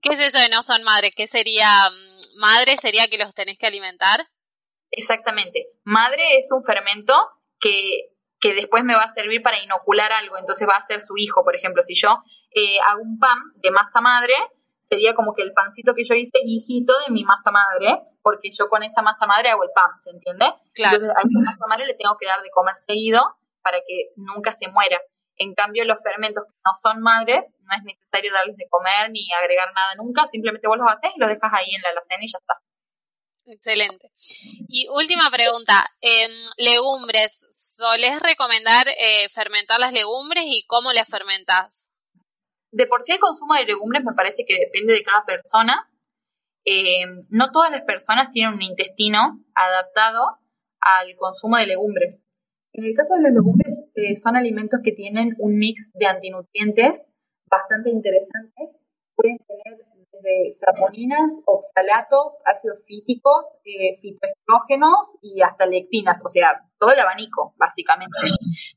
¿Qué 0.00 0.10
es 0.10 0.20
eso 0.20 0.38
de 0.38 0.48
no 0.48 0.62
son 0.62 0.82
madres? 0.82 1.12
¿Qué 1.14 1.26
sería 1.26 1.68
mm, 1.90 2.38
madre? 2.38 2.76
¿Sería 2.76 3.08
que 3.08 3.18
los 3.18 3.34
tenés 3.34 3.58
que 3.58 3.66
alimentar? 3.66 4.26
Exactamente. 4.90 5.66
Madre 5.84 6.38
es 6.38 6.50
un 6.52 6.62
fermento 6.62 7.14
que, 7.60 8.12
que 8.40 8.54
después 8.54 8.82
me 8.84 8.94
va 8.94 9.02
a 9.02 9.08
servir 9.08 9.42
para 9.42 9.62
inocular 9.62 10.12
algo, 10.12 10.38
entonces 10.38 10.66
va 10.66 10.76
a 10.76 10.86
ser 10.86 11.00
su 11.00 11.16
hijo, 11.16 11.44
por 11.44 11.54
ejemplo. 11.54 11.82
Si 11.82 11.94
yo 11.94 12.18
eh, 12.54 12.78
hago 12.88 13.02
un 13.02 13.18
pan 13.18 13.38
de 13.56 13.70
masa 13.70 14.00
madre, 14.00 14.34
sería 14.78 15.14
como 15.14 15.34
que 15.34 15.42
el 15.42 15.52
pancito 15.52 15.94
que 15.94 16.04
yo 16.04 16.14
hice 16.14 16.38
es 16.42 16.46
hijito 16.46 16.94
de 17.06 17.12
mi 17.12 17.24
masa 17.24 17.50
madre, 17.50 18.00
porque 18.22 18.50
yo 18.50 18.68
con 18.68 18.82
esa 18.82 19.02
masa 19.02 19.26
madre 19.26 19.50
hago 19.50 19.62
el 19.62 19.70
pan, 19.74 19.90
¿se 20.02 20.10
entiende? 20.10 20.46
Claro. 20.72 20.96
Entonces 20.96 21.16
a 21.16 21.20
esa 21.20 21.38
masa 21.52 21.66
madre 21.68 21.86
le 21.86 21.94
tengo 21.94 22.16
que 22.18 22.26
dar 22.26 22.42
de 22.42 22.50
comer 22.50 22.74
seguido 22.74 23.36
para 23.62 23.78
que 23.86 24.10
nunca 24.16 24.52
se 24.52 24.68
muera. 24.68 25.00
En 25.36 25.54
cambio, 25.54 25.84
los 25.84 26.02
fermentos 26.02 26.44
que 26.44 26.58
no 26.64 26.72
son 26.82 27.02
madres, 27.02 27.52
no 27.60 27.74
es 27.74 27.82
necesario 27.84 28.32
darles 28.32 28.56
de 28.56 28.68
comer 28.68 29.10
ni 29.10 29.26
agregar 29.32 29.72
nada 29.74 29.94
nunca, 29.96 30.26
simplemente 30.26 30.68
vos 30.68 30.76
los 30.76 30.86
haces 30.86 31.12
y 31.16 31.20
los 31.20 31.30
dejas 31.30 31.50
ahí 31.52 31.74
en 31.74 31.82
la 31.82 31.88
alacena 31.90 32.24
y 32.24 32.30
ya 32.30 32.38
está. 32.38 32.54
Excelente. 33.46 34.12
Y 34.68 34.86
última 34.88 35.28
pregunta, 35.30 35.84
em, 36.00 36.30
legumbres, 36.56 37.46
¿solés 37.50 38.20
recomendar 38.20 38.86
eh, 38.88 39.28
fermentar 39.28 39.80
las 39.80 39.92
legumbres 39.92 40.44
y 40.46 40.64
cómo 40.66 40.92
las 40.92 41.08
fermentas? 41.08 41.90
De 42.70 42.86
por 42.86 43.02
sí 43.02 43.12
el 43.12 43.18
consumo 43.18 43.54
de 43.54 43.64
legumbres 43.64 44.04
me 44.04 44.14
parece 44.14 44.44
que 44.46 44.58
depende 44.58 44.92
de 44.92 45.02
cada 45.02 45.24
persona. 45.24 45.90
Em, 46.64 47.20
no 47.30 47.50
todas 47.50 47.70
las 47.70 47.82
personas 47.82 48.30
tienen 48.30 48.54
un 48.54 48.62
intestino 48.62 49.42
adaptado 49.54 50.38
al 50.80 51.16
consumo 51.16 51.56
de 51.56 51.66
legumbres. 51.66 52.22
En 52.72 52.84
el 52.84 52.94
caso 52.94 53.14
de 53.14 53.22
los 53.22 53.32
legumbres, 53.32 53.84
eh, 53.94 54.14
son 54.14 54.36
alimentos 54.36 54.80
que 54.82 54.92
tienen 54.92 55.34
un 55.38 55.58
mix 55.58 55.92
de 55.94 56.06
antinutrientes 56.06 57.10
bastante 57.50 57.90
interesante. 57.90 58.70
Pueden 59.16 59.38
tener 59.38 59.86
desde 60.12 60.52
saponinas, 60.52 61.42
oxalatos, 61.46 62.40
ácidos 62.44 62.84
fíticos, 62.86 63.46
eh, 63.64 63.96
fitoestrógenos 64.00 65.12
y 65.20 65.42
hasta 65.42 65.66
lectinas, 65.66 66.22
o 66.24 66.28
sea, 66.28 66.62
todo 66.78 66.92
el 66.92 67.00
abanico, 67.00 67.54
básicamente. 67.56 68.16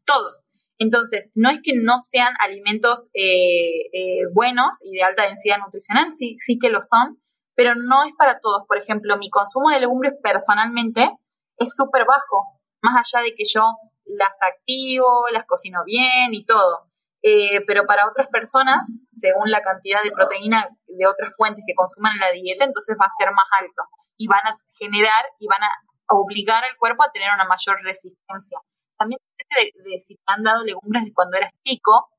Todo. 0.05 0.41
Entonces, 0.79 1.31
no 1.35 1.49
es 1.51 1.59
que 1.61 1.73
no 1.75 2.01
sean 2.01 2.33
alimentos 2.43 3.09
eh, 3.13 4.25
buenos 4.33 4.79
y 4.83 4.95
de 4.95 5.03
alta 5.03 5.27
densidad 5.27 5.59
nutricional, 5.59 6.11
sí, 6.11 6.35
sí 6.39 6.57
que 6.59 6.69
lo 6.69 6.81
son, 6.81 7.21
pero 7.55 7.75
no 7.75 8.05
es 8.05 8.13
para 8.17 8.39
todos. 8.39 8.63
Por 8.67 8.77
ejemplo, 8.77 9.17
mi 9.17 9.29
consumo 9.29 9.69
de 9.69 9.79
legumbres 9.79 10.13
personalmente 10.21 11.09
es 11.57 11.75
súper 11.75 12.05
bajo 12.05 12.62
más 12.83 12.95
allá 12.95 13.23
de 13.23 13.33
que 13.33 13.45
yo 13.45 13.63
las 14.05 14.37
activo, 14.41 15.27
las 15.31 15.45
cocino 15.45 15.83
bien 15.85 16.33
y 16.33 16.45
todo. 16.45 16.91
Eh, 17.23 17.63
pero 17.65 17.85
para 17.85 18.07
otras 18.07 18.27
personas, 18.27 19.01
según 19.09 19.49
la 19.49 19.61
cantidad 19.61 20.03
de 20.03 20.11
proteína 20.11 20.67
de 20.87 21.07
otras 21.07 21.33
fuentes 21.35 21.63
que 21.65 21.73
consuman 21.73 22.11
en 22.13 22.19
la 22.19 22.31
dieta, 22.31 22.65
entonces 22.65 22.97
va 23.01 23.05
a 23.05 23.17
ser 23.17 23.31
más 23.31 23.47
alto 23.57 23.83
y 24.17 24.27
van 24.27 24.45
a 24.45 24.57
generar 24.77 25.25
y 25.39 25.47
van 25.47 25.63
a 25.63 25.71
obligar 26.09 26.63
al 26.63 26.77
cuerpo 26.77 27.03
a 27.03 27.11
tener 27.11 27.29
una 27.33 27.45
mayor 27.45 27.81
resistencia. 27.81 28.59
También 28.97 29.19
depende 29.37 29.71
de, 29.89 29.99
si 29.99 30.15
te 30.15 30.21
han 30.27 30.43
dado 30.43 30.63
legumbres 30.65 31.05
de 31.05 31.13
cuando 31.13 31.37
eras 31.37 31.53
chico. 31.63 32.09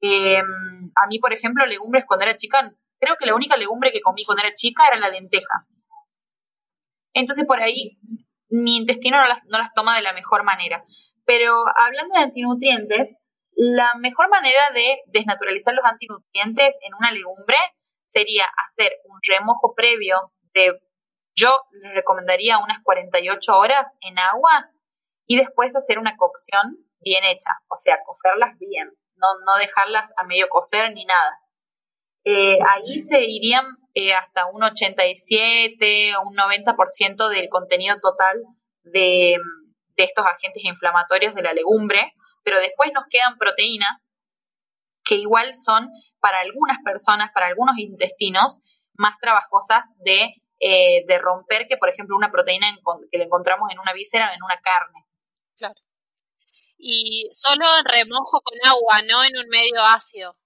Eh, 0.00 0.38
a 0.40 1.06
mí, 1.06 1.18
por 1.20 1.32
ejemplo, 1.32 1.64
legumbres 1.64 2.04
cuando 2.06 2.24
era 2.24 2.36
chica 2.36 2.68
creo 2.98 3.16
que 3.16 3.26
la 3.26 3.34
única 3.34 3.56
legumbre 3.56 3.92
que 3.92 4.00
comí 4.00 4.24
cuando 4.24 4.42
era 4.42 4.54
chica 4.54 4.86
era 4.86 4.98
la 4.98 5.08
lenteja. 5.08 5.66
Entonces 7.14 7.46
por 7.46 7.60
ahí 7.60 7.98
mi 8.48 8.76
intestino 8.76 9.18
no 9.18 9.28
las, 9.28 9.44
no 9.44 9.58
las 9.58 9.72
toma 9.74 9.96
de 9.96 10.02
la 10.02 10.12
mejor 10.12 10.44
manera. 10.44 10.84
Pero 11.24 11.54
hablando 11.76 12.14
de 12.14 12.24
antinutrientes, 12.24 13.18
la 13.54 13.94
mejor 13.94 14.30
manera 14.30 14.60
de 14.72 15.00
desnaturalizar 15.06 15.74
los 15.74 15.84
antinutrientes 15.84 16.78
en 16.82 16.94
una 16.94 17.10
legumbre 17.10 17.56
sería 18.02 18.44
hacer 18.64 18.92
un 19.04 19.18
remojo 19.22 19.74
previo 19.74 20.32
de, 20.54 20.80
yo 21.34 21.64
les 21.72 21.94
recomendaría 21.94 22.58
unas 22.58 22.82
48 22.82 23.58
horas 23.58 23.96
en 24.00 24.18
agua 24.18 24.70
y 25.26 25.36
después 25.36 25.76
hacer 25.76 25.98
una 25.98 26.16
cocción 26.16 26.78
bien 27.00 27.24
hecha, 27.24 27.50
o 27.68 27.76
sea, 27.76 27.98
cocerlas 28.04 28.58
bien, 28.58 28.90
no, 29.16 29.26
no 29.44 29.56
dejarlas 29.58 30.12
a 30.16 30.24
medio 30.24 30.48
cocer 30.48 30.92
ni 30.94 31.04
nada. 31.04 31.40
Eh, 32.24 32.58
ahí 32.70 33.00
se 33.00 33.22
irían 33.24 33.64
eh, 34.00 34.12
hasta 34.12 34.46
un 34.46 34.62
87 34.62 36.12
o 36.18 36.28
un 36.28 36.36
90% 36.36 37.28
del 37.30 37.48
contenido 37.48 37.96
total 38.00 38.36
de, 38.84 39.36
de 39.96 40.04
estos 40.04 40.24
agentes 40.24 40.62
inflamatorios 40.64 41.34
de 41.34 41.42
la 41.42 41.52
legumbre, 41.52 42.12
pero 42.44 42.60
después 42.60 42.92
nos 42.94 43.06
quedan 43.10 43.36
proteínas 43.38 44.06
que 45.04 45.16
igual 45.16 45.52
son 45.56 45.88
para 46.20 46.38
algunas 46.38 46.78
personas, 46.84 47.32
para 47.34 47.48
algunos 47.48 47.76
intestinos, 47.76 48.60
más 48.94 49.18
trabajosas 49.20 49.84
de, 50.04 50.32
eh, 50.60 51.04
de 51.08 51.18
romper 51.18 51.66
que, 51.66 51.76
por 51.76 51.88
ejemplo, 51.88 52.16
una 52.16 52.30
proteína 52.30 52.68
que 53.10 53.18
le 53.18 53.24
encontramos 53.24 53.68
en 53.72 53.80
una 53.80 53.92
víscera 53.94 54.30
o 54.30 54.32
en 54.32 54.44
una 54.44 54.60
carne. 54.60 55.06
Claro. 55.56 55.74
Y 56.76 57.28
solo 57.32 57.64
remojo 57.82 58.42
con 58.42 58.58
agua, 58.64 59.02
no 59.08 59.24
en 59.24 59.36
un 59.38 59.48
medio 59.48 59.82
ácido. 59.82 60.36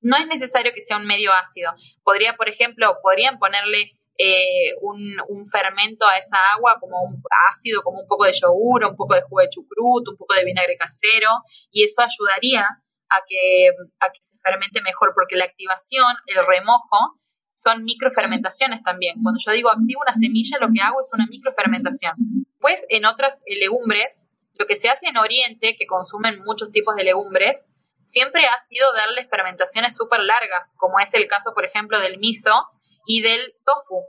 No 0.00 0.16
es 0.16 0.26
necesario 0.26 0.72
que 0.74 0.80
sea 0.80 0.96
un 0.96 1.06
medio 1.06 1.30
ácido. 1.32 1.72
Podría, 2.02 2.36
por 2.36 2.48
ejemplo, 2.48 2.98
podrían 3.02 3.38
ponerle 3.38 3.92
eh, 4.22 4.74
un, 4.82 5.46
fermento 5.46 6.06
a 6.06 6.18
esa 6.18 6.36
agua 6.54 6.76
como 6.78 7.02
un 7.02 7.22
ácido, 7.50 7.82
como 7.82 8.00
un 8.02 8.06
poco 8.06 8.24
de 8.24 8.32
yogur, 8.32 8.84
un 8.84 8.96
poco 8.96 9.14
de 9.14 9.22
jugo 9.22 9.40
de 9.40 9.48
chucrut, 9.48 10.08
un 10.08 10.16
poco 10.16 10.34
de 10.34 10.44
vinagre 10.44 10.76
casero, 10.76 11.30
y 11.70 11.84
eso 11.84 12.02
ayudaría 12.02 12.66
a 13.08 13.22
que, 13.26 13.70
a 13.98 14.12
que 14.12 14.20
se 14.22 14.36
fermente 14.38 14.82
mejor, 14.82 15.12
porque 15.14 15.36
la 15.36 15.46
activación, 15.46 16.14
el 16.26 16.46
remojo, 16.46 17.18
son 17.54 17.84
microfermentaciones 17.84 18.82
también. 18.82 19.16
Cuando 19.22 19.40
yo 19.44 19.52
digo 19.52 19.70
activo 19.70 20.02
una 20.02 20.12
semilla, 20.12 20.58
lo 20.60 20.68
que 20.72 20.80
hago 20.80 21.00
es 21.00 21.08
una 21.12 21.26
microfermentación. 21.26 22.14
Pues 22.58 22.86
en 22.88 23.06
otras 23.06 23.42
legumbres, 23.46 24.20
lo 24.58 24.66
que 24.66 24.76
se 24.76 24.88
hace 24.88 25.08
en 25.08 25.16
Oriente, 25.16 25.76
que 25.78 25.86
consumen 25.86 26.40
muchos 26.44 26.72
tipos 26.72 26.94
de 26.96 27.04
legumbres, 27.04 27.68
siempre 28.02 28.44
ha 28.46 28.60
sido 28.60 28.92
darles 28.92 29.28
fermentaciones 29.28 29.96
súper 29.96 30.20
largas, 30.20 30.74
como 30.76 30.98
es 30.98 31.12
el 31.14 31.26
caso, 31.26 31.52
por 31.54 31.64
ejemplo, 31.64 31.98
del 32.00 32.18
miso 32.18 32.68
y 33.06 33.22
del 33.22 33.54
tofu. 33.64 34.04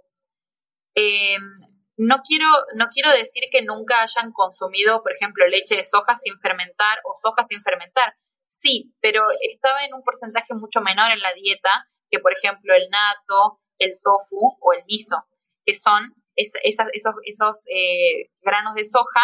Eh, 0.96 1.38
no 1.98 2.22
quiero, 2.28 2.48
no 2.76 2.88
quiero 2.88 3.12
decir 3.12 3.44
que 3.52 3.62
nunca 3.62 4.02
hayan 4.02 4.32
consumido, 4.32 5.04
por 5.04 5.12
ejemplo, 5.14 5.48
leche 5.48 5.76
de 5.76 5.84
soja 5.84 6.16
sin 6.16 6.40
fermentar 6.40 7.00
o 7.06 7.14
soja 7.14 7.44
sin 7.44 7.62
fermentar. 7.62 8.16
Sí, 8.46 8.94
pero 9.02 9.24
estaba 9.42 9.86
en 9.86 9.94
un 9.94 10.04
porcentaje 10.04 10.54
mucho 10.54 10.82
menor 10.82 11.12
en 11.12 11.20
la 11.20 11.34
dieta 11.34 11.88
que, 12.10 12.20
por 12.20 12.34
ejemplo, 12.34 12.74
el 12.74 12.90
nato, 12.90 13.62
el 13.78 14.00
tofu 14.04 14.58
o 14.60 14.74
el 14.74 14.84
miso, 14.86 15.24
que 15.66 15.76
son 15.76 16.16
esos, 16.36 17.16
esos 17.24 17.64
eh, 17.70 18.32
granos 18.42 18.76
de 18.76 18.84
soja 18.84 19.22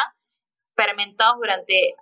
fermentados 0.76 1.38
durante 1.38 1.95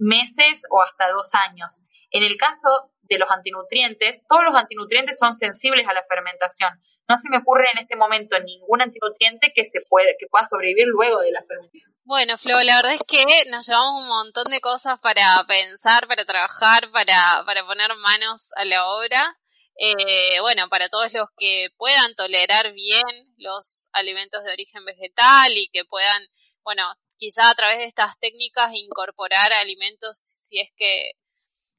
meses 0.00 0.62
o 0.70 0.82
hasta 0.82 1.08
dos 1.10 1.30
años. 1.34 1.82
En 2.10 2.24
el 2.24 2.36
caso 2.36 2.68
de 3.02 3.18
los 3.18 3.30
antinutrientes, 3.30 4.22
todos 4.26 4.42
los 4.44 4.54
antinutrientes 4.54 5.18
son 5.18 5.34
sensibles 5.34 5.86
a 5.86 5.92
la 5.92 6.02
fermentación. 6.08 6.72
No 7.08 7.16
se 7.16 7.28
me 7.28 7.38
ocurre 7.38 7.66
en 7.74 7.82
este 7.82 7.96
momento 7.96 8.38
ningún 8.40 8.80
antinutriente 8.82 9.52
que 9.54 9.64
se 9.64 9.80
puede, 9.88 10.16
que 10.18 10.26
pueda 10.26 10.46
sobrevivir 10.48 10.86
luego 10.86 11.20
de 11.20 11.32
la 11.32 11.42
fermentación. 11.42 11.90
Bueno, 12.04 12.38
Flo, 12.38 12.60
la 12.62 12.76
verdad 12.76 12.94
es 12.94 13.04
que 13.06 13.24
nos 13.50 13.68
llevamos 13.68 14.02
un 14.02 14.08
montón 14.08 14.44
de 14.50 14.60
cosas 14.60 14.98
para 15.00 15.44
pensar, 15.46 16.08
para 16.08 16.24
trabajar, 16.24 16.90
para, 16.90 17.44
para 17.46 17.64
poner 17.66 17.94
manos 17.96 18.50
a 18.56 18.64
la 18.64 18.86
obra. 18.88 19.36
Eh, 19.76 20.40
bueno, 20.40 20.68
para 20.68 20.88
todos 20.88 21.12
los 21.12 21.28
que 21.38 21.68
puedan 21.76 22.14
tolerar 22.14 22.72
bien 22.72 23.02
los 23.38 23.88
alimentos 23.92 24.44
de 24.44 24.52
origen 24.52 24.84
vegetal 24.84 25.52
y 25.56 25.70
que 25.72 25.84
puedan, 25.84 26.22
bueno, 26.62 26.82
quizá 27.20 27.50
a 27.50 27.54
través 27.54 27.78
de 27.78 27.84
estas 27.84 28.18
técnicas 28.18 28.72
incorporar 28.74 29.52
alimentos 29.52 30.16
si 30.18 30.58
es 30.58 30.70
que 30.76 31.12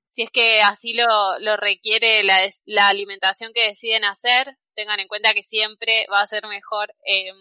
si 0.08 0.24
es 0.24 0.30
que 0.30 0.62
así 0.62 0.94
lo, 0.94 1.58
requiere 1.58 2.22
la, 2.24 2.88
alimentación 2.90 3.54
que 3.54 3.68
deciden 3.68 4.04
hacer, 4.04 4.58
tengan 4.76 5.00
en 5.00 5.08
cuenta 5.08 5.34
que 5.34 5.42
siempre 5.42 6.06
va 6.12 6.20
a 6.20 6.28
ser 6.28 6.46
mejor 6.48 6.94
eh, 7.06 7.32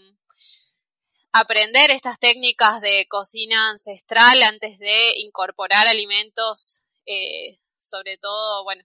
aprender 1.32 1.90
estas 1.90 2.20
técnicas 2.20 2.80
de 2.80 3.06
cocina 3.08 3.70
ancestral 3.70 4.44
antes 4.44 4.78
de 4.78 5.14
incorporar 5.16 5.88
alimentos, 5.88 6.84
eh, 7.06 7.58
sobre 7.76 8.18
todo, 8.18 8.62
bueno, 8.62 8.84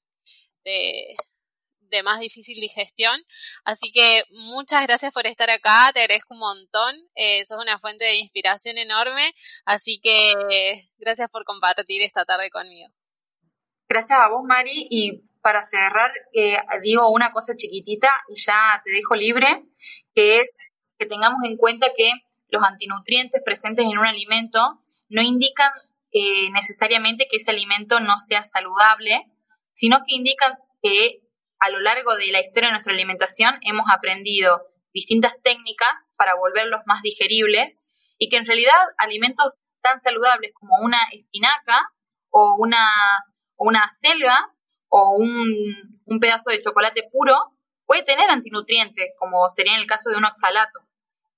de, 0.63 1.15
de 1.89 2.03
más 2.03 2.19
difícil 2.19 2.59
digestión. 2.59 3.21
Así 3.63 3.91
que 3.91 4.23
muchas 4.31 4.83
gracias 4.85 5.13
por 5.13 5.27
estar 5.27 5.49
acá, 5.49 5.91
te 5.93 6.01
agradezco 6.01 6.33
un 6.33 6.39
montón, 6.39 6.95
eh, 7.15 7.45
sos 7.45 7.57
una 7.61 7.79
fuente 7.79 8.05
de 8.05 8.17
inspiración 8.17 8.77
enorme, 8.77 9.33
así 9.65 9.99
que 10.01 10.33
gracias 10.97 11.29
por 11.29 11.45
compartir 11.45 12.01
esta 12.01 12.25
tarde 12.25 12.49
conmigo. 12.49 12.89
Gracias 13.87 14.19
a 14.19 14.29
vos, 14.29 14.43
Mari, 14.43 14.87
y 14.89 15.21
para 15.41 15.61
cerrar, 15.61 16.11
eh, 16.33 16.57
digo 16.81 17.09
una 17.11 17.31
cosa 17.31 17.55
chiquitita 17.55 18.09
y 18.29 18.35
ya 18.35 18.81
te 18.83 18.91
dejo 18.91 19.15
libre, 19.15 19.61
que 20.15 20.39
es 20.39 20.57
que 20.97 21.05
tengamos 21.05 21.39
en 21.43 21.57
cuenta 21.57 21.87
que 21.95 22.11
los 22.49 22.63
antinutrientes 22.63 23.41
presentes 23.43 23.85
en 23.85 23.97
un 23.97 24.05
alimento 24.05 24.81
no 25.09 25.21
indican 25.21 25.71
eh, 26.11 26.49
necesariamente 26.51 27.27
que 27.29 27.37
ese 27.37 27.51
alimento 27.51 27.99
no 27.99 28.17
sea 28.17 28.43
saludable, 28.43 29.25
sino 29.71 29.99
que 29.99 30.15
indican 30.15 30.53
que 30.81 31.19
a 31.59 31.69
lo 31.69 31.79
largo 31.79 32.15
de 32.15 32.27
la 32.27 32.41
historia 32.41 32.69
de 32.69 32.73
nuestra 32.73 32.93
alimentación 32.93 33.57
hemos 33.61 33.85
aprendido 33.89 34.67
distintas 34.93 35.33
técnicas 35.43 35.89
para 36.15 36.35
volverlos 36.35 36.81
más 36.85 37.01
digeribles 37.01 37.83
y 38.17 38.29
que 38.29 38.37
en 38.37 38.45
realidad 38.45 38.77
alimentos 38.97 39.57
tan 39.81 39.99
saludables 39.99 40.51
como 40.53 40.75
una 40.81 40.99
espinaca 41.11 41.91
o 42.29 42.55
una, 42.57 42.87
una 43.57 43.89
selga 43.91 44.51
o 44.89 45.15
un, 45.17 46.01
un, 46.05 46.19
pedazo 46.19 46.49
de 46.49 46.59
chocolate 46.59 47.07
puro 47.11 47.35
puede 47.85 48.03
tener 48.03 48.29
antinutrientes, 48.29 49.13
como 49.19 49.47
sería 49.49 49.73
en 49.73 49.81
el 49.81 49.87
caso 49.87 50.09
de 50.09 50.17
un 50.17 50.25
oxalato. 50.25 50.79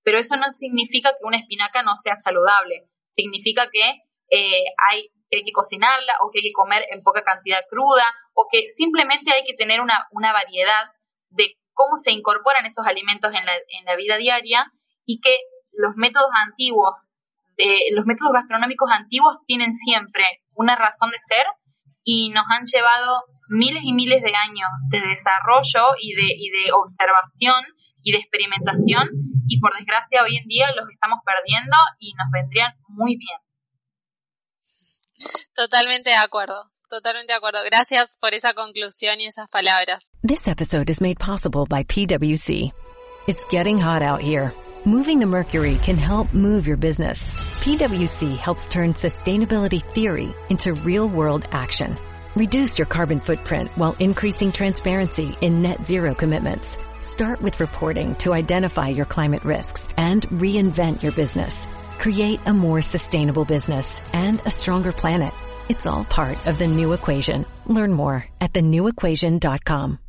Pero 0.03 0.19
eso 0.19 0.37
no 0.37 0.53
significa 0.53 1.11
que 1.11 1.25
una 1.25 1.37
espinaca 1.37 1.83
no 1.83 1.95
sea 1.95 2.15
saludable. 2.15 2.87
Significa 3.09 3.67
que 3.71 4.03
eh, 4.29 4.63
hay 4.77 5.11
que 5.29 5.37
hay 5.37 5.43
que 5.43 5.51
cocinarla 5.51 6.13
o 6.21 6.29
que 6.31 6.39
hay 6.39 6.43
que 6.43 6.53
comer 6.53 6.85
en 6.91 7.03
poca 7.03 7.23
cantidad 7.23 7.59
cruda 7.69 8.05
o 8.33 8.47
que 8.51 8.69
simplemente 8.69 9.31
hay 9.31 9.43
que 9.43 9.53
tener 9.53 9.81
una, 9.81 10.07
una 10.11 10.33
variedad 10.33 10.91
de 11.29 11.57
cómo 11.73 11.97
se 11.97 12.11
incorporan 12.11 12.65
esos 12.65 12.85
alimentos 12.85 13.33
en 13.33 13.45
la, 13.45 13.53
en 13.55 13.85
la 13.85 13.95
vida 13.95 14.17
diaria 14.17 14.65
y 15.05 15.19
que 15.21 15.37
los 15.73 15.95
métodos 15.95 16.29
antiguos, 16.45 17.09
de, 17.57 17.77
los 17.93 18.05
métodos 18.05 18.33
gastronómicos 18.33 18.89
antiguos 18.91 19.37
tienen 19.45 19.73
siempre 19.73 20.23
una 20.53 20.75
razón 20.75 21.11
de 21.11 21.19
ser 21.19 21.45
y 22.03 22.29
nos 22.29 22.45
han 22.49 22.65
llevado 22.65 23.23
miles 23.49 23.83
y 23.83 23.93
miles 23.93 24.21
de 24.23 24.33
años 24.35 24.69
de 24.89 25.01
desarrollo 25.01 25.95
y 26.01 26.13
de, 26.13 26.35
y 26.35 26.49
de 26.49 26.71
observación 26.73 27.63
y 28.03 28.11
de 28.11 28.17
experimentación 28.17 29.09
y 29.47 29.59
por 29.59 29.75
desgracia 29.75 30.23
hoy 30.23 30.37
en 30.37 30.47
día 30.47 30.67
los 30.75 30.89
estamos 30.89 31.19
perdiendo 31.25 31.77
y 31.99 32.13
nos 32.13 32.27
vendrían 32.31 32.73
muy 32.87 33.17
bien. 33.17 33.46
Totalmente 35.55 36.09
de 36.11 36.15
acuerdo. 36.15 36.71
Totalmente 36.89 37.33
de 37.33 37.37
acuerdo. 37.37 37.59
Gracias 37.65 38.17
por 38.19 38.33
esa 38.33 38.53
conclusión 38.53 39.19
y 39.19 39.25
esas 39.25 39.49
palabras. 39.49 39.99
This 40.23 40.47
episode 40.47 40.89
is 40.89 41.01
made 41.01 41.19
possible 41.19 41.65
by 41.69 41.83
PwC. 41.83 42.71
It's 43.27 43.45
getting 43.51 43.79
hot 43.79 44.01
out 44.01 44.21
here. 44.21 44.53
Moving 44.85 45.19
the 45.19 45.25
mercury 45.25 45.79
can 45.79 45.97
help 45.97 46.33
move 46.33 46.65
your 46.65 46.77
business. 46.77 47.23
PwC 47.59 48.37
helps 48.37 48.69
turn 48.69 48.93
sustainability 48.93 49.81
theory 49.93 50.33
into 50.49 50.73
real 50.73 51.09
world 51.09 51.45
action. 51.51 51.97
Reduce 52.37 52.77
your 52.77 52.85
carbon 52.85 53.19
footprint 53.19 53.69
while 53.75 53.95
increasing 53.99 54.51
transparency 54.51 55.35
in 55.41 55.61
net 55.61 55.83
zero 55.83 56.13
commitments. 56.15 56.77
Start 57.01 57.41
with 57.41 57.59
reporting 57.59 58.15
to 58.15 58.33
identify 58.33 58.87
your 58.87 59.05
climate 59.05 59.43
risks 59.43 59.87
and 59.97 60.25
reinvent 60.29 61.03
your 61.03 61.11
business. 61.11 61.67
Create 61.97 62.39
a 62.45 62.53
more 62.53 62.81
sustainable 62.81 63.45
business 63.45 64.01
and 64.13 64.41
a 64.45 64.51
stronger 64.51 64.91
planet. 64.91 65.33
It's 65.69 65.85
all 65.85 66.05
part 66.05 66.45
of 66.47 66.57
the 66.57 66.67
new 66.67 66.93
equation. 66.93 67.45
Learn 67.65 67.91
more 67.91 68.25
at 68.39 68.53
thenewequation.com. 68.53 69.99